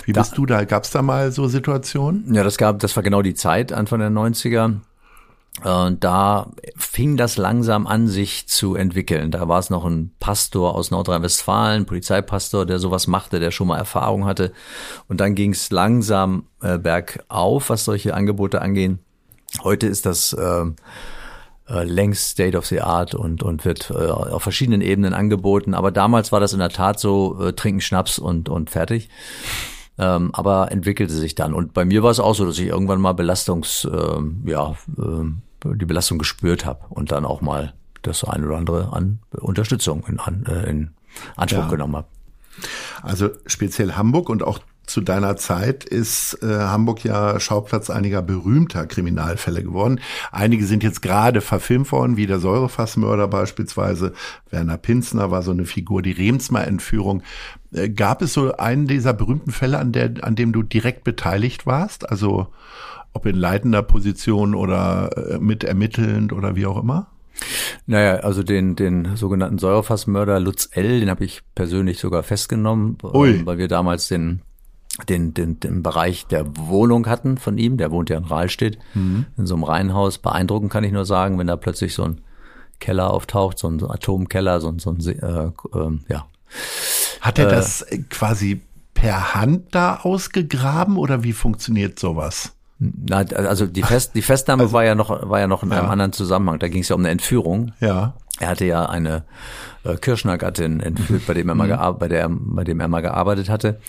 Wie 0.05 0.13
da, 0.13 0.21
bist 0.21 0.37
du 0.37 0.45
da? 0.45 0.65
Gab 0.65 0.83
es 0.83 0.91
da 0.91 1.01
mal 1.01 1.31
so 1.31 1.47
Situationen? 1.47 2.33
Ja, 2.33 2.43
das 2.43 2.57
gab, 2.57 2.79
das 2.79 2.95
war 2.95 3.03
genau 3.03 3.21
die 3.21 3.35
Zeit, 3.35 3.71
Anfang 3.71 3.99
der 3.99 4.09
90er. 4.09 4.79
Da 5.61 6.51
fing 6.75 7.15
das 7.15 7.37
langsam 7.37 7.85
an, 7.85 8.07
sich 8.07 8.47
zu 8.47 8.75
entwickeln. 8.75 9.29
Da 9.29 9.47
war 9.47 9.59
es 9.59 9.69
noch 9.69 9.85
ein 9.85 10.11
Pastor 10.19 10.75
aus 10.75 10.89
Nordrhein-Westfalen, 10.89 11.85
Polizeipastor, 11.85 12.65
der 12.65 12.79
sowas 12.79 13.05
machte, 13.05 13.39
der 13.39 13.51
schon 13.51 13.67
mal 13.67 13.77
Erfahrung 13.77 14.25
hatte. 14.25 14.51
Und 15.07 15.21
dann 15.21 15.35
ging 15.35 15.51
es 15.51 15.69
langsam 15.69 16.47
äh, 16.61 16.79
bergauf, 16.79 17.69
was 17.69 17.85
solche 17.85 18.15
Angebote 18.15 18.61
angehen. 18.61 18.99
Heute 19.63 19.85
ist 19.85 20.07
das 20.07 20.33
äh, 20.33 20.65
äh, 21.69 21.83
längst 21.83 22.29
State 22.29 22.57
of 22.57 22.65
the 22.65 22.81
Art 22.81 23.15
und, 23.15 23.41
und 23.41 23.63
wird 23.63 23.89
äh, 23.89 23.93
auf 23.93 24.43
verschiedenen 24.43 24.81
Ebenen 24.81 25.13
angeboten. 25.13 25.73
Aber 25.73 25.91
damals 25.91 26.31
war 26.31 26.39
das 26.39 26.53
in 26.53 26.59
der 26.59 26.69
Tat 26.69 26.99
so, 26.99 27.39
äh, 27.41 27.53
trinken 27.53 27.81
Schnaps 27.81 28.19
und, 28.19 28.49
und 28.49 28.69
fertig. 28.69 29.09
Ähm, 29.97 30.31
aber 30.33 30.71
entwickelte 30.71 31.13
sich 31.13 31.35
dann. 31.35 31.53
Und 31.53 31.73
bei 31.73 31.85
mir 31.85 32.01
war 32.01 32.09
es 32.09 32.19
auch 32.19 32.33
so, 32.33 32.45
dass 32.45 32.57
ich 32.57 32.67
irgendwann 32.67 32.99
mal 32.99 33.13
Belastungs, 33.13 33.85
äh, 33.85 34.49
ja, 34.49 34.75
äh, 34.97 35.75
die 35.75 35.85
Belastung 35.85 36.17
gespürt 36.17 36.65
habe 36.65 36.85
und 36.89 37.11
dann 37.11 37.25
auch 37.25 37.41
mal 37.41 37.73
das 38.01 38.23
eine 38.23 38.45
oder 38.45 38.57
andere 38.57 38.91
an 38.91 39.19
Unterstützung 39.31 40.03
in, 40.07 40.19
an, 40.19 40.45
äh, 40.47 40.69
in 40.69 40.91
Anspruch 41.35 41.63
ja. 41.63 41.69
genommen 41.69 41.95
habe. 41.95 42.07
Also 43.01 43.29
speziell 43.45 43.93
Hamburg 43.93 44.29
und 44.29 44.43
auch 44.43 44.59
zu 44.93 45.01
deiner 45.01 45.37
Zeit 45.37 45.83
ist 45.83 46.37
äh, 46.43 46.45
Hamburg 46.45 47.03
ja 47.03 47.39
Schauplatz 47.39 47.89
einiger 47.89 48.21
berühmter 48.21 48.85
Kriminalfälle 48.85 49.63
geworden. 49.63 49.99
Einige 50.31 50.67
sind 50.67 50.83
jetzt 50.83 51.01
gerade 51.01 51.41
verfilmt 51.41 51.91
worden, 51.91 52.15
wie 52.15 52.27
der 52.27 52.39
Säurefassmörder 52.39 53.27
beispielsweise. 53.27 54.13
Werner 54.51 54.77
Pinzner 54.77 55.31
war 55.31 55.41
so 55.41 55.49
eine 55.49 55.65
Figur, 55.65 56.03
die 56.03 56.11
Remsmar-Entführung. 56.11 57.23
Äh, 57.73 57.89
gab 57.89 58.21
es 58.21 58.33
so 58.33 58.55
einen 58.57 58.85
dieser 58.85 59.13
berühmten 59.13 59.51
Fälle, 59.51 59.79
an, 59.79 59.93
der, 59.93 60.13
an 60.21 60.35
dem 60.35 60.53
du 60.53 60.61
direkt 60.61 61.03
beteiligt 61.03 61.65
warst? 61.65 62.07
Also 62.11 62.49
ob 63.13 63.25
in 63.25 63.35
leitender 63.35 63.81
Position 63.81 64.53
oder 64.53 65.09
äh, 65.17 65.39
mit 65.39 65.63
ermittelnd 65.63 66.33
oder 66.33 66.55
wie 66.55 66.67
auch 66.67 66.79
immer? 66.79 67.07
Naja, 67.87 68.17
also 68.17 68.43
den, 68.43 68.75
den 68.75 69.15
sogenannten 69.15 69.57
Säurefassmörder 69.57 70.39
Lutz 70.39 70.69
L., 70.71 70.99
den 70.99 71.09
habe 71.09 71.25
ich 71.25 71.41
persönlich 71.55 71.97
sogar 71.97 72.21
festgenommen, 72.21 72.99
Ui. 73.01 73.43
weil 73.43 73.57
wir 73.57 73.67
damals 73.67 74.07
den 74.07 74.43
den, 75.09 75.33
den, 75.33 75.59
den 75.59 75.81
Bereich 75.81 76.27
der 76.27 76.45
Wohnung 76.55 77.07
hatten 77.07 77.37
von 77.37 77.57
ihm, 77.57 77.77
der 77.77 77.91
wohnt 77.91 78.09
ja 78.09 78.17
in 78.17 78.25
Rahlstedt, 78.25 78.77
mhm. 78.93 79.25
in 79.37 79.45
so 79.47 79.55
einem 79.55 79.63
Reihenhaus. 79.63 80.19
Beeindruckend 80.19 80.71
kann 80.71 80.83
ich 80.83 80.91
nur 80.91 81.05
sagen, 81.05 81.39
wenn 81.39 81.47
da 81.47 81.55
plötzlich 81.55 81.95
so 81.95 82.03
ein 82.03 82.21
Keller 82.79 83.09
auftaucht, 83.09 83.57
so 83.57 83.67
ein 83.67 83.83
Atomkeller, 83.83 84.61
so 84.61 84.69
ein, 84.69 84.79
so 84.79 84.91
ein 84.91 84.99
äh, 84.99 85.45
äh, 85.77 85.99
ja. 86.09 86.27
Hat 87.21 87.39
er 87.39 87.47
äh, 87.47 87.51
das 87.51 87.85
quasi 88.09 88.61
per 88.93 89.33
Hand 89.33 89.73
da 89.73 89.97
ausgegraben 89.97 90.97
oder 90.97 91.23
wie 91.23 91.33
funktioniert 91.33 91.97
sowas? 91.97 92.53
Na, 92.79 93.17
also 93.17 93.65
die, 93.65 93.83
Fest, 93.83 94.11
die 94.15 94.21
Festnahme 94.21 94.63
also, 94.63 94.73
war 94.73 94.83
ja 94.83 94.95
noch 94.95 95.09
war 95.29 95.39
ja 95.39 95.47
noch 95.47 95.63
in 95.63 95.71
ja. 95.71 95.79
einem 95.79 95.89
anderen 95.89 96.11
Zusammenhang. 96.11 96.59
Da 96.59 96.67
ging 96.67 96.81
es 96.81 96.89
ja 96.89 96.95
um 96.95 97.01
eine 97.01 97.09
Entführung. 97.09 97.71
Ja. 97.79 98.15
Er 98.43 98.49
hatte 98.49 98.65
ja 98.65 98.85
eine 98.85 99.23
äh, 99.85 99.95
Kirschner-Gattin 99.95 100.81
entführt, 100.81 101.25
bei 101.27 101.33
dem 101.33 101.47
er 101.47 101.55
mal 101.55 101.69
mhm. 101.69 101.97
bei 101.97 102.09
der, 102.09 102.27
bei 102.29 102.65
dem 102.65 102.81
er 102.81 102.89
mal 102.89 102.99
gearbeitet 102.99 103.47
hatte. 103.47 103.79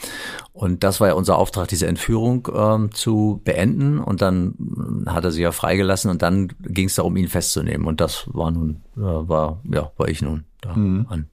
Und 0.53 0.85
das 0.85 1.01
war 1.01 1.09
ja 1.09 1.15
unser 1.15 1.39
Auftrag, 1.39 1.67
diese 1.67 1.89
Entführung 1.89 2.47
ähm, 2.55 2.93
zu 2.93 3.41
beenden. 3.43 3.99
Und 3.99 4.23
dann 4.23 4.55
hat 5.07 5.25
er 5.25 5.33
sie 5.33 5.43
ja 5.43 5.51
freigelassen 5.51 6.09
und 6.09 6.23
dann 6.23 6.53
ging 6.61 6.87
es 6.87 6.95
darum, 6.95 7.17
ihn 7.17 7.27
festzunehmen. 7.27 7.85
Und 7.85 8.01
das 8.01 8.29
war 8.33 8.53
nun, 8.53 8.85
äh, 8.97 9.01
war, 9.01 9.61
ja, 9.65 9.91
war 9.97 10.07
ich 10.07 10.23
nun 10.23 10.45
da 10.61 10.77
mhm. 10.77 11.07
an. 11.09 11.27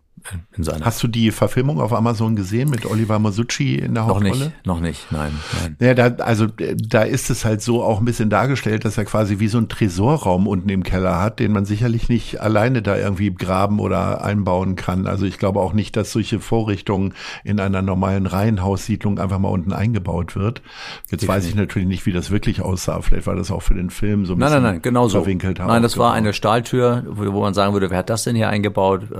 Hast 0.81 1.01
du 1.03 1.07
die 1.07 1.31
Verfilmung 1.31 1.79
auf 1.81 1.93
Amazon 1.93 2.35
gesehen 2.35 2.69
mit 2.69 2.85
Oliver 2.85 3.19
Masucci 3.19 3.75
in 3.75 3.93
der 3.93 4.03
noch 4.03 4.15
Hauptrolle? 4.15 4.45
nicht, 4.45 4.65
noch 4.65 4.79
nicht, 4.79 5.11
nein, 5.11 5.31
nein. 5.61 5.77
Ja, 5.79 5.93
da, 5.93 6.23
also 6.23 6.47
da 6.47 7.01
ist 7.03 7.29
es 7.29 7.45
halt 7.45 7.61
so 7.61 7.83
auch 7.83 7.99
ein 7.99 8.05
bisschen 8.05 8.29
dargestellt, 8.29 8.85
dass 8.85 8.97
er 8.97 9.05
quasi 9.05 9.39
wie 9.39 9.47
so 9.47 9.57
ein 9.57 9.69
Tresorraum 9.69 10.47
unten 10.47 10.69
im 10.69 10.83
Keller 10.83 11.19
hat, 11.19 11.39
den 11.39 11.51
man 11.51 11.65
sicherlich 11.65 12.09
nicht 12.09 12.41
alleine 12.41 12.81
da 12.81 12.97
irgendwie 12.97 13.33
graben 13.33 13.79
oder 13.79 14.23
einbauen 14.23 14.75
kann. 14.75 15.07
Also 15.07 15.25
ich 15.25 15.37
glaube 15.37 15.59
auch 15.59 15.73
nicht, 15.73 15.95
dass 15.95 16.11
solche 16.11 16.39
Vorrichtungen 16.39 17.13
in 17.43 17.59
einer 17.59 17.81
normalen 17.81 18.25
Reihenhaussiedlung 18.27 19.19
einfach 19.19 19.39
mal 19.39 19.49
unten 19.49 19.73
eingebaut 19.73 20.35
wird. 20.35 20.61
Jetzt 21.09 21.27
weiß 21.27 21.45
ich 21.45 21.55
natürlich 21.55 21.87
nicht, 21.87 22.05
wie 22.05 22.13
das 22.13 22.31
wirklich 22.31 22.61
aussah. 22.61 23.01
Vielleicht 23.01 23.27
war 23.27 23.35
das 23.35 23.51
auch 23.51 23.61
für 23.61 23.73
den 23.73 23.89
Film 23.89 24.25
so 24.25 24.33
ein 24.33 24.39
Nein, 24.39 24.49
bisschen 24.49 24.63
nein, 24.63 24.73
nein, 24.73 24.81
genau 24.81 25.07
so. 25.07 25.19
verwinkelt. 25.19 25.59
Nein, 25.59 25.81
das 25.81 25.97
war 25.97 26.13
eine 26.13 26.33
Stahltür, 26.33 27.03
wo, 27.07 27.33
wo 27.33 27.41
man 27.41 27.53
sagen 27.53 27.73
würde, 27.73 27.89
wer 27.89 27.99
hat 27.99 28.09
das 28.09 28.23
denn 28.23 28.35
hier 28.35 28.49
eingebaut? 28.49 29.03
Äh, 29.11 29.17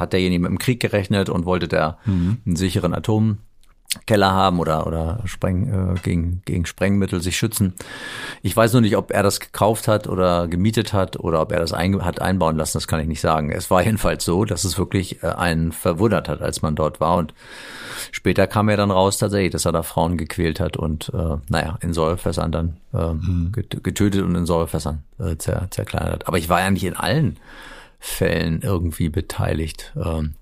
hat 0.00 0.12
derjenige 0.12 0.42
mit 0.42 0.50
dem 0.50 0.58
Krieg 0.58 0.80
gerechnet 0.80 1.28
und 1.28 1.44
wollte 1.44 1.68
der 1.68 1.98
einen 2.06 2.56
sicheren 2.56 2.94
Atomkeller 2.94 4.30
haben 4.32 4.58
oder 4.58 4.86
oder 4.86 5.20
Spreng, 5.26 5.68
äh, 5.96 6.00
gegen 6.02 6.42
gegen 6.44 6.66
Sprengmittel 6.66 7.20
sich 7.20 7.36
schützen. 7.36 7.74
Ich 8.42 8.56
weiß 8.56 8.72
nur 8.72 8.82
nicht, 8.82 8.96
ob 8.96 9.10
er 9.12 9.22
das 9.22 9.40
gekauft 9.40 9.88
hat 9.88 10.06
oder 10.08 10.48
gemietet 10.48 10.92
hat 10.92 11.18
oder 11.20 11.40
ob 11.42 11.52
er 11.52 11.60
das 11.60 11.72
ein, 11.72 12.04
hat 12.04 12.20
einbauen 12.22 12.56
lassen. 12.56 12.76
Das 12.78 12.86
kann 12.88 13.00
ich 13.00 13.06
nicht 13.06 13.20
sagen. 13.20 13.50
Es 13.52 13.70
war 13.70 13.82
jedenfalls 13.84 14.24
so, 14.24 14.44
dass 14.44 14.64
es 14.64 14.78
wirklich 14.78 15.22
äh, 15.22 15.26
einen 15.28 15.72
verwundert 15.72 16.28
hat, 16.28 16.40
als 16.42 16.62
man 16.62 16.74
dort 16.74 17.00
war 17.00 17.16
und 17.16 17.34
Später 18.12 18.46
kam 18.46 18.68
er 18.70 18.78
dann 18.78 18.90
raus 18.90 19.18
tatsächlich, 19.18 19.52
dass 19.52 19.66
er 19.66 19.72
da 19.72 19.82
Frauen 19.82 20.16
gequält 20.16 20.58
hat 20.58 20.78
und 20.78 21.10
äh, 21.14 21.36
naja, 21.48 21.76
in 21.82 21.92
Säurefässern 21.92 22.50
dann 22.50 22.76
ähm, 22.94 23.50
get- 23.54 23.84
getötet 23.84 24.22
und 24.22 24.34
in 24.34 24.46
Säurefässern 24.46 25.02
äh, 25.18 25.36
zer, 25.36 25.68
zerkleinert 25.70 26.12
hat. 26.14 26.26
Aber 26.26 26.38
ich 26.38 26.48
war 26.48 26.60
ja 26.60 26.70
nicht 26.70 26.84
in 26.84 26.96
allen 26.96 27.36
Fällen 28.00 28.62
irgendwie 28.62 29.08
beteiligt. 29.08 29.92
Ähm, 30.02 30.34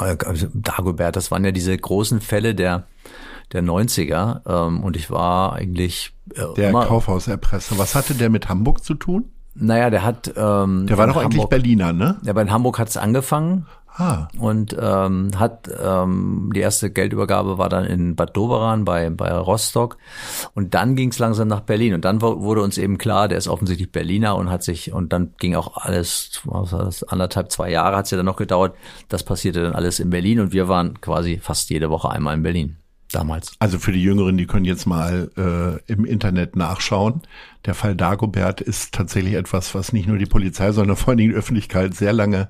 äh, 0.00 0.16
also 0.24 0.46
Dagobert, 0.54 1.16
das 1.16 1.30
waren 1.30 1.44
ja 1.44 1.52
diese 1.52 1.76
großen 1.76 2.20
Fälle 2.20 2.54
der 2.54 2.86
der 3.52 3.62
90er 3.62 4.40
ähm, 4.48 4.82
und 4.82 4.96
ich 4.96 5.10
war 5.10 5.52
eigentlich 5.52 6.14
äh, 6.34 6.42
Der 6.56 6.72
Kaufhauserpresser. 6.72 7.78
Was 7.78 7.94
hatte 7.94 8.14
der 8.14 8.30
mit 8.30 8.48
Hamburg 8.48 8.82
zu 8.82 8.94
tun? 8.94 9.26
naja, 9.54 9.88
der 9.90 10.02
hat 10.02 10.32
ähm, 10.36 10.86
Der 10.86 10.98
war 10.98 11.06
doch 11.06 11.16
eigentlich 11.16 11.34
Hamburg, 11.34 11.50
Berliner, 11.50 11.92
ne? 11.92 12.18
Ja, 12.22 12.30
aber 12.30 12.42
in 12.42 12.50
Hamburg 12.50 12.78
hat 12.78 12.88
es 12.88 12.96
angefangen 12.96 13.66
Ah, 13.96 14.26
und 14.38 14.76
ähm, 14.76 15.30
hat 15.38 15.70
ähm, 15.80 16.50
die 16.52 16.60
erste 16.60 16.90
Geldübergabe 16.90 17.58
war 17.58 17.68
dann 17.68 17.84
in 17.84 18.16
Bad 18.16 18.36
Doberan 18.36 18.84
bei 18.84 19.08
bei 19.10 19.32
Rostock. 19.32 19.98
Und 20.52 20.74
dann 20.74 20.96
ging 20.96 21.10
es 21.10 21.20
langsam 21.20 21.46
nach 21.46 21.60
Berlin. 21.60 21.94
Und 21.94 22.04
dann 22.04 22.20
wurde 22.20 22.62
uns 22.62 22.76
eben 22.76 22.98
klar, 22.98 23.28
der 23.28 23.38
ist 23.38 23.46
offensichtlich 23.46 23.92
Berliner 23.92 24.34
und 24.34 24.50
hat 24.50 24.64
sich 24.64 24.92
und 24.92 25.12
dann 25.12 25.34
ging 25.38 25.54
auch 25.54 25.76
alles 25.76 26.40
was 26.44 26.72
war 26.72 26.84
das, 26.86 27.04
anderthalb 27.04 27.52
zwei 27.52 27.70
Jahre 27.70 27.96
hat 27.96 28.06
es 28.06 28.10
ja 28.10 28.16
dann 28.16 28.26
noch 28.26 28.36
gedauert. 28.36 28.74
Das 29.08 29.22
passierte 29.22 29.62
dann 29.62 29.74
alles 29.74 30.00
in 30.00 30.10
Berlin 30.10 30.40
und 30.40 30.52
wir 30.52 30.66
waren 30.66 31.00
quasi 31.00 31.38
fast 31.38 31.70
jede 31.70 31.88
Woche 31.88 32.10
einmal 32.10 32.34
in 32.34 32.42
Berlin 32.42 32.83
damals. 33.14 33.52
also 33.58 33.78
für 33.78 33.92
die 33.92 34.02
Jüngeren, 34.02 34.36
die 34.36 34.46
können 34.46 34.64
jetzt 34.64 34.86
mal 34.86 35.30
äh, 35.36 35.92
im 35.92 36.04
Internet 36.04 36.56
nachschauen. 36.56 37.22
Der 37.64 37.74
Fall 37.74 37.94
Dagobert 37.94 38.60
ist 38.60 38.92
tatsächlich 38.92 39.34
etwas, 39.34 39.74
was 39.74 39.92
nicht 39.92 40.06
nur 40.06 40.18
die 40.18 40.26
Polizei, 40.26 40.72
sondern 40.72 40.96
vor 40.96 41.10
allen 41.10 41.18
Dingen 41.18 41.30
die 41.30 41.36
Öffentlichkeit 41.36 41.94
sehr 41.94 42.12
lange 42.12 42.48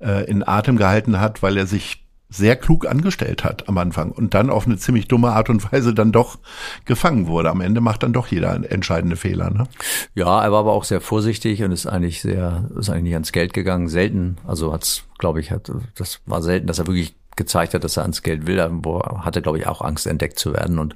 äh, 0.00 0.24
in 0.28 0.46
Atem 0.46 0.76
gehalten 0.76 1.20
hat, 1.20 1.42
weil 1.42 1.56
er 1.56 1.66
sich 1.66 2.04
sehr 2.30 2.56
klug 2.56 2.86
angestellt 2.86 3.42
hat 3.42 3.68
am 3.68 3.78
Anfang 3.78 4.12
und 4.12 4.34
dann 4.34 4.50
auf 4.50 4.66
eine 4.66 4.76
ziemlich 4.76 5.08
dumme 5.08 5.30
Art 5.30 5.48
und 5.48 5.72
Weise 5.72 5.94
dann 5.94 6.12
doch 6.12 6.38
gefangen 6.84 7.26
wurde. 7.26 7.50
Am 7.50 7.60
Ende 7.60 7.80
macht 7.80 8.02
dann 8.02 8.12
doch 8.12 8.26
jeder 8.26 8.70
entscheidende 8.70 9.16
Fehler. 9.16 9.50
Ne? 9.50 9.66
Ja, 10.14 10.42
er 10.42 10.52
war 10.52 10.60
aber 10.60 10.72
auch 10.72 10.84
sehr 10.84 11.00
vorsichtig 11.00 11.62
und 11.62 11.72
ist 11.72 11.86
eigentlich 11.86 12.20
sehr, 12.20 12.68
ist 12.78 12.90
eigentlich 12.90 13.04
nicht 13.04 13.14
ans 13.14 13.32
Geld 13.32 13.54
gegangen. 13.54 13.88
Selten, 13.88 14.36
also 14.46 14.72
hat's, 14.72 15.04
glaube 15.18 15.40
ich, 15.40 15.50
hat, 15.50 15.72
das 15.94 16.20
war 16.26 16.42
selten, 16.42 16.66
dass 16.66 16.78
er 16.78 16.86
wirklich 16.86 17.14
gezeigt 17.38 17.72
hat, 17.72 17.82
dass 17.84 17.96
er 17.96 18.02
ans 18.02 18.22
Geld 18.22 18.46
will. 18.46 18.62
Wo- 18.82 19.00
hatte, 19.00 19.40
glaube 19.40 19.56
ich, 19.58 19.66
auch 19.66 19.80
Angst, 19.80 20.06
entdeckt 20.06 20.38
zu 20.38 20.52
werden. 20.52 20.78
Und 20.78 20.94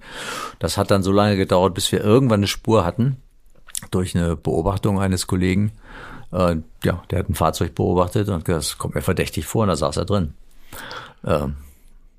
das 0.59 0.77
hat 0.77 0.91
dann 0.91 1.03
so 1.03 1.11
lange 1.13 1.37
gedauert, 1.39 1.73
bis 1.73 1.91
wir 1.91 2.05
irgendwann 2.05 2.41
eine 2.41 2.47
Spur 2.49 2.85
hatten 2.85 3.17
durch 3.91 4.15
eine 4.15 4.37
Beobachtung 4.37 5.01
eines 5.01 5.27
Kollegen. 5.27 5.73
Äh, 6.33 6.57
ja, 6.85 7.03
der 7.11 7.19
hat 7.21 7.31
ein 7.31 7.35
Fahrzeug 7.35 7.75
beobachtet 7.75 8.29
und 8.29 8.47
das 8.47 8.77
kommt 8.77 8.95
mir 8.95 9.03
verdächtig 9.03 9.47
vor 9.47 9.63
und 9.63 9.69
da 9.69 9.77
saß 9.77 9.97
er 9.97 10.05
drin. 10.05 10.35
Ähm, 11.25 11.57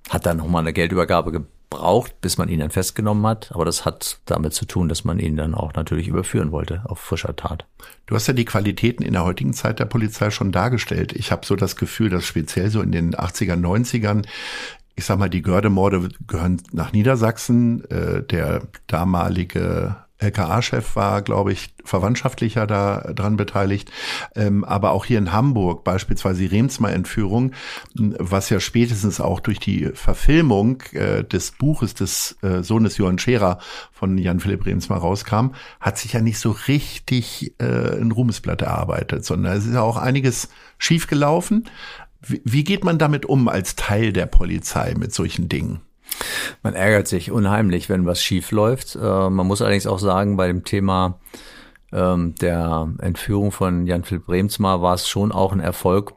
hat 0.09 0.25
dann 0.25 0.37
nochmal 0.37 0.61
eine 0.61 0.73
Geldübergabe 0.73 1.45
gebraucht, 1.73 2.21
bis 2.21 2.37
man 2.37 2.49
ihn 2.49 2.59
dann 2.59 2.69
festgenommen 2.69 3.25
hat. 3.25 3.51
Aber 3.53 3.65
das 3.65 3.85
hat 3.85 4.19
damit 4.25 4.53
zu 4.53 4.65
tun, 4.65 4.89
dass 4.89 5.03
man 5.03 5.19
ihn 5.19 5.35
dann 5.35 5.55
auch 5.55 5.73
natürlich 5.73 6.07
überführen 6.07 6.51
wollte 6.51 6.81
auf 6.85 6.99
frischer 6.99 7.35
Tat. 7.35 7.65
Du 8.05 8.15
hast 8.15 8.27
ja 8.27 8.33
die 8.33 8.45
Qualitäten 8.45 9.03
in 9.03 9.13
der 9.13 9.25
heutigen 9.25 9.53
Zeit 9.53 9.79
der 9.79 9.85
Polizei 9.85 10.29
schon 10.29 10.51
dargestellt. 10.51 11.13
Ich 11.13 11.31
habe 11.31 11.45
so 11.45 11.55
das 11.55 11.75
Gefühl, 11.75 12.09
dass 12.09 12.25
speziell 12.25 12.69
so 12.69 12.81
in 12.81 12.91
den 12.91 13.15
80er, 13.15 13.55
90ern, 13.55 14.25
ich 14.95 15.05
sag 15.05 15.17
mal, 15.17 15.29
die 15.29 15.41
Gördemorde 15.41 16.09
gehören 16.27 16.61
nach 16.71 16.93
Niedersachsen. 16.93 17.83
Äh, 17.89 18.23
der 18.23 18.67
damalige 18.87 19.95
LKA-Chef 20.19 20.95
war, 20.95 21.21
glaube 21.21 21.51
ich, 21.51 21.73
verwandtschaftlicher 21.83 22.65
da 22.67 23.11
dran 23.13 23.35
beteiligt. 23.35 23.91
Ähm, 24.35 24.63
aber 24.63 24.91
auch 24.91 25.05
hier 25.05 25.17
in 25.17 25.31
Hamburg 25.31 25.83
beispielsweise 25.83 26.41
die 26.41 26.55
Remsmar-Entführung, 26.55 27.51
was 27.93 28.49
ja 28.49 28.59
spätestens 28.59 29.19
auch 29.19 29.39
durch 29.39 29.59
die 29.59 29.91
Verfilmung 29.93 30.81
äh, 30.93 31.23
des 31.23 31.51
Buches 31.51 31.93
des 31.93 32.37
äh, 32.41 32.63
Sohnes 32.63 32.97
Johann 32.97 33.19
Scherer 33.19 33.59
von 33.91 34.17
Jan-Philipp 34.17 34.65
Remsmar 34.65 34.99
rauskam, 34.99 35.49
hat 35.79 35.97
sich 35.97 36.13
ja 36.13 36.21
nicht 36.21 36.39
so 36.39 36.51
richtig 36.51 37.53
äh, 37.59 37.99
ein 37.99 38.11
Ruhmesblatt 38.11 38.61
erarbeitet, 38.61 39.25
sondern 39.25 39.57
es 39.57 39.65
ist 39.65 39.73
ja 39.73 39.81
auch 39.81 39.97
einiges 39.97 40.49
schiefgelaufen. 40.77 41.69
Wie, 42.21 42.41
wie 42.45 42.63
geht 42.63 42.83
man 42.83 42.97
damit 42.97 43.25
um 43.25 43.47
als 43.47 43.75
Teil 43.75 44.13
der 44.13 44.27
Polizei 44.27 44.93
mit 44.97 45.13
solchen 45.13 45.49
Dingen? 45.49 45.81
Man 46.61 46.73
ärgert 46.73 47.07
sich 47.07 47.31
unheimlich, 47.31 47.89
wenn 47.89 48.05
was 48.05 48.23
schief 48.23 48.51
läuft. 48.51 48.95
Äh, 48.95 49.29
man 49.29 49.47
muss 49.47 49.61
allerdings 49.61 49.87
auch 49.87 49.99
sagen, 49.99 50.37
bei 50.37 50.47
dem 50.47 50.63
Thema 50.63 51.19
ähm, 51.91 52.35
der 52.35 52.89
Entführung 52.99 53.51
von 53.51 53.85
Jan-Philipp 53.87 54.25
Bremsmar 54.25 54.81
war 54.81 54.95
es 54.95 55.07
schon 55.07 55.31
auch 55.31 55.51
ein 55.51 55.59
Erfolg, 55.59 56.13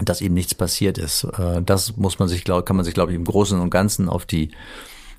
dass 0.00 0.20
ihm 0.20 0.34
nichts 0.34 0.54
passiert 0.54 0.98
ist. 0.98 1.24
Äh, 1.24 1.62
das 1.62 1.96
muss 1.96 2.18
man 2.18 2.28
sich, 2.28 2.44
glaub, 2.44 2.66
kann 2.66 2.76
man 2.76 2.84
sich, 2.84 2.94
glaube 2.94 3.12
ich, 3.12 3.16
im 3.16 3.24
Großen 3.24 3.58
und 3.60 3.70
Ganzen 3.70 4.08
auf 4.08 4.26
die 4.26 4.50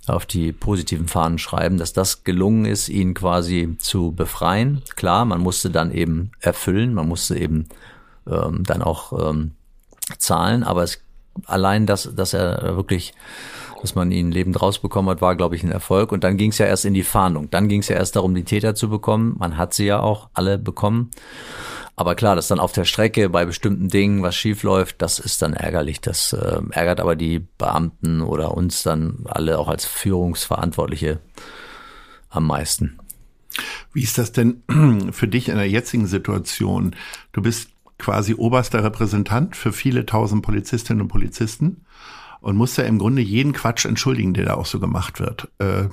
auf 0.07 0.25
die 0.25 0.51
positiven 0.51 1.07
Fahnen 1.07 1.37
schreiben, 1.37 1.77
dass 1.77 1.93
das 1.93 2.23
gelungen 2.23 2.65
ist, 2.65 2.89
ihn 2.89 3.13
quasi 3.13 3.75
zu 3.79 4.11
befreien. 4.11 4.81
Klar, 4.95 5.25
man 5.25 5.39
musste 5.39 5.69
dann 5.69 5.91
eben 5.91 6.31
erfüllen, 6.39 6.93
man 6.93 7.07
musste 7.07 7.37
eben 7.37 7.67
ähm, 8.27 8.63
dann 8.63 8.81
auch 8.81 9.29
ähm, 9.29 9.51
zahlen, 10.17 10.63
aber 10.63 10.83
es, 10.83 11.01
allein, 11.45 11.85
dass, 11.85 12.09
dass 12.15 12.33
er 12.33 12.75
wirklich, 12.75 13.13
dass 13.81 13.95
man 13.95 14.11
ihn 14.11 14.31
lebend 14.31 14.61
rausbekommen 14.61 15.09
hat, 15.09 15.21
war, 15.21 15.35
glaube 15.35 15.55
ich, 15.55 15.63
ein 15.63 15.71
Erfolg. 15.71 16.11
Und 16.11 16.23
dann 16.23 16.37
ging 16.37 16.51
es 16.51 16.57
ja 16.57 16.65
erst 16.65 16.85
in 16.85 16.93
die 16.93 17.03
Fahndung. 17.03 17.49
Dann 17.49 17.67
ging 17.67 17.81
es 17.81 17.87
ja 17.87 17.95
erst 17.95 18.15
darum, 18.15 18.35
die 18.35 18.43
Täter 18.43 18.75
zu 18.75 18.89
bekommen. 18.89 19.35
Man 19.39 19.57
hat 19.57 19.73
sie 19.73 19.85
ja 19.85 19.99
auch 19.99 20.29
alle 20.33 20.57
bekommen. 20.57 21.11
Aber 21.95 22.15
klar, 22.15 22.35
dass 22.35 22.47
dann 22.47 22.61
auf 22.61 22.71
der 22.71 22.85
Strecke 22.85 23.29
bei 23.29 23.45
bestimmten 23.45 23.89
Dingen 23.89 24.23
was 24.23 24.35
schief 24.35 24.63
läuft, 24.63 25.01
das 25.01 25.19
ist 25.19 25.41
dann 25.41 25.53
ärgerlich. 25.53 25.99
Das 25.99 26.31
äh, 26.31 26.61
ärgert 26.71 27.01
aber 27.01 27.15
die 27.15 27.39
Beamten 27.39 28.21
oder 28.21 28.55
uns 28.55 28.83
dann 28.83 29.25
alle 29.25 29.59
auch 29.59 29.67
als 29.67 29.85
Führungsverantwortliche 29.85 31.19
am 32.29 32.47
meisten. 32.47 32.99
Wie 33.91 34.03
ist 34.03 34.17
das 34.17 34.31
denn 34.31 34.63
für 35.11 35.27
dich 35.27 35.49
in 35.49 35.57
der 35.57 35.69
jetzigen 35.69 36.07
Situation? 36.07 36.95
Du 37.33 37.41
bist 37.41 37.69
quasi 37.97 38.33
oberster 38.33 38.83
Repräsentant 38.83 39.55
für 39.55 39.73
viele 39.73 40.05
tausend 40.05 40.41
Polizistinnen 40.41 41.01
und 41.01 41.09
Polizisten 41.09 41.85
und 42.41 42.55
musst 42.55 42.77
ja 42.77 42.85
im 42.85 42.99
Grunde 42.99 43.21
jeden 43.21 43.53
Quatsch 43.53 43.85
entschuldigen, 43.85 44.33
der 44.33 44.45
da 44.45 44.53
auch 44.55 44.65
so 44.65 44.79
gemacht 44.79 45.19
wird. 45.19 45.49
Äh, 45.59 45.89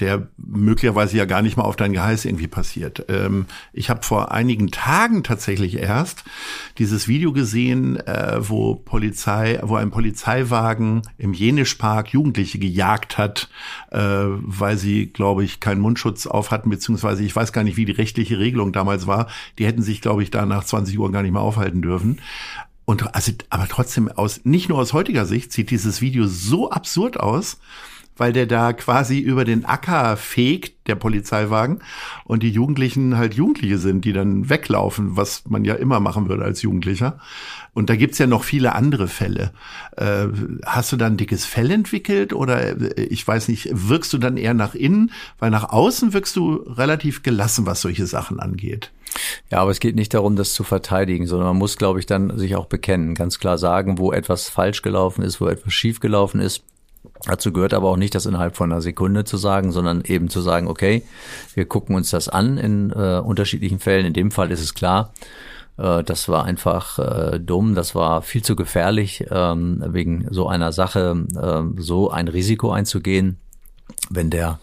der 0.00 0.28
möglicherweise 0.36 1.16
ja 1.16 1.26
gar 1.26 1.42
nicht 1.42 1.56
mal 1.56 1.64
auf 1.64 1.76
dein 1.76 1.92
Geheiß 1.92 2.24
irgendwie 2.24 2.48
passiert. 2.48 3.04
Ähm, 3.08 3.46
ich 3.72 3.90
habe 3.90 4.02
vor 4.02 4.32
einigen 4.32 4.70
Tagen 4.70 5.22
tatsächlich 5.22 5.76
erst 5.76 6.24
dieses 6.78 7.06
Video 7.06 7.32
gesehen, 7.32 7.96
äh, 8.06 8.36
wo 8.40 8.74
Polizei, 8.74 9.60
wo 9.62 9.76
ein 9.76 9.90
Polizeiwagen 9.90 11.02
im 11.18 11.34
Jenischpark 11.34 12.08
Jugendliche 12.12 12.58
gejagt 12.58 13.18
hat, 13.18 13.50
äh, 13.90 13.98
weil 13.98 14.78
sie, 14.78 15.06
glaube 15.06 15.44
ich, 15.44 15.60
keinen 15.60 15.80
Mundschutz 15.80 16.26
auf 16.26 16.50
hatten, 16.50 16.70
beziehungsweise 16.70 17.22
ich 17.22 17.36
weiß 17.36 17.52
gar 17.52 17.64
nicht, 17.64 17.76
wie 17.76 17.84
die 17.84 17.92
rechtliche 17.92 18.38
Regelung 18.38 18.72
damals 18.72 19.06
war. 19.06 19.28
Die 19.58 19.66
hätten 19.66 19.82
sich, 19.82 20.00
glaube 20.00 20.22
ich, 20.22 20.30
da 20.30 20.46
nach 20.46 20.64
20 20.64 20.98
Uhr 20.98 21.12
gar 21.12 21.22
nicht 21.22 21.32
mehr 21.32 21.42
aufhalten 21.42 21.82
dürfen. 21.82 22.20
Und 22.90 23.14
also, 23.14 23.30
aber 23.50 23.68
trotzdem 23.68 24.08
aus, 24.08 24.40
nicht 24.42 24.68
nur 24.68 24.78
aus 24.78 24.92
heutiger 24.92 25.24
Sicht 25.24 25.52
sieht 25.52 25.70
dieses 25.70 26.00
Video 26.00 26.26
so 26.26 26.72
absurd 26.72 27.20
aus, 27.20 27.60
weil 28.16 28.32
der 28.32 28.46
da 28.46 28.72
quasi 28.72 29.20
über 29.20 29.44
den 29.44 29.64
Acker 29.64 30.16
fegt, 30.16 30.88
der 30.88 30.96
Polizeiwagen, 30.96 31.82
und 32.24 32.42
die 32.42 32.50
Jugendlichen 32.50 33.16
halt 33.16 33.34
Jugendliche 33.34 33.78
sind, 33.78 34.04
die 34.04 34.12
dann 34.12 34.50
weglaufen, 34.50 35.16
was 35.16 35.44
man 35.48 35.64
ja 35.64 35.74
immer 35.74 36.00
machen 36.00 36.28
würde 36.28 36.42
als 36.42 36.62
Jugendlicher. 36.62 37.20
Und 37.74 37.90
da 37.90 37.94
gibt's 37.94 38.18
ja 38.18 38.26
noch 38.26 38.42
viele 38.42 38.74
andere 38.74 39.06
Fälle. 39.06 39.52
Äh, 39.96 40.26
hast 40.66 40.90
du 40.90 40.96
da 40.96 41.06
ein 41.06 41.16
dickes 41.16 41.44
Fell 41.44 41.70
entwickelt 41.70 42.32
oder 42.32 42.70
äh, 42.70 43.04
ich 43.04 43.24
weiß 43.24 43.46
nicht, 43.46 43.68
wirkst 43.70 44.12
du 44.12 44.18
dann 44.18 44.36
eher 44.36 44.54
nach 44.54 44.74
innen? 44.74 45.12
Weil 45.38 45.52
nach 45.52 45.70
außen 45.70 46.12
wirkst 46.12 46.34
du 46.34 46.56
relativ 46.56 47.22
gelassen, 47.22 47.66
was 47.66 47.82
solche 47.82 48.08
Sachen 48.08 48.40
angeht. 48.40 48.90
Ja, 49.50 49.58
aber 49.58 49.70
es 49.70 49.80
geht 49.80 49.96
nicht 49.96 50.14
darum, 50.14 50.36
das 50.36 50.54
zu 50.54 50.64
verteidigen, 50.64 51.26
sondern 51.26 51.48
man 51.48 51.58
muss, 51.58 51.76
glaube 51.76 51.98
ich, 51.98 52.06
dann 52.06 52.38
sich 52.38 52.56
auch 52.56 52.66
bekennen, 52.66 53.14
ganz 53.14 53.38
klar 53.38 53.58
sagen, 53.58 53.98
wo 53.98 54.12
etwas 54.12 54.48
falsch 54.48 54.82
gelaufen 54.82 55.22
ist, 55.22 55.40
wo 55.40 55.48
etwas 55.48 55.72
schief 55.72 56.00
gelaufen 56.00 56.40
ist. 56.40 56.62
Dazu 57.24 57.52
gehört 57.52 57.74
aber 57.74 57.88
auch 57.88 57.96
nicht, 57.96 58.14
das 58.14 58.26
innerhalb 58.26 58.56
von 58.56 58.70
einer 58.70 58.82
Sekunde 58.82 59.24
zu 59.24 59.36
sagen, 59.36 59.72
sondern 59.72 60.02
eben 60.04 60.28
zu 60.28 60.40
sagen, 60.40 60.68
okay, 60.68 61.02
wir 61.54 61.64
gucken 61.64 61.96
uns 61.96 62.10
das 62.10 62.28
an 62.28 62.58
in 62.58 62.90
äh, 62.90 63.20
unterschiedlichen 63.24 63.78
Fällen. 63.78 64.06
In 64.06 64.12
dem 64.12 64.30
Fall 64.30 64.50
ist 64.50 64.60
es 64.60 64.74
klar, 64.74 65.12
äh, 65.78 66.02
das 66.04 66.28
war 66.28 66.44
einfach 66.44 66.98
äh, 66.98 67.40
dumm, 67.40 67.74
das 67.74 67.94
war 67.94 68.22
viel 68.22 68.42
zu 68.42 68.56
gefährlich, 68.56 69.24
ähm, 69.30 69.82
wegen 69.88 70.26
so 70.30 70.46
einer 70.46 70.72
Sache 70.72 71.26
äh, 71.34 71.80
so 71.80 72.10
ein 72.10 72.28
Risiko 72.28 72.70
einzugehen, 72.70 73.38
wenn 74.10 74.30
der 74.30 74.58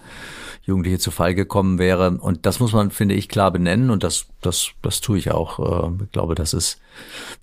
Jugendliche 0.68 1.00
zu 1.00 1.12
Fall 1.12 1.34
gekommen 1.34 1.80
wäre. 1.80 2.12
Und 2.12 2.46
das 2.46 2.60
muss 2.60 2.74
man, 2.74 2.92
finde 2.92 3.16
ich, 3.16 3.30
klar 3.30 3.52
benennen 3.52 3.90
und 3.90 4.04
das, 4.04 4.28
das, 4.42 4.72
das 4.82 5.02
tue 5.02 5.18
ich 5.18 5.32
auch. 5.32 5.94
Ich 6.04 6.12
glaube, 6.12 6.36
das 6.36 6.54
ist, 6.54 6.80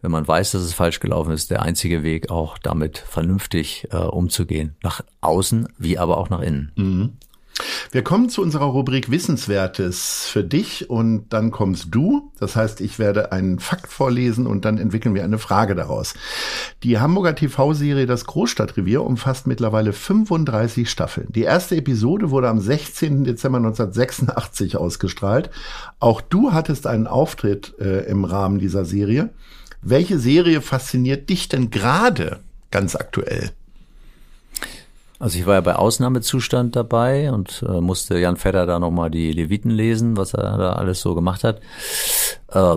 wenn 0.02 0.10
man 0.10 0.28
weiß, 0.28 0.52
dass 0.52 0.62
es 0.62 0.74
falsch 0.74 1.00
gelaufen 1.00 1.32
ist, 1.32 1.50
der 1.50 1.62
einzige 1.62 2.02
Weg, 2.02 2.30
auch 2.30 2.58
damit 2.58 2.98
vernünftig 2.98 3.88
äh, 3.90 3.96
umzugehen. 3.96 4.76
Nach 4.82 5.00
außen 5.22 5.68
wie 5.78 5.98
aber 5.98 6.18
auch 6.18 6.28
nach 6.28 6.40
innen. 6.40 6.72
Mhm. 6.76 7.12
Wir 7.92 8.02
kommen 8.02 8.28
zu 8.28 8.42
unserer 8.42 8.64
Rubrik 8.64 9.10
Wissenswertes 9.10 10.26
für 10.26 10.42
dich 10.42 10.90
und 10.90 11.32
dann 11.32 11.52
kommst 11.52 11.88
du. 11.92 12.32
Das 12.40 12.56
heißt, 12.56 12.80
ich 12.80 12.98
werde 12.98 13.30
einen 13.30 13.60
Fakt 13.60 13.92
vorlesen 13.92 14.46
und 14.46 14.64
dann 14.64 14.78
entwickeln 14.78 15.14
wir 15.14 15.22
eine 15.22 15.38
Frage 15.38 15.74
daraus. 15.74 16.14
Die 16.82 16.98
Hamburger 16.98 17.36
TV-Serie 17.36 18.06
Das 18.06 18.24
Großstadtrevier 18.24 19.02
umfasst 19.02 19.46
mittlerweile 19.46 19.92
35 19.92 20.90
Staffeln. 20.90 21.28
Die 21.30 21.42
erste 21.42 21.76
Episode 21.76 22.30
wurde 22.30 22.48
am 22.48 22.60
16. 22.60 23.24
Dezember 23.24 23.58
1986 23.58 24.76
ausgestrahlt. 24.76 25.50
Auch 26.00 26.20
du 26.20 26.52
hattest 26.52 26.88
einen 26.88 27.06
Auftritt 27.06 27.74
äh, 27.78 28.06
im 28.06 28.24
Rahmen 28.24 28.58
dieser 28.58 28.84
Serie. 28.84 29.30
Welche 29.82 30.18
Serie 30.18 30.60
fasziniert 30.60 31.28
dich 31.28 31.48
denn 31.48 31.70
gerade 31.70 32.40
ganz 32.70 32.96
aktuell? 32.96 33.52
Also 35.18 35.38
ich 35.38 35.46
war 35.46 35.54
ja 35.54 35.60
bei 35.60 35.76
Ausnahmezustand 35.76 36.74
dabei 36.76 37.32
und 37.32 37.64
äh, 37.68 37.80
musste 37.80 38.18
Jan 38.18 38.36
Fedder 38.36 38.66
da 38.66 38.78
nochmal 38.78 39.10
die 39.10 39.32
Leviten 39.32 39.70
lesen, 39.70 40.16
was 40.16 40.34
er 40.34 40.58
da 40.58 40.72
alles 40.72 41.00
so 41.00 41.14
gemacht 41.14 41.44
hat. 41.44 41.60
Äh, 42.48 42.76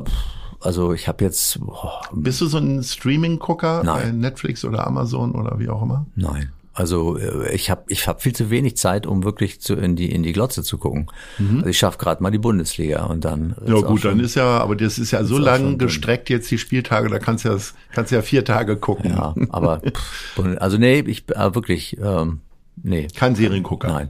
also 0.59 0.93
ich 0.93 1.07
habe 1.07 1.23
jetzt. 1.23 1.59
Oh, 1.65 1.89
Bist 2.13 2.41
du 2.41 2.47
so 2.47 2.57
ein 2.57 2.83
Streaming-Gucker 2.83 3.83
bei 3.83 4.11
Netflix 4.11 4.65
oder 4.65 4.85
Amazon 4.85 5.33
oder 5.35 5.59
wie 5.59 5.69
auch 5.69 5.81
immer? 5.81 6.05
Nein. 6.15 6.51
Also 6.77 7.17
äh, 7.17 7.55
ich 7.55 7.71
habe 7.71 7.85
ich 7.87 8.07
hab 8.07 8.21
viel 8.21 8.33
zu 8.33 8.51
wenig 8.51 8.77
Zeit, 8.77 9.07
um 9.07 9.23
wirklich 9.23 9.59
zu, 9.59 9.73
in 9.73 9.95
die 9.95 10.11
in 10.11 10.21
die 10.21 10.31
Glotze 10.31 10.61
zu 10.61 10.77
gucken. 10.77 11.07
Mhm. 11.39 11.57
Also 11.57 11.69
ich 11.69 11.77
schaffe 11.79 11.97
gerade 11.97 12.21
mal 12.21 12.29
die 12.29 12.37
Bundesliga 12.37 13.05
und 13.05 13.25
dann. 13.25 13.55
Ja 13.65 13.81
gut, 13.81 14.05
dann 14.05 14.19
ist 14.19 14.35
ja, 14.35 14.59
aber 14.59 14.75
das 14.75 14.99
ist 14.99 15.09
ja 15.09 15.23
so 15.23 15.39
lang 15.39 15.79
gestreckt 15.79 16.29
jetzt 16.29 16.51
die 16.51 16.59
Spieltage, 16.59 17.09
da 17.09 17.17
kannst 17.17 17.45
du 17.45 17.49
ja 17.49 17.57
kannst 17.91 18.11
ja 18.11 18.21
vier 18.21 18.45
Tage 18.45 18.77
gucken. 18.77 19.09
Ja, 19.09 19.33
aber 19.49 19.81
also 20.59 20.77
nee, 20.77 20.99
ich 20.99 21.27
äh, 21.31 21.55
wirklich 21.55 21.97
ähm, 21.99 22.41
nee. 22.75 23.07
Kein 23.15 23.33
Seriengucker. 23.33 23.87
Nein. 23.87 24.09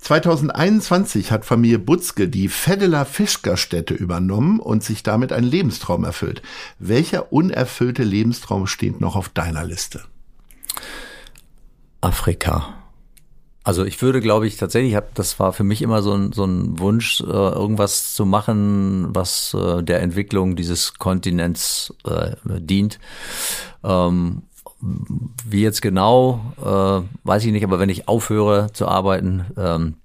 2021 0.00 1.32
hat 1.32 1.46
Familie 1.46 1.78
Butzke 1.78 2.28
die 2.28 2.48
Feddeler 2.48 3.06
Fischgerstätte 3.06 3.94
übernommen 3.94 4.60
und 4.60 4.84
sich 4.84 5.02
damit 5.02 5.32
einen 5.32 5.46
Lebenstraum 5.46 6.04
erfüllt. 6.04 6.42
Welcher 6.78 7.32
unerfüllte 7.32 8.02
Lebenstraum 8.02 8.66
steht 8.66 9.00
noch 9.00 9.16
auf 9.16 9.30
deiner 9.30 9.64
Liste? 9.64 10.02
Afrika. 12.00 12.74
Also 13.64 13.84
ich 13.84 14.00
würde, 14.00 14.20
glaube 14.20 14.46
ich, 14.46 14.56
tatsächlich, 14.56 14.94
hab, 14.94 15.14
das 15.14 15.38
war 15.38 15.52
für 15.52 15.64
mich 15.64 15.82
immer 15.82 16.00
so 16.00 16.14
ein, 16.14 16.32
so 16.32 16.44
ein 16.44 16.78
Wunsch, 16.78 17.20
äh, 17.20 17.24
irgendwas 17.26 18.14
zu 18.14 18.24
machen, 18.24 19.14
was 19.14 19.52
äh, 19.52 19.82
der 19.82 20.00
Entwicklung 20.00 20.56
dieses 20.56 20.94
Kontinents 20.94 21.94
äh, 22.06 22.36
dient. 22.46 22.98
Ähm, 23.84 24.42
wie 24.80 25.62
jetzt 25.62 25.82
genau, 25.82 26.40
äh, 26.58 27.02
weiß 27.24 27.44
ich 27.44 27.52
nicht, 27.52 27.64
aber 27.64 27.78
wenn 27.78 27.90
ich 27.90 28.08
aufhöre 28.08 28.72
zu 28.72 28.86
arbeiten, 28.86 29.44
ähm, 29.56 29.96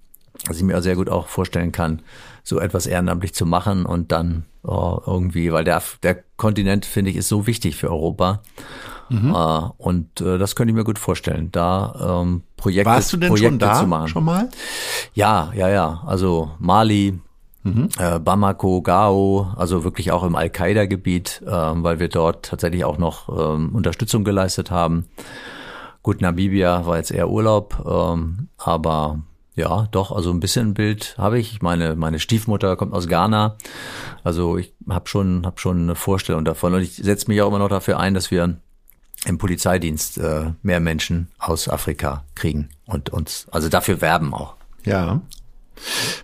dass 0.45 0.57
ich 0.57 0.63
mir 0.63 0.81
sehr 0.81 0.95
gut 0.95 1.09
auch 1.09 1.27
vorstellen 1.27 1.71
kann, 1.71 2.01
so 2.43 2.59
etwas 2.59 2.85
ehrenamtlich 2.85 3.33
zu 3.33 3.45
machen 3.45 3.85
und 3.85 4.11
dann 4.11 4.43
oh, 4.63 4.99
irgendwie, 5.05 5.53
weil 5.53 5.63
der, 5.63 5.81
der 6.01 6.23
Kontinent, 6.37 6.85
finde 6.85 7.11
ich, 7.11 7.17
ist 7.17 7.29
so 7.29 7.47
wichtig 7.47 7.75
für 7.75 7.89
Europa. 7.89 8.41
Mhm. 9.13 9.35
Äh, 9.35 9.69
und 9.77 10.21
äh, 10.21 10.39
das 10.39 10.55
könnte 10.55 10.71
ich 10.71 10.75
mir 10.75 10.83
gut 10.83 10.97
vorstellen, 10.97 11.49
da 11.51 12.21
ähm, 12.23 12.41
Projekte, 12.57 12.89
Warst 12.89 13.13
du 13.13 13.17
denn 13.17 13.29
Projekte 13.29 13.49
schon 13.49 13.59
da, 13.59 13.79
zu 13.79 13.87
machen. 13.87 14.07
Schon 14.07 14.23
mal? 14.23 14.49
Ja, 15.13 15.51
ja, 15.55 15.69
ja. 15.69 16.01
Also 16.07 16.51
Mali, 16.57 17.19
mhm. 17.61 17.89
äh, 17.99 18.17
Bamako, 18.17 18.81
Gao, 18.81 19.53
also 19.55 19.83
wirklich 19.83 20.11
auch 20.11 20.23
im 20.23 20.35
Al-Qaida-Gebiet, 20.35 21.43
äh, 21.45 21.51
weil 21.51 21.99
wir 21.99 22.09
dort 22.09 22.45
tatsächlich 22.47 22.85
auch 22.85 22.97
noch 22.97 23.29
ähm, 23.29 23.75
Unterstützung 23.75 24.23
geleistet 24.23 24.71
haben. 24.71 25.05
Gut, 26.01 26.19
Namibia 26.19 26.85
war 26.87 26.97
jetzt 26.97 27.11
eher 27.11 27.29
Urlaub, 27.29 27.85
ähm, 27.85 28.49
aber 28.57 29.19
ja, 29.55 29.87
doch, 29.91 30.11
also 30.11 30.31
ein 30.31 30.39
bisschen 30.39 30.69
ein 30.69 30.73
Bild 30.73 31.13
habe 31.19 31.37
ich. 31.37 31.61
Meine 31.61 31.95
meine 31.95 32.19
Stiefmutter 32.19 32.75
kommt 32.75 32.93
aus 32.93 33.07
Ghana. 33.07 33.57
Also 34.23 34.57
ich 34.57 34.73
habe 34.89 35.07
schon 35.07 35.45
hab 35.45 35.59
schon 35.59 35.83
eine 35.83 35.95
Vorstellung 35.95 36.43
davon 36.43 36.73
und 36.73 36.81
ich 36.81 36.95
setze 36.95 37.27
mich 37.27 37.39
auch 37.43 37.49
immer 37.49 37.59
noch 37.59 37.69
dafür 37.69 37.99
ein, 37.99 38.15
dass 38.15 38.31
wir 38.31 38.57
im 39.25 39.37
Polizeidienst 39.37 40.17
äh, 40.17 40.51
mehr 40.61 40.79
Menschen 40.79 41.29
aus 41.37 41.69
Afrika 41.69 42.23
kriegen 42.35 42.69
und 42.85 43.09
uns 43.09 43.47
also 43.51 43.69
dafür 43.69 44.01
werben 44.01 44.33
auch. 44.33 44.55
Ja. 44.85 45.21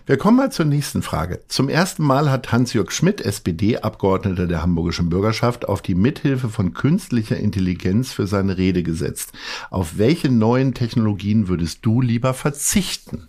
Wir 0.06 0.16
kommen 0.16 0.36
mal 0.36 0.52
zur 0.52 0.64
nächsten 0.64 1.02
Frage. 1.02 1.40
Zum 1.48 1.68
ersten 1.68 2.04
Mal 2.04 2.30
hat 2.30 2.52
Hans-Jörg 2.52 2.90
Schmidt, 2.92 3.20
SPD-Abgeordneter 3.20 4.46
der 4.46 4.62
hamburgischen 4.62 5.08
Bürgerschaft, 5.08 5.68
auf 5.68 5.82
die 5.82 5.94
Mithilfe 5.94 6.48
von 6.48 6.72
künstlicher 6.72 7.36
Intelligenz 7.36 8.12
für 8.12 8.26
seine 8.26 8.56
Rede 8.58 8.82
gesetzt. 8.82 9.32
Auf 9.70 9.98
welche 9.98 10.30
neuen 10.30 10.72
Technologien 10.74 11.48
würdest 11.48 11.84
du 11.84 12.00
lieber 12.00 12.32
verzichten? 12.32 13.28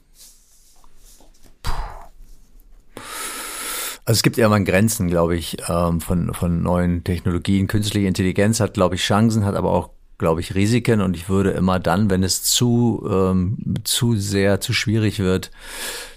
Also 4.12 4.20
es 4.20 4.24
gibt 4.24 4.38
immer 4.38 4.60
Grenzen, 4.60 5.08
glaube 5.08 5.38
ich, 5.38 5.56
ähm, 5.70 6.02
von, 6.02 6.34
von 6.34 6.62
neuen 6.62 7.06
Technologien. 7.06 7.68
Künstliche 7.68 8.08
Intelligenz 8.08 8.60
hat, 8.60 8.74
glaube 8.74 8.96
ich, 8.96 9.04
Chancen, 9.04 9.46
hat 9.46 9.56
aber 9.56 9.72
auch, 9.72 9.92
glaube 10.18 10.42
ich, 10.42 10.54
Risiken. 10.54 11.00
Und 11.00 11.16
ich 11.16 11.30
würde 11.30 11.52
immer 11.52 11.80
dann, 11.80 12.10
wenn 12.10 12.22
es 12.22 12.44
zu, 12.44 13.08
ähm, 13.10 13.58
zu 13.86 14.18
sehr, 14.18 14.60
zu 14.60 14.74
schwierig 14.74 15.20
wird, 15.20 15.50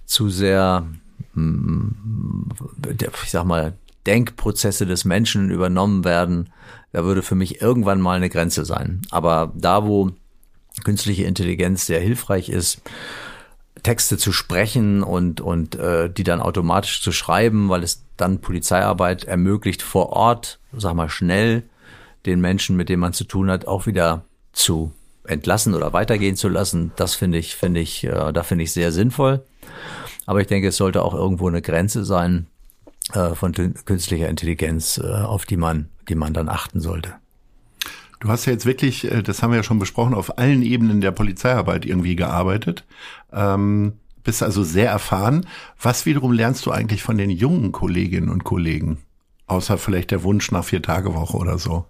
zu 0.06 0.28
sehr, 0.28 0.88
hm, 1.34 2.48
ich 3.22 3.30
sag 3.30 3.44
mal, 3.44 3.74
Denkprozesse 4.08 4.86
des 4.86 5.04
Menschen 5.04 5.52
übernommen 5.52 6.02
werden, 6.04 6.50
da 6.90 7.04
würde 7.04 7.22
für 7.22 7.36
mich 7.36 7.62
irgendwann 7.62 8.00
mal 8.00 8.16
eine 8.16 8.28
Grenze 8.28 8.64
sein. 8.64 9.02
Aber 9.12 9.52
da, 9.54 9.86
wo 9.86 10.10
künstliche 10.82 11.26
Intelligenz 11.26 11.86
sehr 11.86 12.00
hilfreich 12.00 12.48
ist, 12.48 12.82
Texte 13.84 14.18
zu 14.18 14.32
sprechen 14.32 15.04
und, 15.04 15.40
und 15.40 15.76
äh, 15.76 16.10
die 16.10 16.24
dann 16.24 16.40
automatisch 16.40 17.00
zu 17.00 17.12
schreiben, 17.12 17.68
weil 17.68 17.84
es 17.84 18.02
dann 18.16 18.40
Polizeiarbeit 18.40 19.24
ermöglicht, 19.24 19.82
vor 19.82 20.10
Ort, 20.10 20.58
sag 20.72 20.94
mal, 20.94 21.08
schnell 21.08 21.62
den 22.26 22.40
Menschen, 22.40 22.76
mit 22.76 22.88
dem 22.88 23.00
man 23.00 23.12
zu 23.12 23.24
tun 23.24 23.50
hat, 23.50 23.68
auch 23.68 23.86
wieder 23.86 24.24
zu 24.52 24.92
entlassen 25.26 25.74
oder 25.74 25.92
weitergehen 25.92 26.36
zu 26.36 26.48
lassen. 26.48 26.92
Das 26.96 27.14
finde 27.14 27.38
ich, 27.38 27.54
finde 27.54 27.80
ich, 27.80 28.04
äh, 28.04 28.32
da 28.32 28.42
finde 28.42 28.64
ich 28.64 28.72
sehr 28.72 28.90
sinnvoll. 28.90 29.44
Aber 30.26 30.40
ich 30.40 30.46
denke, 30.46 30.68
es 30.68 30.76
sollte 30.76 31.02
auch 31.02 31.14
irgendwo 31.14 31.48
eine 31.48 31.62
Grenze 31.62 32.04
sein 32.04 32.46
äh, 33.12 33.34
von 33.34 33.52
künstlicher 33.52 34.28
Intelligenz, 34.28 34.98
äh, 34.98 35.06
auf 35.06 35.44
die 35.44 35.58
man, 35.58 35.90
die 36.08 36.14
man 36.14 36.32
dann 36.32 36.48
achten 36.48 36.80
sollte. 36.80 37.14
Du 38.24 38.30
hast 38.30 38.46
ja 38.46 38.52
jetzt 38.52 38.64
wirklich, 38.64 39.12
äh, 39.12 39.22
das 39.22 39.42
haben 39.42 39.50
wir 39.50 39.58
ja 39.58 39.62
schon 39.62 39.78
besprochen, 39.78 40.14
auf 40.14 40.38
allen 40.38 40.62
Ebenen 40.62 41.02
der 41.02 41.10
Polizeiarbeit 41.10 41.84
irgendwie 41.84 42.16
gearbeitet. 42.16 42.84
Ähm, 43.30 43.92
bist 44.22 44.42
also 44.42 44.64
sehr 44.64 44.88
erfahren. 44.88 45.46
Was 45.78 46.06
wiederum 46.06 46.32
lernst 46.32 46.64
du 46.64 46.70
eigentlich 46.70 47.02
von 47.02 47.18
den 47.18 47.28
jungen 47.28 47.70
Kolleginnen 47.70 48.30
und 48.30 48.42
Kollegen? 48.42 48.96
Außer 49.46 49.76
vielleicht 49.76 50.10
der 50.10 50.22
Wunsch 50.22 50.50
nach 50.50 50.64
vier 50.64 50.80
Tage 50.80 51.14
Woche 51.14 51.36
oder 51.36 51.58
so. 51.58 51.84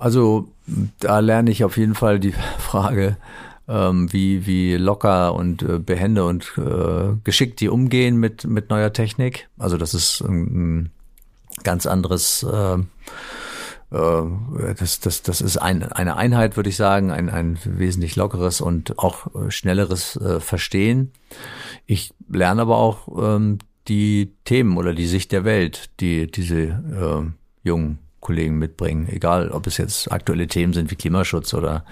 Also 0.00 0.48
da 0.98 1.20
lerne 1.20 1.52
ich 1.52 1.62
auf 1.62 1.76
jeden 1.76 1.94
Fall 1.94 2.18
die 2.18 2.34
Frage, 2.58 3.18
ähm, 3.68 4.12
wie, 4.12 4.46
wie 4.46 4.74
locker 4.74 5.32
und 5.32 5.62
äh, 5.62 5.78
behende 5.78 6.24
und 6.24 6.54
äh, 6.58 7.14
geschickt 7.22 7.60
die 7.60 7.68
umgehen 7.68 8.16
mit, 8.16 8.48
mit 8.48 8.68
neuer 8.68 8.92
Technik. 8.92 9.48
Also 9.58 9.76
das 9.76 9.94
ist 9.94 10.22
ein, 10.22 10.40
ein 10.80 10.90
ganz 11.62 11.86
anderes 11.86 12.42
äh, 12.42 12.78
das, 13.90 15.00
das, 15.00 15.22
das 15.22 15.40
ist 15.40 15.56
ein, 15.56 15.82
eine 15.82 16.16
Einheit, 16.16 16.56
würde 16.56 16.68
ich 16.68 16.76
sagen, 16.76 17.10
ein, 17.10 17.30
ein 17.30 17.58
wesentlich 17.64 18.16
lockeres 18.16 18.60
und 18.60 18.98
auch 18.98 19.34
äh, 19.34 19.50
schnelleres 19.50 20.16
äh, 20.16 20.40
Verstehen. 20.40 21.12
Ich 21.86 22.12
lerne 22.28 22.62
aber 22.62 22.76
auch 22.76 23.08
ähm, 23.18 23.58
die 23.88 24.34
Themen 24.44 24.76
oder 24.76 24.92
die 24.92 25.06
Sicht 25.06 25.32
der 25.32 25.44
Welt, 25.44 25.90
die 26.00 26.30
diese 26.30 26.58
äh, 26.60 27.22
jungen 27.62 27.98
Kollegen 28.20 28.58
mitbringen, 28.58 29.08
egal 29.08 29.50
ob 29.50 29.66
es 29.66 29.78
jetzt 29.78 30.12
aktuelle 30.12 30.48
Themen 30.48 30.74
sind 30.74 30.90
wie 30.90 30.96
Klimaschutz 30.96 31.54
oder, 31.54 31.84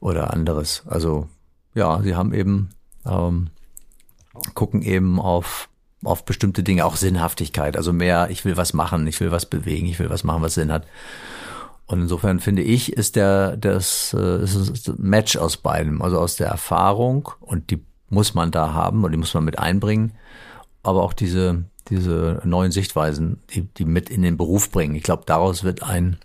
oder 0.00 0.34
anderes. 0.34 0.82
Also 0.86 1.28
ja, 1.74 2.02
sie 2.02 2.14
haben 2.14 2.34
eben, 2.34 2.70
ähm, 3.06 3.48
gucken 4.54 4.82
eben 4.82 5.18
auf 5.18 5.70
auf 6.06 6.24
bestimmte 6.24 6.62
Dinge, 6.62 6.84
auch 6.84 6.96
Sinnhaftigkeit, 6.96 7.76
also 7.76 7.92
mehr, 7.92 8.28
ich 8.30 8.44
will 8.44 8.56
was 8.56 8.72
machen, 8.72 9.06
ich 9.06 9.20
will 9.20 9.30
was 9.30 9.46
bewegen, 9.46 9.86
ich 9.86 9.98
will 9.98 10.10
was 10.10 10.24
machen, 10.24 10.42
was 10.42 10.54
Sinn 10.54 10.72
hat. 10.72 10.86
Und 11.86 12.02
insofern 12.02 12.40
finde 12.40 12.62
ich, 12.62 12.92
ist 12.92 13.16
der 13.16 13.56
das, 13.56 14.14
äh, 14.18 14.42
ist 14.42 14.88
ein 14.88 14.96
Match 14.98 15.36
aus 15.36 15.56
beidem, 15.56 16.02
also 16.02 16.18
aus 16.18 16.36
der 16.36 16.48
Erfahrung 16.48 17.30
und 17.40 17.70
die 17.70 17.84
muss 18.08 18.34
man 18.34 18.50
da 18.50 18.72
haben 18.72 19.04
und 19.04 19.12
die 19.12 19.18
muss 19.18 19.34
man 19.34 19.44
mit 19.44 19.58
einbringen, 19.58 20.12
aber 20.82 21.02
auch 21.02 21.12
diese 21.12 21.64
diese 21.88 22.40
neuen 22.44 22.72
Sichtweisen, 22.72 23.42
die, 23.50 23.62
die 23.62 23.84
mit 23.84 24.10
in 24.10 24.22
den 24.22 24.36
Beruf 24.36 24.70
bringen. 24.70 24.94
Ich 24.94 25.02
glaube, 25.02 25.24
daraus 25.26 25.64
wird 25.64 25.82
ein 25.82 26.18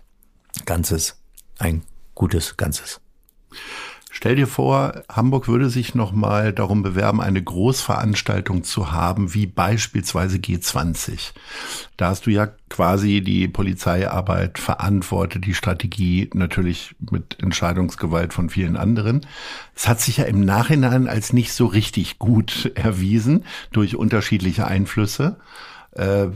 Ganzes, 0.64 1.20
ein 1.58 1.82
gutes 2.14 2.56
Ganzes. 2.56 3.00
Stell 4.14 4.36
dir 4.36 4.46
vor, 4.46 5.04
Hamburg 5.10 5.48
würde 5.48 5.70
sich 5.70 5.94
nochmal 5.94 6.52
darum 6.52 6.82
bewerben, 6.82 7.22
eine 7.22 7.42
Großveranstaltung 7.42 8.62
zu 8.62 8.92
haben, 8.92 9.32
wie 9.32 9.46
beispielsweise 9.46 10.36
G20. 10.36 11.32
Da 11.96 12.08
hast 12.08 12.26
du 12.26 12.30
ja 12.30 12.48
quasi 12.68 13.22
die 13.22 13.48
Polizeiarbeit 13.48 14.58
verantwortet, 14.58 15.46
die 15.46 15.54
Strategie 15.54 16.28
natürlich 16.34 16.94
mit 17.10 17.42
Entscheidungsgewalt 17.42 18.34
von 18.34 18.50
vielen 18.50 18.76
anderen. 18.76 19.24
Es 19.74 19.88
hat 19.88 20.02
sich 20.02 20.18
ja 20.18 20.24
im 20.24 20.44
Nachhinein 20.44 21.08
als 21.08 21.32
nicht 21.32 21.54
so 21.54 21.64
richtig 21.64 22.18
gut 22.18 22.70
erwiesen 22.74 23.46
durch 23.72 23.96
unterschiedliche 23.96 24.66
Einflüsse. 24.66 25.38
Äh, 25.92 26.28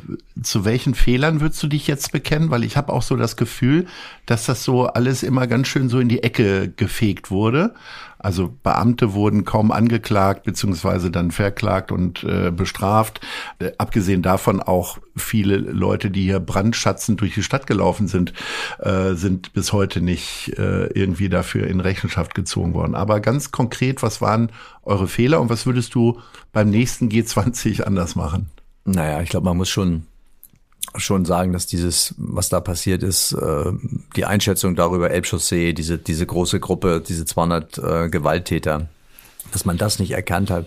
zu 0.43 0.67
welchen 0.67 0.95
Fehlern 0.95 1.41
würdest 1.41 1.63
du 1.63 1.67
dich 1.67 1.87
jetzt 1.87 2.13
bekennen? 2.13 2.51
Weil 2.51 2.65
ich 2.65 2.77
habe 2.77 2.93
auch 2.93 3.03
so 3.03 3.17
das 3.17 3.37
Gefühl, 3.37 3.87
dass 4.27 4.45
das 4.45 4.65
so 4.65 4.87
alles 4.87 5.23
immer 5.23 5.47
ganz 5.47 5.69
schön 5.69 5.89
so 5.89 5.99
in 5.99 6.09
die 6.09 6.23
Ecke 6.23 6.69
gefegt 6.69 7.31
wurde. 7.31 7.75
Also 8.19 8.53
Beamte 8.63 9.13
wurden 9.15 9.45
kaum 9.45 9.71
angeklagt 9.71 10.45
beziehungsweise 10.45 11.11
dann 11.11 11.31
verklagt 11.31 11.93
und 11.93 12.25
äh, 12.25 12.51
bestraft. 12.51 13.21
Äh, 13.59 13.73
abgesehen 13.79 14.21
davon 14.21 14.61
auch 14.61 14.99
viele 15.17 15.57
Leute, 15.57 16.11
die 16.11 16.25
hier 16.25 16.41
brandschatzend 16.41 17.21
durch 17.21 17.35
die 17.35 17.43
Stadt 17.43 17.67
gelaufen 17.67 18.09
sind, 18.09 18.33
äh, 18.79 19.15
sind 19.15 19.53
bis 19.53 19.73
heute 19.73 20.01
nicht 20.01 20.53
äh, 20.59 20.87
irgendwie 20.89 21.29
dafür 21.29 21.67
in 21.67 21.81
Rechenschaft 21.81 22.35
gezogen 22.35 22.75
worden. 22.75 22.95
Aber 22.95 23.21
ganz 23.21 23.53
konkret, 23.53 24.03
was 24.03 24.21
waren 24.21 24.51
eure 24.83 25.09
Fehler 25.09 25.41
und 25.41 25.49
was 25.49 25.65
würdest 25.65 25.95
du 25.95 26.21
beim 26.53 26.69
nächsten 26.69 27.09
G20 27.09 27.83
anders 27.83 28.17
machen? 28.17 28.51
Naja, 28.87 29.20
ich 29.20 29.28
glaube, 29.28 29.45
man 29.47 29.57
muss 29.57 29.68
schon 29.68 30.07
schon 30.95 31.24
sagen, 31.24 31.53
dass 31.53 31.66
dieses, 31.66 32.14
was 32.16 32.49
da 32.49 32.61
passiert 32.61 33.03
ist, 33.03 33.32
äh, 33.32 33.72
die 34.14 34.24
Einschätzung 34.24 34.76
darüber, 34.76 35.11
Elbchaussee, 35.11 35.72
diese, 35.72 35.99
diese 35.99 36.24
große 36.24 36.61
Gruppe, 36.61 37.03
diese 37.07 37.24
200 37.24 37.78
äh, 37.78 38.09
Gewalttäter, 38.09 38.89
dass 39.53 39.64
man 39.64 39.76
das 39.76 39.99
nicht 39.99 40.12
erkannt 40.12 40.51
hat, 40.51 40.66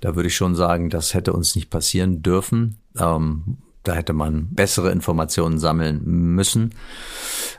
da 0.00 0.16
würde 0.16 0.28
ich 0.28 0.36
schon 0.36 0.54
sagen, 0.54 0.88
das 0.88 1.14
hätte 1.14 1.32
uns 1.32 1.54
nicht 1.54 1.68
passieren 1.68 2.22
dürfen. 2.22 2.78
Ähm, 2.98 3.58
da 3.82 3.94
hätte 3.94 4.12
man 4.12 4.48
bessere 4.50 4.90
Informationen 4.92 5.58
sammeln 5.58 6.02
müssen. 6.04 6.74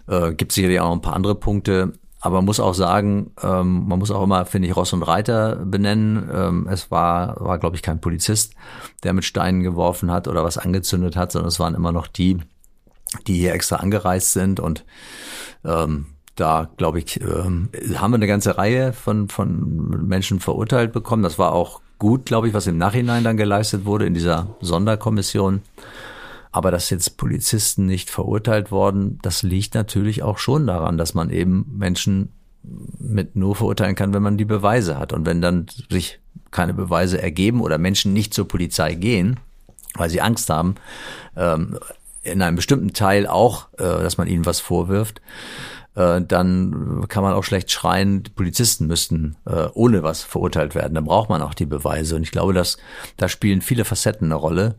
Äh, 0.07 0.33
gibt 0.33 0.51
sicherlich 0.51 0.79
auch 0.79 0.91
ein 0.91 1.01
paar 1.01 1.15
andere 1.15 1.35
Punkte. 1.35 1.93
Aber 2.21 2.37
man 2.37 2.45
muss 2.45 2.59
auch 2.59 2.75
sagen, 2.75 3.31
ähm, 3.41 3.87
man 3.87 3.97
muss 3.97 4.11
auch 4.11 4.23
immer, 4.23 4.45
finde 4.45 4.67
ich, 4.67 4.75
Ross 4.75 4.93
und 4.93 5.01
Reiter 5.01 5.55
benennen. 5.55 6.29
Ähm, 6.31 6.67
es 6.69 6.91
war, 6.91 7.35
war 7.39 7.57
glaube 7.57 7.75
ich, 7.75 7.81
kein 7.81 7.99
Polizist, 7.99 8.53
der 9.03 9.13
mit 9.13 9.25
Steinen 9.25 9.63
geworfen 9.63 10.11
hat 10.11 10.27
oder 10.27 10.43
was 10.43 10.59
angezündet 10.59 11.15
hat, 11.15 11.31
sondern 11.31 11.49
es 11.49 11.59
waren 11.59 11.73
immer 11.73 11.91
noch 11.91 12.05
die, 12.05 12.37
die 13.25 13.33
hier 13.33 13.53
extra 13.53 13.77
angereist 13.77 14.33
sind. 14.33 14.59
Und 14.59 14.85
ähm, 15.65 16.05
da, 16.35 16.69
glaube 16.77 16.99
ich, 16.99 17.19
ähm, 17.21 17.69
haben 17.95 18.11
wir 18.11 18.15
eine 18.15 18.27
ganze 18.27 18.57
Reihe 18.57 18.93
von, 18.93 19.27
von 19.27 20.07
Menschen 20.07 20.39
verurteilt 20.39 20.93
bekommen. 20.93 21.23
Das 21.23 21.39
war 21.39 21.53
auch 21.53 21.81
gut, 21.97 22.25
glaube 22.27 22.47
ich, 22.47 22.53
was 22.53 22.67
im 22.67 22.77
Nachhinein 22.77 23.23
dann 23.23 23.37
geleistet 23.37 23.85
wurde 23.85 24.05
in 24.05 24.13
dieser 24.13 24.55
Sonderkommission. 24.61 25.61
Aber 26.51 26.71
dass 26.71 26.89
jetzt 26.89 27.17
Polizisten 27.17 27.85
nicht 27.85 28.09
verurteilt 28.09 28.71
worden, 28.71 29.19
das 29.21 29.43
liegt 29.43 29.73
natürlich 29.73 30.21
auch 30.23 30.37
schon 30.37 30.67
daran, 30.67 30.97
dass 30.97 31.13
man 31.13 31.29
eben 31.29 31.65
Menschen 31.77 32.33
mit 32.63 33.35
nur 33.35 33.55
verurteilen 33.55 33.95
kann, 33.95 34.13
wenn 34.13 34.21
man 34.21 34.37
die 34.37 34.45
Beweise 34.45 34.97
hat. 34.97 35.13
Und 35.13 35.25
wenn 35.25 35.41
dann 35.41 35.65
sich 35.89 36.19
keine 36.51 36.73
Beweise 36.73 37.21
ergeben 37.21 37.61
oder 37.61 37.77
Menschen 37.77 38.13
nicht 38.13 38.33
zur 38.33 38.47
Polizei 38.47 38.95
gehen, 38.95 39.39
weil 39.95 40.09
sie 40.09 40.21
Angst 40.21 40.49
haben, 40.49 40.75
ähm, 41.35 41.79
in 42.23 42.41
einem 42.41 42.55
bestimmten 42.55 42.93
Teil 42.93 43.25
auch, 43.27 43.67
äh, 43.73 43.83
dass 43.83 44.17
man 44.17 44.27
ihnen 44.27 44.45
was 44.45 44.59
vorwirft, 44.59 45.21
äh, 45.95 46.21
dann 46.21 47.05
kann 47.09 47.23
man 47.23 47.33
auch 47.33 47.43
schlecht 47.43 47.71
schreien, 47.71 48.23
Polizisten 48.35 48.87
müssten 48.87 49.35
äh, 49.45 49.67
ohne 49.73 50.03
was 50.03 50.23
verurteilt 50.23 50.75
werden. 50.75 50.93
Dann 50.93 51.05
braucht 51.05 51.29
man 51.29 51.41
auch 51.41 51.53
die 51.53 51.65
Beweise. 51.65 52.15
Und 52.15 52.23
ich 52.23 52.31
glaube, 52.31 52.53
dass 52.53 52.77
da 53.17 53.27
spielen 53.27 53.61
viele 53.61 53.85
Facetten 53.85 54.27
eine 54.27 54.35
Rolle. 54.35 54.75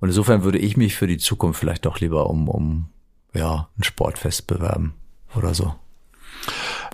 Und 0.00 0.08
insofern 0.08 0.44
würde 0.44 0.58
ich 0.58 0.76
mich 0.76 0.96
für 0.96 1.06
die 1.06 1.18
Zukunft 1.18 1.60
vielleicht 1.60 1.84
doch 1.84 2.00
lieber 2.00 2.30
um, 2.30 2.48
um 2.48 2.88
ja, 3.34 3.68
ein 3.78 3.84
Sportfest 3.84 4.46
bewerben 4.46 4.94
oder 5.34 5.54
so. 5.54 5.74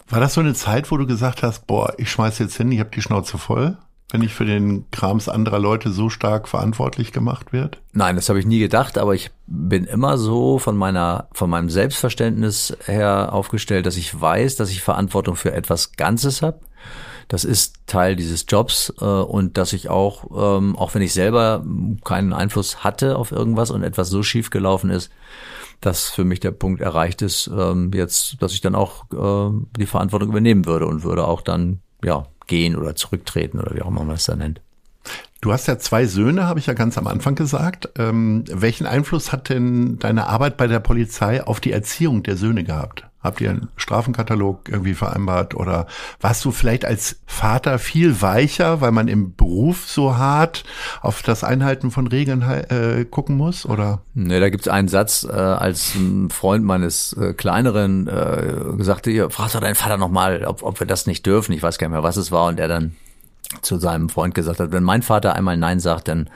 War 0.08 0.20
das 0.20 0.34
so 0.34 0.40
eine 0.40 0.54
Zeit, 0.54 0.90
wo 0.90 0.96
du 0.96 1.06
gesagt 1.06 1.42
hast, 1.42 1.66
boah, 1.66 1.94
ich 1.98 2.10
schmeiß 2.10 2.38
jetzt 2.40 2.56
hin, 2.56 2.72
ich 2.72 2.80
habe 2.80 2.90
die 2.90 3.02
Schnauze 3.02 3.38
voll? 3.38 3.78
Wenn 4.11 4.22
ich 4.22 4.34
für 4.34 4.44
den 4.44 4.90
Krams 4.90 5.28
anderer 5.28 5.59
Leute 5.59 5.90
so 5.90 6.11
stark 6.11 6.48
verantwortlich 6.48 7.12
gemacht 7.12 7.53
wird? 7.53 7.80
Nein, 7.92 8.16
das 8.16 8.28
habe 8.28 8.38
ich 8.38 8.46
nie 8.46 8.59
gedacht, 8.59 8.98
aber 8.98 9.14
ich 9.14 9.30
bin 9.46 9.84
immer 9.84 10.18
so 10.18 10.59
von 10.59 10.76
meiner, 10.76 11.28
von 11.32 11.48
meinem 11.48 11.70
Selbstverständnis 11.70 12.76
her 12.84 13.30
aufgestellt, 13.32 13.86
dass 13.86 13.96
ich 13.96 14.20
weiß, 14.20 14.57
dass 14.57 14.70
ich 14.70 14.82
Verantwortung 14.82 15.36
für 15.36 15.53
etwas 15.53 15.92
Ganzes 15.92 16.42
habe. 16.42 16.61
Das 17.28 17.44
ist 17.44 17.86
Teil 17.86 18.16
dieses 18.16 18.44
Jobs 18.48 18.92
äh, 19.00 19.05
und 19.05 19.57
dass 19.57 19.72
ich 19.72 19.88
auch, 19.88 20.59
ähm, 20.59 20.76
auch 20.76 20.94
wenn 20.94 21.00
ich 21.00 21.14
selber 21.14 21.64
keinen 22.05 22.34
Einfluss 22.34 22.84
hatte 22.84 23.16
auf 23.16 23.32
irgendwas 23.32 23.70
und 23.70 23.82
etwas 23.82 24.11
so 24.11 24.22
schief 24.22 24.50
gelaufen 24.50 24.90
ist, 24.90 25.11
dass 25.80 26.11
für 26.11 26.24
mich 26.24 26.40
der 26.40 26.50
Punkt 26.50 26.82
erreicht 26.82 27.22
ist, 27.22 27.50
ähm, 27.55 27.90
jetzt, 27.94 28.42
dass 28.42 28.53
ich 28.53 28.61
dann 28.61 28.74
auch 28.74 29.05
äh, 29.12 29.55
die 29.78 29.86
Verantwortung 29.86 30.28
übernehmen 30.28 30.66
würde 30.66 30.86
und 30.86 31.05
würde 31.05 31.26
auch 31.26 31.40
dann 31.40 31.80
ja 32.05 32.26
gehen 32.53 32.76
oder 32.76 32.94
zurücktreten 32.94 33.59
oder 33.61 33.74
wie 33.74 33.80
auch 33.80 33.88
immer 33.88 34.05
man 34.05 34.16
es 34.16 34.26
da 34.26 34.36
nennt. 34.36 34.61
Du 35.43 35.53
hast 35.53 35.66
ja 35.66 35.76
zwei 35.76 36.07
Söhne, 36.07 36.47
habe 36.47 36.61
ich 36.61 36.66
ja 36.66 36.72
ganz 36.72 36.97
am 36.97 37.09
Anfang 37.09 37.34
gesagt. 37.34 37.88
Ähm, 37.99 38.45
welchen 38.49 38.86
Einfluss 38.86 39.32
hat 39.32 39.49
denn 39.49 39.99
deine 39.99 40.28
Arbeit 40.28 40.57
bei 40.57 40.68
der 40.68 40.78
Polizei 40.78 41.43
auf 41.43 41.59
die 41.59 41.72
Erziehung 41.72 42.22
der 42.22 42.36
Söhne 42.36 42.62
gehabt? 42.62 43.09
Habt 43.20 43.40
ihr 43.40 43.51
einen 43.51 43.68
Strafenkatalog 43.74 44.68
irgendwie 44.68 44.95
vereinbart 44.95 45.57
oder 45.57 45.88
warst 46.20 46.45
du 46.45 46.53
vielleicht 46.53 46.84
als 46.84 47.16
Vater 47.26 47.80
viel 47.80 48.22
weicher, 48.22 48.80
weil 48.80 48.93
man 48.93 49.09
im 49.09 49.34
Beruf 49.34 49.88
so 49.88 50.16
hart 50.16 50.62
auf 51.01 51.22
das 51.22 51.43
Einhalten 51.43 51.90
von 51.90 52.07
Regeln 52.07 52.43
äh, 52.43 53.05
gucken 53.05 53.36
muss? 53.36 53.66
Oder? 53.66 54.01
Nee, 54.14 54.38
da 54.38 54.49
gibt's 54.49 54.68
einen 54.68 54.86
Satz, 54.86 55.26
äh, 55.28 55.32
als 55.32 55.97
ein 55.97 56.30
Freund 56.30 56.64
meines 56.64 57.14
äh, 57.14 57.34
Kleineren 57.34 58.07
äh, 58.07 58.76
gesagt 58.76 59.09
hat, 59.09 59.32
frag 59.32 59.51
doch 59.51 59.61
deinen 59.61 59.74
Vater 59.74 59.97
nochmal, 59.97 60.45
ob, 60.45 60.62
ob 60.62 60.78
wir 60.78 60.86
das 60.86 61.09
nicht 61.09 61.26
dürfen. 61.26 61.53
Ich 61.53 61.64
weiß 61.64 61.78
gar 61.78 61.88
nicht 61.88 61.95
mehr, 61.95 62.05
was 62.05 62.16
es 62.16 62.30
war. 62.30 62.47
Und 62.47 62.61
er 62.61 62.68
dann 62.68 62.95
zu 63.61 63.78
seinem 63.78 64.09
Freund 64.09 64.34
gesagt 64.34 64.61
hat, 64.61 64.72
wenn 64.72 64.82
mein 64.82 65.03
Vater 65.03 65.34
einmal 65.34 65.57
Nein 65.57 65.80
sagt, 65.80 66.09
dann 66.09 66.30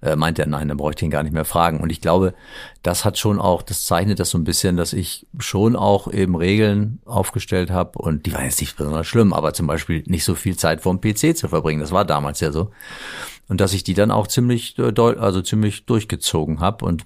äh, 0.00 0.16
meint 0.16 0.38
er 0.38 0.46
Nein, 0.46 0.68
dann 0.68 0.76
bräuchte 0.76 1.00
ich 1.00 1.08
ihn 1.08 1.10
gar 1.10 1.22
nicht 1.22 1.32
mehr 1.32 1.44
fragen. 1.44 1.80
Und 1.80 1.90
ich 1.90 2.00
glaube, 2.00 2.34
das 2.82 3.04
hat 3.04 3.18
schon 3.18 3.38
auch, 3.38 3.62
das 3.62 3.84
zeichnet 3.84 4.18
das 4.18 4.30
so 4.30 4.38
ein 4.38 4.44
bisschen, 4.44 4.76
dass 4.76 4.92
ich 4.92 5.26
schon 5.38 5.76
auch 5.76 6.12
eben 6.12 6.34
Regeln 6.34 7.00
aufgestellt 7.04 7.70
habe 7.70 7.98
und 7.98 8.26
die 8.26 8.32
waren 8.32 8.44
jetzt 8.44 8.60
nicht 8.60 8.76
besonders 8.76 9.06
schlimm, 9.06 9.32
aber 9.32 9.52
zum 9.54 9.66
Beispiel 9.66 10.02
nicht 10.06 10.24
so 10.24 10.34
viel 10.34 10.56
Zeit 10.56 10.80
vorm 10.80 11.00
PC 11.00 11.36
zu 11.36 11.48
verbringen. 11.48 11.80
Das 11.80 11.92
war 11.92 12.04
damals 12.04 12.40
ja 12.40 12.52
so. 12.52 12.70
Und 13.48 13.60
dass 13.60 13.72
ich 13.74 13.84
die 13.84 13.94
dann 13.94 14.10
auch 14.10 14.26
ziemlich, 14.26 14.78
äh, 14.78 14.92
also 14.98 15.42
ziemlich 15.42 15.84
durchgezogen 15.84 16.60
habe. 16.60 16.84
Und 16.84 17.04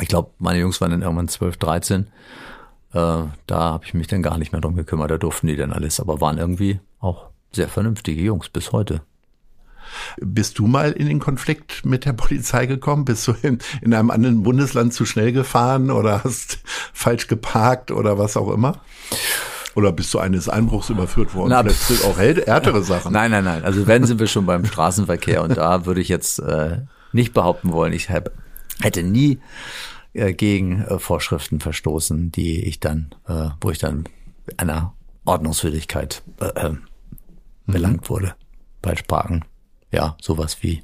ich 0.00 0.08
glaube, 0.08 0.30
meine 0.38 0.58
Jungs 0.58 0.80
waren 0.80 0.90
dann 0.90 1.02
irgendwann 1.02 1.28
12, 1.28 1.56
13. 1.56 2.00
Äh, 2.02 2.06
da 2.92 3.30
habe 3.48 3.84
ich 3.84 3.94
mich 3.94 4.06
dann 4.06 4.22
gar 4.22 4.38
nicht 4.38 4.52
mehr 4.52 4.60
drum 4.60 4.76
gekümmert. 4.76 5.10
Da 5.10 5.18
durften 5.18 5.46
die 5.46 5.56
dann 5.56 5.72
alles, 5.72 6.00
aber 6.00 6.20
waren 6.20 6.38
irgendwie 6.38 6.80
auch 6.98 7.29
sehr 7.52 7.68
vernünftige 7.68 8.22
Jungs 8.22 8.48
bis 8.48 8.72
heute. 8.72 9.02
Bist 10.18 10.58
du 10.58 10.66
mal 10.66 10.92
in 10.92 11.06
den 11.06 11.18
Konflikt 11.18 11.84
mit 11.84 12.04
der 12.04 12.12
Polizei 12.12 12.66
gekommen? 12.66 13.04
Bist 13.04 13.26
du 13.26 13.34
in, 13.42 13.58
in 13.82 13.94
einem 13.94 14.10
anderen 14.10 14.42
Bundesland 14.42 14.94
zu 14.94 15.04
schnell 15.04 15.32
gefahren 15.32 15.90
oder 15.90 16.24
hast 16.24 16.58
falsch 16.92 17.26
geparkt 17.26 17.90
oder 17.90 18.18
was 18.18 18.36
auch 18.36 18.52
immer? 18.52 18.80
Oder 19.74 19.92
bist 19.92 20.12
du 20.14 20.18
eines 20.18 20.48
Einbruchs 20.48 20.90
überführt 20.90 21.34
worden? 21.34 21.50
Na, 21.50 21.62
das 21.62 21.88
sind 21.88 22.04
auch 22.04 22.18
härtere 22.18 22.82
Sachen. 22.82 23.12
Nein, 23.12 23.30
nein, 23.30 23.44
nein. 23.44 23.64
Also 23.64 23.86
wenn 23.86 24.04
sind 24.04 24.18
wir 24.18 24.26
schon 24.26 24.46
beim 24.46 24.64
Straßenverkehr 24.64 25.42
und 25.42 25.56
da 25.56 25.86
würde 25.86 26.00
ich 26.00 26.08
jetzt 26.08 26.40
äh, 26.40 26.78
nicht 27.12 27.32
behaupten 27.32 27.72
wollen, 27.72 27.92
ich 27.92 28.10
hab, 28.10 28.30
hätte 28.80 29.02
nie 29.02 29.40
äh, 30.12 30.32
gegen 30.32 30.82
äh, 30.82 30.98
Vorschriften 30.98 31.60
verstoßen, 31.60 32.32
die 32.32 32.64
ich 32.64 32.80
dann, 32.80 33.14
äh, 33.28 33.50
wo 33.60 33.70
ich 33.70 33.78
dann 33.78 34.04
einer 34.56 34.92
Ordnungswidrigkeit 35.24 36.22
äh, 36.40 36.46
äh 36.46 36.74
belangt 37.70 38.10
wurde 38.10 38.34
bei 38.82 38.96
Sprachen. 38.96 39.44
Ja, 39.92 40.16
sowas 40.20 40.62
wie, 40.62 40.82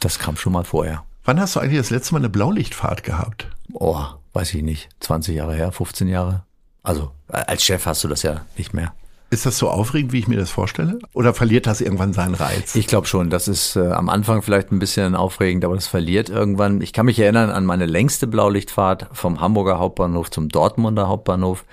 das 0.00 0.18
kam 0.18 0.36
schon 0.36 0.52
mal 0.52 0.64
vorher. 0.64 1.04
Wann 1.24 1.40
hast 1.40 1.56
du 1.56 1.60
eigentlich 1.60 1.78
das 1.78 1.90
letzte 1.90 2.14
Mal 2.14 2.20
eine 2.20 2.28
Blaulichtfahrt 2.28 3.04
gehabt? 3.04 3.46
Oh, 3.72 4.04
weiß 4.32 4.54
ich 4.54 4.62
nicht. 4.62 4.88
20 5.00 5.36
Jahre 5.36 5.54
her, 5.54 5.72
15 5.72 6.08
Jahre. 6.08 6.44
Also 6.82 7.12
als 7.28 7.64
Chef 7.64 7.86
hast 7.86 8.02
du 8.02 8.08
das 8.08 8.22
ja 8.22 8.44
nicht 8.56 8.74
mehr. 8.74 8.92
Ist 9.30 9.46
das 9.46 9.56
so 9.56 9.70
aufregend, 9.70 10.12
wie 10.12 10.18
ich 10.18 10.28
mir 10.28 10.36
das 10.36 10.50
vorstelle? 10.50 10.98
Oder 11.14 11.32
verliert 11.32 11.66
das 11.66 11.80
irgendwann 11.80 12.12
seinen 12.12 12.34
Reiz? 12.34 12.74
Ich 12.74 12.86
glaube 12.86 13.06
schon, 13.06 13.30
das 13.30 13.48
ist 13.48 13.76
äh, 13.76 13.92
am 13.92 14.10
Anfang 14.10 14.42
vielleicht 14.42 14.72
ein 14.72 14.78
bisschen 14.78 15.14
aufregend, 15.14 15.64
aber 15.64 15.74
das 15.74 15.86
verliert 15.86 16.28
irgendwann. 16.28 16.82
Ich 16.82 16.92
kann 16.92 17.06
mich 17.06 17.18
erinnern 17.18 17.48
an 17.48 17.64
meine 17.64 17.86
längste 17.86 18.26
Blaulichtfahrt 18.26 19.06
vom 19.12 19.40
Hamburger 19.40 19.78
Hauptbahnhof 19.78 20.30
zum 20.30 20.50
Dortmunder 20.50 21.08
Hauptbahnhof. 21.08 21.64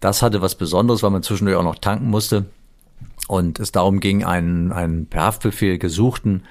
Das 0.00 0.20
hatte 0.22 0.42
was 0.42 0.56
Besonderes, 0.56 1.04
weil 1.04 1.10
man 1.10 1.22
zwischendurch 1.22 1.56
auch 1.56 1.62
noch 1.62 1.78
tanken 1.78 2.10
musste 2.10 2.46
und 3.28 3.58
es 3.60 3.72
darum 3.72 4.00
ging, 4.00 4.24
einen, 4.24 4.72
einen 4.72 5.06
per 5.06 5.24
Haftbefehl 5.24 5.78
gesuchten 5.78 6.42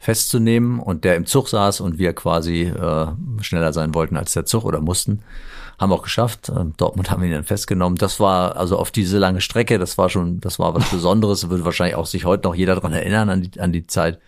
festzunehmen 0.00 0.80
und 0.80 1.04
der 1.04 1.14
im 1.16 1.26
Zug 1.26 1.48
saß 1.48 1.80
und 1.80 1.98
wir 1.98 2.14
quasi 2.14 2.62
äh, 2.62 3.06
schneller 3.42 3.74
sein 3.74 3.94
wollten 3.94 4.16
als 4.16 4.32
der 4.32 4.46
Zug 4.46 4.64
oder 4.64 4.80
mussten. 4.80 5.20
Haben 5.78 5.90
wir 5.90 5.96
auch 5.96 6.02
geschafft. 6.02 6.48
Äh, 6.48 6.64
Dortmund 6.78 7.10
haben 7.10 7.22
ihn 7.22 7.32
dann 7.32 7.44
festgenommen. 7.44 7.98
Das 7.98 8.18
war 8.18 8.56
also 8.56 8.78
auf 8.78 8.90
diese 8.90 9.18
lange 9.18 9.42
Strecke, 9.42 9.78
das 9.78 9.98
war 9.98 10.08
schon, 10.08 10.40
das 10.40 10.58
war 10.58 10.74
was 10.74 10.88
Besonderes. 10.90 11.50
Würde 11.50 11.66
wahrscheinlich 11.66 11.96
auch 11.96 12.06
sich 12.06 12.24
heute 12.24 12.48
noch 12.48 12.54
jeder 12.54 12.76
dran 12.76 12.94
erinnern 12.94 13.28
an 13.28 13.42
die, 13.42 13.60
an 13.60 13.72
die 13.72 13.86
Zeit, 13.86 14.18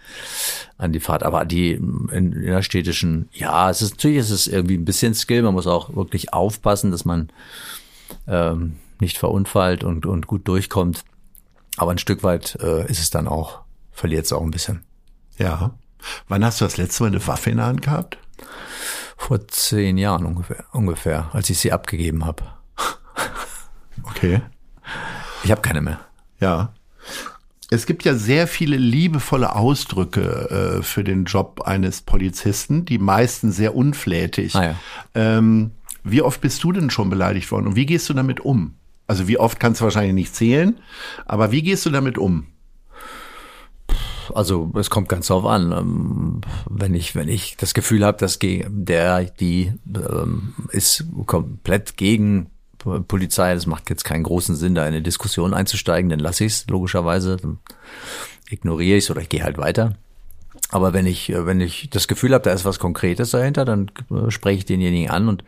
an 0.77 0.93
die 0.93 1.01
Fahrt. 1.01 1.23
Aber 1.23 1.47
die 1.47 1.73
in, 1.73 2.33
innerstädtischen, 2.33 3.31
ja, 3.33 3.71
es 3.71 3.81
ist 3.81 3.93
natürlich 3.93 4.19
ist 4.19 4.31
es 4.31 4.49
irgendwie 4.49 4.77
ein 4.77 4.85
bisschen 4.85 5.15
Skill. 5.15 5.41
Man 5.41 5.55
muss 5.55 5.67
auch 5.67 5.97
wirklich 5.97 6.35
aufpassen, 6.35 6.91
dass 6.91 7.07
man 7.07 7.31
ähm, 8.29 8.77
nicht 9.01 9.17
verunfallt 9.17 9.85
und, 9.85 10.05
und 10.05 10.27
gut 10.27 10.47
durchkommt. 10.47 11.03
Aber 11.77 11.91
ein 11.91 11.99
Stück 11.99 12.23
weit 12.23 12.57
äh, 12.61 12.87
ist 12.91 13.01
es 13.01 13.11
dann 13.11 13.29
auch, 13.29 13.61
verliert 13.91 14.27
es 14.27 14.33
auch 14.33 14.43
ein 14.43 14.51
bisschen. 14.51 14.85
Ja. 15.39 15.73
Wann 16.29 16.45
hast 16.45 16.61
du 16.61 16.65
das 16.65 16.77
letzte 16.77 17.05
Mal 17.05 17.09
eine 17.09 17.27
Waffe 17.27 17.51
in 17.51 17.57
der 17.57 17.67
Hand 17.67 17.83
gehabt? 17.83 18.19
Vor 19.17 19.47
zehn 19.49 19.99
Jahren 19.99 20.27
ungefähr, 20.27 20.65
ungefähr 20.73 21.31
als 21.33 21.49
ich 21.49 21.59
sie 21.59 21.73
abgegeben 21.73 22.25
habe. 22.25 22.45
Okay. 24.05 24.43
Ich 25.45 25.51
habe 25.51 25.61
keine 25.61 25.81
mehr. 25.81 26.01
Ja. 26.41 26.73
Es 27.71 27.87
gibt 27.87 28.05
ja 28.05 28.15
sehr 28.15 28.47
viele 28.47 28.77
liebevolle 28.77 29.55
Ausdrücke 29.55 30.79
äh, 30.79 30.83
für 30.83 31.05
den 31.05 31.25
Job 31.25 31.63
eines 31.65 32.03
Polizisten, 32.03 32.85
die 32.85 32.99
meisten 32.99 33.51
sehr 33.51 33.75
unflätig. 33.75 34.55
Ah, 34.55 34.65
ja. 34.65 34.77
ähm, 35.15 35.71
wie 36.05 36.21
oft 36.21 36.41
bist 36.41 36.63
du 36.65 36.73
denn 36.73 36.91
schon 36.91 37.09
beleidigt 37.09 37.51
worden 37.51 37.69
und 37.69 37.77
wie 37.77 37.87
gehst 37.87 38.09
du 38.09 38.15
damit 38.15 38.41
um? 38.41 38.75
Also 39.13 39.29
wie 39.29 39.39
oft 39.39 39.61
kannst 39.61 39.83
du 39.83 39.85
wahrscheinlich 39.85 40.15
nicht 40.15 40.35
zählen, 40.35 40.79
aber 41.27 41.53
wie 41.53 41.61
gehst 41.61 41.85
du 41.85 41.91
damit 41.91 42.17
um? 42.17 42.47
Also 44.35 44.73
es 44.75 44.89
kommt 44.89 45.11
ganz 45.11 45.27
drauf 45.27 45.45
an. 45.45 45.71
Ähm, 45.71 46.41
Wenn 46.71 46.95
ich, 46.95 47.15
wenn 47.15 47.29
ich 47.29 47.59
das 47.59 47.75
Gefühl 47.75 48.07
habe, 48.07 48.17
dass 48.17 48.39
der, 48.41 49.25
die 49.25 49.75
ähm, 49.95 50.55
ist 50.71 51.05
komplett 51.27 51.99
gegen 51.99 52.47
Polizei, 53.07 53.53
das 53.53 53.67
macht 53.67 53.91
jetzt 53.91 54.05
keinen 54.05 54.23
großen 54.23 54.57
Sinn, 54.57 54.75
da 54.75 54.81
in 54.85 54.95
eine 54.95 55.03
Diskussion 55.03 55.53
einzusteigen, 55.53 56.09
dann 56.09 56.19
lasse 56.19 56.47
ich 56.47 56.53
es 56.55 56.67
logischerweise, 56.69 57.37
dann 57.37 57.59
ignoriere 58.49 58.97
ich 58.97 59.05
es 59.05 59.11
oder 59.11 59.21
ich 59.21 59.29
gehe 59.29 59.45
halt 59.45 59.59
weiter. 59.59 59.95
Aber 60.71 60.95
wenn 60.95 61.05
ich, 61.05 61.29
äh, 61.29 61.45
wenn 61.45 61.61
ich 61.61 61.91
das 61.91 62.09
Gefühl 62.09 62.33
habe, 62.33 62.45
da 62.45 62.53
ist 62.53 62.65
was 62.65 62.79
Konkretes 62.79 63.33
dahinter, 63.33 63.67
dann 63.67 63.91
äh, 64.11 64.31
spreche 64.31 64.61
ich 64.61 64.65
denjenigen 64.65 65.11
an 65.11 65.29
und 65.29 65.45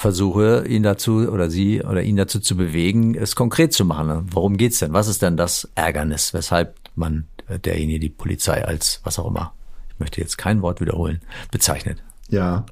versuche 0.00 0.66
ihn 0.66 0.82
dazu 0.82 1.28
oder 1.28 1.50
sie 1.50 1.82
oder 1.82 2.02
ihn 2.02 2.16
dazu 2.16 2.40
zu 2.40 2.56
bewegen, 2.56 3.14
es 3.14 3.36
konkret 3.36 3.74
zu 3.74 3.84
machen. 3.84 4.28
Worum 4.30 4.56
geht's 4.56 4.78
denn? 4.78 4.94
Was 4.94 5.08
ist 5.08 5.20
denn 5.20 5.36
das 5.36 5.68
Ärgernis, 5.74 6.32
weshalb 6.32 6.74
man 6.94 7.26
äh, 7.48 7.58
derjenige 7.58 8.00
die 8.00 8.08
Polizei 8.08 8.64
als 8.64 9.02
was 9.04 9.18
auch 9.18 9.26
immer, 9.28 9.52
ich 9.90 10.00
möchte 10.00 10.22
jetzt 10.22 10.38
kein 10.38 10.62
Wort 10.62 10.80
wiederholen, 10.80 11.20
bezeichnet? 11.50 12.02
Ja. 12.30 12.64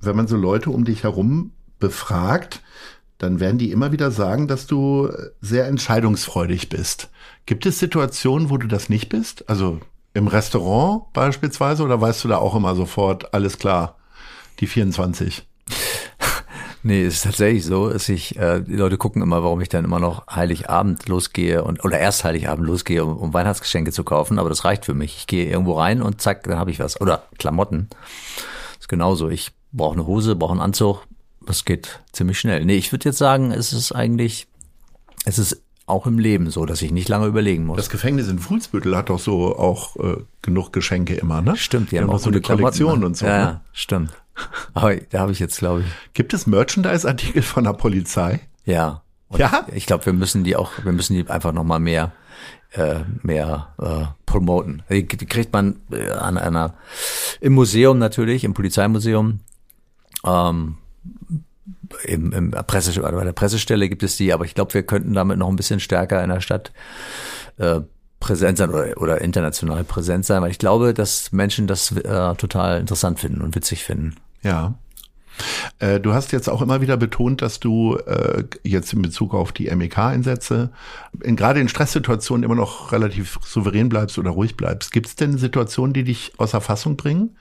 Wenn 0.00 0.16
man 0.16 0.28
so 0.28 0.38
Leute 0.38 0.70
um 0.70 0.86
dich 0.86 1.02
herum 1.02 1.52
befragt, 1.78 2.62
dann 3.18 3.38
werden 3.38 3.58
die 3.58 3.70
immer 3.70 3.92
wieder 3.92 4.10
sagen, 4.10 4.48
dass 4.48 4.66
du 4.66 5.10
sehr 5.42 5.66
entscheidungsfreudig 5.66 6.70
bist. 6.70 7.10
Gibt 7.44 7.66
es 7.66 7.78
Situationen, 7.78 8.48
wo 8.48 8.56
du 8.56 8.66
das 8.66 8.88
nicht 8.88 9.10
bist? 9.10 9.46
Also 9.50 9.78
im 10.14 10.26
Restaurant 10.26 11.12
beispielsweise 11.12 11.82
oder 11.82 12.00
weißt 12.00 12.24
du 12.24 12.28
da 12.28 12.38
auch 12.38 12.54
immer 12.54 12.74
sofort, 12.76 13.34
alles 13.34 13.58
klar, 13.58 13.98
die 14.60 14.66
24? 14.66 15.49
Nee, 16.82 17.04
es 17.04 17.16
ist 17.16 17.24
tatsächlich 17.24 17.64
so, 17.64 17.90
dass 17.90 18.08
ich, 18.08 18.36
äh, 18.36 18.60
die 18.60 18.76
Leute 18.76 18.96
gucken 18.96 19.20
immer, 19.20 19.42
warum 19.42 19.60
ich 19.60 19.68
dann 19.68 19.84
immer 19.84 20.00
noch 20.00 20.26
Heiligabend 20.28 21.08
losgehe 21.08 21.62
und 21.62 21.84
oder 21.84 21.98
erst 21.98 22.24
Heiligabend 22.24 22.66
losgehe, 22.66 23.04
um, 23.04 23.16
um 23.18 23.34
Weihnachtsgeschenke 23.34 23.92
zu 23.92 24.02
kaufen, 24.02 24.38
aber 24.38 24.48
das 24.48 24.64
reicht 24.64 24.86
für 24.86 24.94
mich. 24.94 25.16
Ich 25.18 25.26
gehe 25.26 25.46
irgendwo 25.46 25.74
rein 25.74 26.00
und 26.00 26.20
zack, 26.22 26.44
dann 26.44 26.58
habe 26.58 26.70
ich 26.70 26.80
was. 26.80 27.00
Oder 27.00 27.24
Klamotten. 27.38 27.88
Das 27.90 28.80
ist 28.80 28.88
genauso. 28.88 29.28
Ich 29.28 29.52
brauche 29.72 29.94
eine 29.94 30.06
Hose, 30.06 30.36
brauche 30.36 30.52
einen 30.52 30.62
Anzug. 30.62 31.02
Das 31.44 31.64
geht 31.64 32.00
ziemlich 32.12 32.38
schnell. 32.38 32.64
Nee, 32.64 32.76
ich 32.76 32.92
würde 32.92 33.08
jetzt 33.08 33.18
sagen, 33.18 33.50
es 33.52 33.72
ist 33.72 33.92
eigentlich, 33.92 34.46
es 35.26 35.38
ist 35.38 35.62
auch 35.86 36.06
im 36.06 36.18
Leben 36.18 36.50
so, 36.50 36.64
dass 36.64 36.80
ich 36.80 36.92
nicht 36.92 37.08
lange 37.08 37.26
überlegen 37.26 37.66
muss. 37.66 37.76
Das 37.76 37.90
Gefängnis 37.90 38.28
in 38.28 38.38
Fuhlsbüttel 38.38 38.96
hat 38.96 39.10
doch 39.10 39.18
so 39.18 39.56
auch 39.56 39.96
äh, 39.96 40.16
genug 40.40 40.72
Geschenke 40.72 41.14
immer, 41.14 41.42
ne? 41.42 41.56
stimmt, 41.56 41.86
die 41.86 41.96
Die 41.96 41.98
haben 41.98 42.08
haben 42.08 42.16
auch 42.16 42.20
so 42.20 42.30
eine 42.30 42.40
Klamotten, 42.40 42.62
Kollektion 42.62 43.00
ne? 43.00 43.06
und 43.06 43.16
so. 43.16 43.26
Ja, 43.26 43.32
ne? 43.32 43.42
ja, 43.42 43.60
stimmt. 43.72 44.10
Aber 44.74 44.96
da 44.96 45.20
habe 45.20 45.32
ich 45.32 45.38
jetzt, 45.38 45.58
glaube 45.58 45.80
ich, 45.80 45.86
Gibt 46.14 46.34
es 46.34 46.46
Merchandise-Artikel 46.46 47.42
von 47.42 47.64
der 47.64 47.72
Polizei? 47.72 48.40
Ja. 48.64 49.02
Und 49.28 49.40
Ja? 49.40 49.66
Ich 49.72 49.86
glaube, 49.86 50.06
wir 50.06 50.12
müssen 50.12 50.44
die 50.44 50.56
auch, 50.56 50.72
wir 50.82 50.92
müssen 50.92 51.14
die 51.14 51.28
einfach 51.28 51.52
noch 51.52 51.64
mal 51.64 51.78
mehr, 51.78 52.12
äh, 52.72 53.00
mehr 53.22 53.68
äh, 53.80 54.04
promoten. 54.26 54.82
Die, 54.90 55.06
die 55.06 55.26
kriegt 55.26 55.52
man 55.52 55.80
äh, 55.92 56.10
an 56.10 56.38
einer 56.38 56.74
im 57.40 57.54
Museum 57.54 57.98
natürlich, 57.98 58.44
im 58.44 58.54
Polizeimuseum. 58.54 59.40
Ähm, 60.24 60.76
im, 62.04 62.32
im 62.32 62.50
Presse, 62.50 63.00
bei 63.00 63.24
der 63.24 63.32
Pressestelle 63.32 63.88
gibt 63.88 64.02
es 64.02 64.16
die, 64.16 64.32
aber 64.32 64.44
ich 64.44 64.54
glaube, 64.54 64.74
wir 64.74 64.82
könnten 64.82 65.14
damit 65.14 65.38
noch 65.38 65.48
ein 65.48 65.56
bisschen 65.56 65.80
stärker 65.80 66.22
in 66.22 66.30
der 66.30 66.40
Stadt 66.40 66.72
äh, 67.58 67.80
präsent 68.20 68.58
sein 68.58 68.70
oder, 68.70 68.96
oder 68.98 69.20
international 69.20 69.82
präsent 69.82 70.26
sein, 70.26 70.42
weil 70.42 70.50
ich 70.50 70.58
glaube, 70.58 70.94
dass 70.94 71.32
Menschen 71.32 71.66
das 71.66 71.90
äh, 71.92 72.34
total 72.36 72.80
interessant 72.80 73.18
finden 73.18 73.40
und 73.40 73.54
witzig 73.54 73.82
finden. 73.82 74.16
Ja. 74.42 74.74
Äh, 75.78 76.00
Du 76.00 76.12
hast 76.12 76.32
jetzt 76.32 76.48
auch 76.48 76.62
immer 76.62 76.80
wieder 76.80 76.96
betont, 76.96 77.42
dass 77.42 77.60
du 77.60 77.96
äh, 77.96 78.44
jetzt 78.62 78.92
in 78.92 79.02
Bezug 79.02 79.34
auf 79.34 79.52
die 79.52 79.74
MEK-Einsätze 79.74 80.70
in, 81.22 81.36
gerade 81.36 81.60
in 81.60 81.68
Stresssituationen 81.68 82.44
immer 82.44 82.54
noch 82.54 82.92
relativ 82.92 83.38
souverän 83.44 83.88
bleibst 83.88 84.18
oder 84.18 84.30
ruhig 84.30 84.56
bleibst. 84.56 84.92
Gibt 84.92 85.06
es 85.06 85.16
denn 85.16 85.38
Situationen, 85.38 85.92
die 85.92 86.04
dich 86.04 86.32
außer 86.38 86.60
Fassung 86.60 86.96
bringen? 86.96 87.36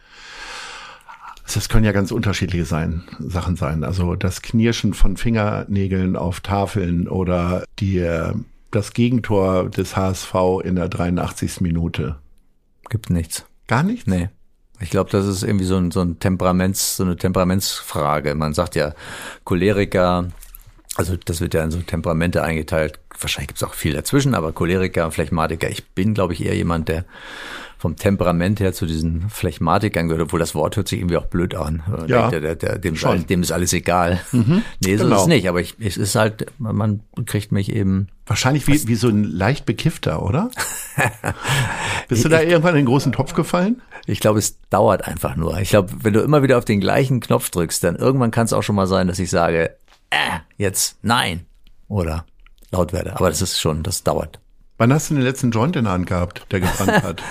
Das 1.51 1.67
können 1.67 1.83
ja 1.83 1.93
ganz 1.93 2.11
unterschiedliche 2.11 2.65
sein, 2.65 3.03
Sachen 3.17 3.55
sein. 3.55 3.83
Also 3.83 4.15
das 4.15 4.43
Knirschen 4.43 4.93
von 4.93 5.17
Fingernägeln 5.17 6.15
auf 6.15 6.41
Tafeln 6.41 7.07
oder 7.07 7.63
die, 7.79 7.97
äh, 7.97 8.33
das 8.69 8.93
Gegentor 8.93 9.69
des 9.69 9.97
HSV 9.97 10.35
in 10.63 10.75
der 10.75 10.89
83. 10.89 11.61
Minute. 11.61 12.17
Gibt 12.89 13.09
nichts. 13.09 13.45
Gar 13.67 13.81
nichts? 13.83 14.05
Nee. 14.05 14.29
Ich 14.81 14.89
glaube, 14.89 15.09
das 15.09 15.25
ist 15.25 15.43
irgendwie 15.43 15.65
so 15.65 15.77
ein, 15.77 15.91
so 15.91 16.01
ein 16.01 16.19
Temperaments, 16.19 16.97
so 16.97 17.03
eine 17.03 17.17
Temperamentsfrage. 17.17 18.33
Man 18.35 18.53
sagt 18.53 18.75
ja 18.75 18.93
Choleriker, 19.43 20.27
also 20.95 21.15
das 21.17 21.41
wird 21.41 21.53
ja 21.53 21.63
in 21.63 21.71
so 21.71 21.79
Temperamente 21.79 22.43
eingeteilt. 22.43 22.99
Wahrscheinlich 23.19 23.49
gibt 23.49 23.61
es 23.61 23.67
auch 23.67 23.73
viel 23.73 23.93
dazwischen, 23.93 24.35
aber 24.35 24.53
Choleriker, 24.53 25.11
Phlegmatiker. 25.11 25.69
Ich 25.69 25.87
bin, 25.89 26.13
glaube 26.13 26.33
ich, 26.33 26.45
eher 26.45 26.55
jemand, 26.55 26.87
der 26.87 27.05
vom 27.79 27.95
Temperament 27.95 28.59
her 28.59 28.73
zu 28.73 28.85
diesen 28.85 29.29
Phlegmatikern 29.29 30.09
gehört, 30.09 30.25
obwohl 30.25 30.39
das 30.39 30.53
Wort 30.53 30.75
hört 30.75 30.89
sich 30.89 30.99
irgendwie 30.99 31.15
auch 31.17 31.25
blöd 31.25 31.55
an. 31.55 31.81
Äh, 31.87 32.11
Ja, 32.11 32.29
der, 32.29 32.41
der, 32.41 32.55
der, 32.55 32.77
dem, 32.77 32.93
ist 32.93 32.99
schon. 32.99 33.11
alles, 33.11 33.25
dem 33.25 33.41
ist 33.41 33.51
alles 33.51 33.73
egal. 33.73 34.19
nee, 34.31 34.97
so 34.97 35.05
genau. 35.05 35.15
ist 35.15 35.21
es 35.21 35.27
nicht, 35.27 35.47
aber 35.47 35.61
ich, 35.61 35.75
es 35.79 35.95
ist 35.95 36.15
halt, 36.15 36.45
man 36.59 37.01
kriegt 37.25 37.51
mich 37.51 37.71
eben 37.73 38.09
Wahrscheinlich 38.29 38.67
wie, 38.67 38.87
wie 38.87 38.93
so 38.93 39.07
ein 39.07 39.23
leicht 39.23 39.65
bekiffter, 39.65 40.21
oder? 40.21 40.51
Bist 42.09 42.23
du 42.23 42.29
da 42.29 42.41
irgendwann 42.41 42.75
in 42.75 42.81
den 42.81 42.85
großen 42.85 43.11
Topf 43.11 43.33
gefallen? 43.33 43.81
Ich 44.05 44.19
glaube, 44.19 44.37
es 44.37 44.59
dauert 44.69 45.07
einfach 45.07 45.35
nur. 45.35 45.57
Ich 45.59 45.69
glaube, 45.71 45.91
wenn 46.03 46.13
du 46.13 46.19
immer 46.19 46.43
wieder 46.43 46.59
auf 46.59 46.65
den 46.65 46.79
gleichen 46.79 47.21
Knopf 47.21 47.49
drückst, 47.49 47.83
dann 47.83 47.95
irgendwann 47.95 48.29
kann 48.29 48.45
es 48.45 48.53
auch 48.53 48.61
schon 48.61 48.75
mal 48.75 48.85
sein, 48.85 49.07
dass 49.07 49.17
ich 49.17 49.31
sage, 49.31 49.75
äh, 50.11 50.39
jetzt 50.57 50.99
nein 51.01 51.47
oder 51.87 52.25
laut 52.69 52.93
werde. 52.93 53.15
Aber 53.15 53.29
das 53.29 53.41
ist 53.41 53.59
schon, 53.59 53.81
das 53.81 54.03
dauert. 54.03 54.39
Wann 54.77 54.93
hast 54.93 55.09
du 55.09 55.15
den 55.15 55.23
letzten 55.23 55.49
Joint 55.49 55.75
in 55.75 55.85
der 55.85 55.93
Hand 55.93 56.05
gehabt, 56.05 56.45
der 56.51 56.59
gebrannt 56.59 57.03
hat? 57.03 57.23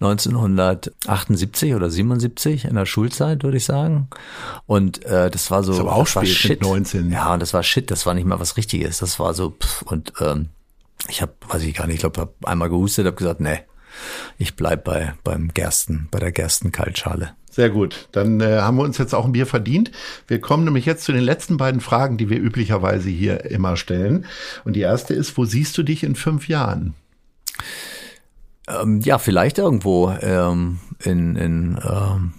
1978 0.00 1.74
oder 1.74 1.88
77 1.90 2.66
in 2.66 2.74
der 2.74 2.86
Schulzeit, 2.86 3.42
würde 3.42 3.56
ich 3.56 3.64
sagen. 3.64 4.08
Und 4.66 5.04
äh, 5.06 5.30
das 5.30 5.50
war 5.50 5.62
so. 5.62 5.72
Ist 5.72 5.80
aber 5.80 5.94
auch 5.94 6.04
das 6.04 6.16
war 6.16 6.26
spät 6.26 6.60
mit 6.60 6.62
19. 6.62 7.10
Ja, 7.10 7.32
und 7.32 7.40
das 7.40 7.54
war 7.54 7.62
Shit, 7.62 7.90
das 7.90 8.04
war 8.04 8.14
nicht 8.14 8.26
mal 8.26 8.40
was 8.40 8.56
Richtiges. 8.56 8.98
Das 8.98 9.18
war 9.18 9.32
so, 9.32 9.50
pff, 9.50 9.82
und 9.82 10.12
ähm, 10.20 10.50
ich 11.08 11.22
habe, 11.22 11.32
weiß 11.48 11.62
ich 11.62 11.74
gar 11.74 11.86
nicht, 11.86 11.96
ich 11.96 12.00
glaube, 12.00 12.20
hab 12.20 12.44
einmal 12.44 12.68
gehustet, 12.68 13.06
habe 13.06 13.16
gesagt, 13.16 13.40
nee, 13.40 13.60
ich 14.38 14.56
bleib 14.56 14.84
bei 14.84 15.14
beim 15.24 15.48
Gersten, 15.54 16.08
bei 16.10 16.18
der 16.18 16.32
Gerstenkaltschale. 16.32 17.30
Sehr 17.50 17.70
gut. 17.70 18.08
Dann 18.12 18.40
äh, 18.40 18.58
haben 18.58 18.76
wir 18.76 18.82
uns 18.84 18.98
jetzt 18.98 19.14
auch 19.14 19.24
ein 19.24 19.32
Bier 19.32 19.46
verdient. 19.46 19.90
Wir 20.26 20.42
kommen 20.42 20.64
nämlich 20.64 20.84
jetzt 20.84 21.04
zu 21.04 21.12
den 21.12 21.22
letzten 21.22 21.56
beiden 21.56 21.80
Fragen, 21.80 22.18
die 22.18 22.28
wir 22.28 22.38
üblicherweise 22.38 23.08
hier 23.08 23.46
immer 23.46 23.78
stellen. 23.78 24.26
Und 24.66 24.74
die 24.74 24.82
erste 24.82 25.14
ist, 25.14 25.38
wo 25.38 25.46
siehst 25.46 25.78
du 25.78 25.82
dich 25.82 26.04
in 26.04 26.16
fünf 26.16 26.48
Jahren? 26.48 26.92
Ähm, 28.68 29.00
ja, 29.00 29.18
vielleicht 29.18 29.58
irgendwo 29.58 30.10
ähm, 30.20 30.78
in, 31.04 31.36
in 31.36 31.80
ähm, 31.82 32.32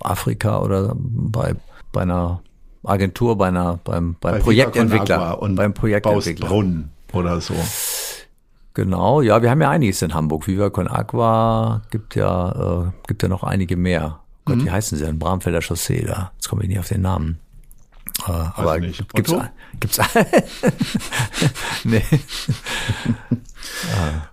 Afrika 0.00 0.60
oder 0.60 0.94
bei, 0.96 1.54
bei 1.92 2.02
einer 2.02 2.40
Agentur, 2.84 3.36
bei 3.36 3.48
einer, 3.48 3.78
beim, 3.82 4.16
beim 4.20 4.34
Bei 4.34 4.38
Projektentwickler. 4.38 5.42
Und 5.42 5.56
beim 5.56 5.74
Projektentwickler. 5.74 6.48
Brunnen. 6.48 6.90
oder 7.12 7.40
so. 7.40 7.54
Genau, 8.74 9.22
ja, 9.22 9.40
wir 9.42 9.50
haben 9.50 9.62
ja 9.62 9.70
einiges 9.70 10.02
in 10.02 10.14
Hamburg. 10.14 10.46
Viva 10.46 10.70
Con 10.70 10.86
Aqua 10.86 11.82
gibt 11.90 12.14
ja, 12.14 12.84
äh, 12.84 12.90
gibt 13.08 13.22
ja 13.22 13.28
noch 13.28 13.42
einige 13.42 13.76
mehr. 13.76 14.20
Gott, 14.44 14.64
wie 14.64 14.70
heißen 14.70 14.96
sie 14.98 15.04
denn? 15.04 15.18
Bramfelder 15.18 15.60
Chaussee, 15.60 16.04
da. 16.04 16.30
Jetzt 16.34 16.48
komme 16.48 16.62
ich 16.62 16.68
nicht 16.68 16.78
auf 16.78 16.88
den 16.88 17.00
Namen. 17.02 17.40
Äh, 18.28 18.30
aber 18.30 18.78
gibt's, 18.78 19.32
Otto? 19.32 19.44
gibt's, 19.80 19.98
nee. 21.84 22.02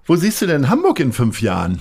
Wo 0.06 0.16
siehst 0.16 0.42
du 0.42 0.48
denn 0.48 0.70
Hamburg 0.70 1.00
in 1.00 1.14
fünf 1.14 1.42
Jahren? 1.42 1.80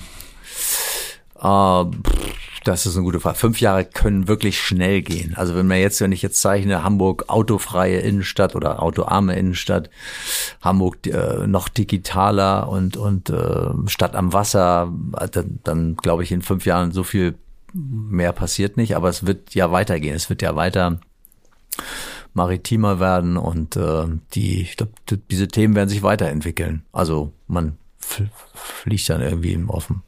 Äh, 1.39 1.85
pff, 1.85 2.33
das 2.63 2.85
ist 2.85 2.95
eine 2.95 3.03
gute 3.03 3.19
Frage. 3.19 3.37
Fünf 3.37 3.59
Jahre 3.59 3.83
können 3.83 4.27
wirklich 4.27 4.61
schnell 4.61 5.01
gehen. 5.01 5.33
Also 5.35 5.55
wenn 5.55 5.67
man 5.67 5.79
jetzt, 5.79 5.99
wenn 5.99 6.13
ich 6.13 6.21
jetzt 6.21 6.41
zeichne, 6.41 6.83
Hamburg 6.83 7.25
autofreie 7.27 7.99
Innenstadt 7.99 8.55
oder 8.55 8.81
autoarme 8.81 9.35
Innenstadt, 9.35 9.89
Hamburg 10.61 11.05
äh, 11.07 11.45
noch 11.45 11.67
digitaler 11.67 12.69
und 12.69 12.95
und 12.95 13.29
äh, 13.29 13.69
Stadt 13.87 14.15
am 14.15 14.31
Wasser, 14.31 14.93
dann, 15.31 15.59
dann 15.63 15.95
glaube 15.97 16.23
ich 16.23 16.31
in 16.31 16.41
fünf 16.41 16.65
Jahren 16.65 16.91
so 16.91 17.03
viel 17.03 17.35
mehr 17.73 18.31
passiert 18.31 18.77
nicht. 18.77 18.95
Aber 18.95 19.09
es 19.09 19.25
wird 19.25 19.53
ja 19.55 19.71
weitergehen. 19.71 20.15
Es 20.15 20.29
wird 20.29 20.41
ja 20.41 20.55
weiter 20.55 20.99
maritimer 22.33 22.99
werden 22.99 23.37
und 23.37 23.75
äh, 23.75 24.05
die, 24.33 24.61
ich 24.61 24.77
glaube, 24.77 24.93
diese 25.29 25.47
Themen 25.47 25.75
werden 25.75 25.89
sich 25.89 26.03
weiterentwickeln. 26.03 26.83
Also 26.91 27.31
man 27.47 27.77
fl- 28.01 28.29
fliegt 28.53 29.09
dann 29.09 29.21
irgendwie 29.21 29.53
im 29.53 29.69
Offen. 29.69 30.03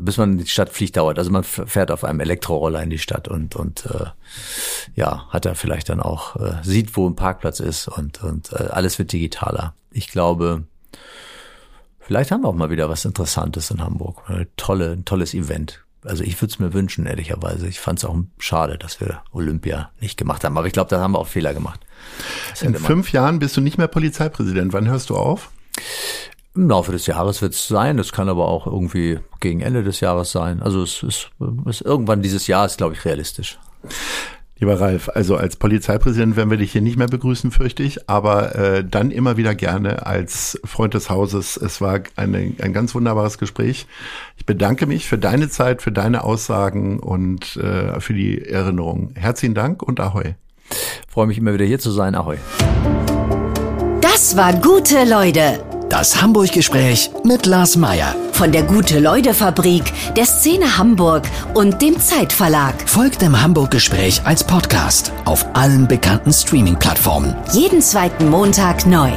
Bis 0.00 0.16
man 0.18 0.32
in 0.32 0.38
die 0.38 0.46
Stadt 0.48 0.70
fliegt, 0.70 0.96
dauert. 0.96 1.18
Also 1.18 1.30
man 1.30 1.44
fährt 1.44 1.92
auf 1.92 2.02
einem 2.04 2.20
Elektroroller 2.20 2.82
in 2.82 2.90
die 2.90 2.98
Stadt 2.98 3.28
und 3.28 3.54
und 3.54 3.86
äh, 3.86 4.06
ja, 4.96 5.28
hat 5.28 5.44
da 5.44 5.54
vielleicht 5.54 5.88
dann 5.88 6.00
auch 6.00 6.36
äh, 6.36 6.56
sieht, 6.62 6.96
wo 6.96 7.08
ein 7.08 7.14
Parkplatz 7.14 7.60
ist 7.60 7.86
und 7.86 8.22
und 8.22 8.52
äh, 8.52 8.68
alles 8.70 8.98
wird 8.98 9.12
digitaler. 9.12 9.74
Ich 9.92 10.08
glaube, 10.08 10.64
vielleicht 12.00 12.32
haben 12.32 12.42
wir 12.42 12.48
auch 12.48 12.54
mal 12.54 12.70
wieder 12.70 12.88
was 12.88 13.04
Interessantes 13.04 13.70
in 13.70 13.80
Hamburg. 13.82 14.22
Tolle, 14.56 14.92
ein 14.92 15.04
tolles 15.04 15.32
Event. 15.32 15.84
Also 16.04 16.24
ich 16.24 16.40
würde 16.40 16.52
es 16.52 16.58
mir 16.58 16.72
wünschen, 16.72 17.06
ehrlicherweise. 17.06 17.68
Ich 17.68 17.80
fand 17.80 17.98
es 17.98 18.04
auch 18.04 18.16
schade, 18.38 18.76
dass 18.76 19.00
wir 19.00 19.22
Olympia 19.32 19.90
nicht 20.00 20.16
gemacht 20.16 20.42
haben. 20.44 20.58
Aber 20.58 20.66
ich 20.66 20.72
glaube, 20.72 20.90
da 20.90 21.00
haben 21.00 21.12
wir 21.12 21.18
auch 21.18 21.28
Fehler 21.28 21.54
gemacht. 21.54 21.80
Das 22.50 22.62
In 22.62 22.74
fünf 22.74 23.12
Jahren 23.12 23.38
bist 23.38 23.56
du 23.56 23.60
nicht 23.60 23.78
mehr 23.78 23.88
Polizeipräsident. 23.88 24.72
Wann 24.72 24.88
hörst 24.88 25.10
du 25.10 25.16
auf? 25.16 25.50
Im 26.54 26.68
Laufe 26.68 26.92
des 26.92 27.06
Jahres 27.06 27.40
wird 27.40 27.54
es 27.54 27.68
sein. 27.68 27.98
Es 27.98 28.12
kann 28.12 28.28
aber 28.28 28.48
auch 28.48 28.66
irgendwie 28.66 29.20
gegen 29.40 29.60
Ende 29.60 29.84
des 29.84 30.00
Jahres 30.00 30.32
sein. 30.32 30.60
Also 30.60 30.82
es 30.82 31.02
ist, 31.02 31.30
ist 31.66 31.80
irgendwann 31.80 32.20
dieses 32.20 32.46
Jahr 32.46 32.66
ist, 32.66 32.78
glaube 32.78 32.94
ich, 32.94 33.04
realistisch. 33.04 33.58
Lieber 34.58 34.80
Ralf, 34.80 35.08
also 35.08 35.36
als 35.36 35.56
Polizeipräsident 35.56 36.36
werden 36.36 36.50
wir 36.50 36.56
dich 36.56 36.70
hier 36.70 36.82
nicht 36.82 36.96
mehr 36.96 37.08
begrüßen, 37.08 37.50
fürchte 37.50 37.82
ich, 37.82 38.08
aber 38.08 38.54
äh, 38.54 38.84
dann 38.84 39.10
immer 39.10 39.36
wieder 39.36 39.56
gerne 39.56 40.06
als 40.06 40.60
Freund 40.64 40.94
des 40.94 41.10
Hauses. 41.10 41.56
Es 41.56 41.80
war 41.80 42.00
eine, 42.14 42.52
ein 42.60 42.72
ganz 42.72 42.94
wunderbares 42.94 43.38
Gespräch. 43.38 43.86
Ich 44.36 44.46
bedanke 44.46 44.86
mich 44.86 45.08
für 45.08 45.18
deine 45.18 45.48
Zeit, 45.48 45.82
für 45.82 45.90
deine 45.90 46.22
Aussagen 46.22 47.00
und 47.00 47.56
äh, 47.56 47.98
für 47.98 48.14
die 48.14 48.46
Erinnerung. 48.46 49.10
Herzlichen 49.14 49.54
Dank 49.54 49.82
und 49.82 49.98
Ahoi. 49.98 50.34
Freue 51.08 51.26
mich 51.26 51.38
immer 51.38 51.54
wieder 51.54 51.64
hier 51.64 51.80
zu 51.80 51.90
sein. 51.90 52.14
Ahoi. 52.14 52.36
Das 54.00 54.36
war 54.36 54.54
gute 54.54 55.04
Leute. 55.04 55.64
Das 55.88 56.22
Hamburg-Gespräch 56.22 57.10
mit 57.24 57.46
Lars 57.46 57.76
Meier. 57.76 58.14
Von 58.42 58.50
der 58.50 58.64
Gute-Leute-Fabrik, 58.64 59.84
der 60.16 60.26
Szene 60.26 60.76
Hamburg 60.76 61.22
und 61.54 61.80
dem 61.80 62.00
Zeitverlag. 62.00 62.74
Folgt 62.86 63.22
dem 63.22 63.40
Hamburg-Gespräch 63.40 64.20
als 64.24 64.42
Podcast 64.42 65.12
auf 65.26 65.46
allen 65.52 65.86
bekannten 65.86 66.32
Streaming-Plattformen. 66.32 67.36
Jeden 67.52 67.80
zweiten 67.80 68.28
Montag 68.28 68.84
neu. 68.84 69.12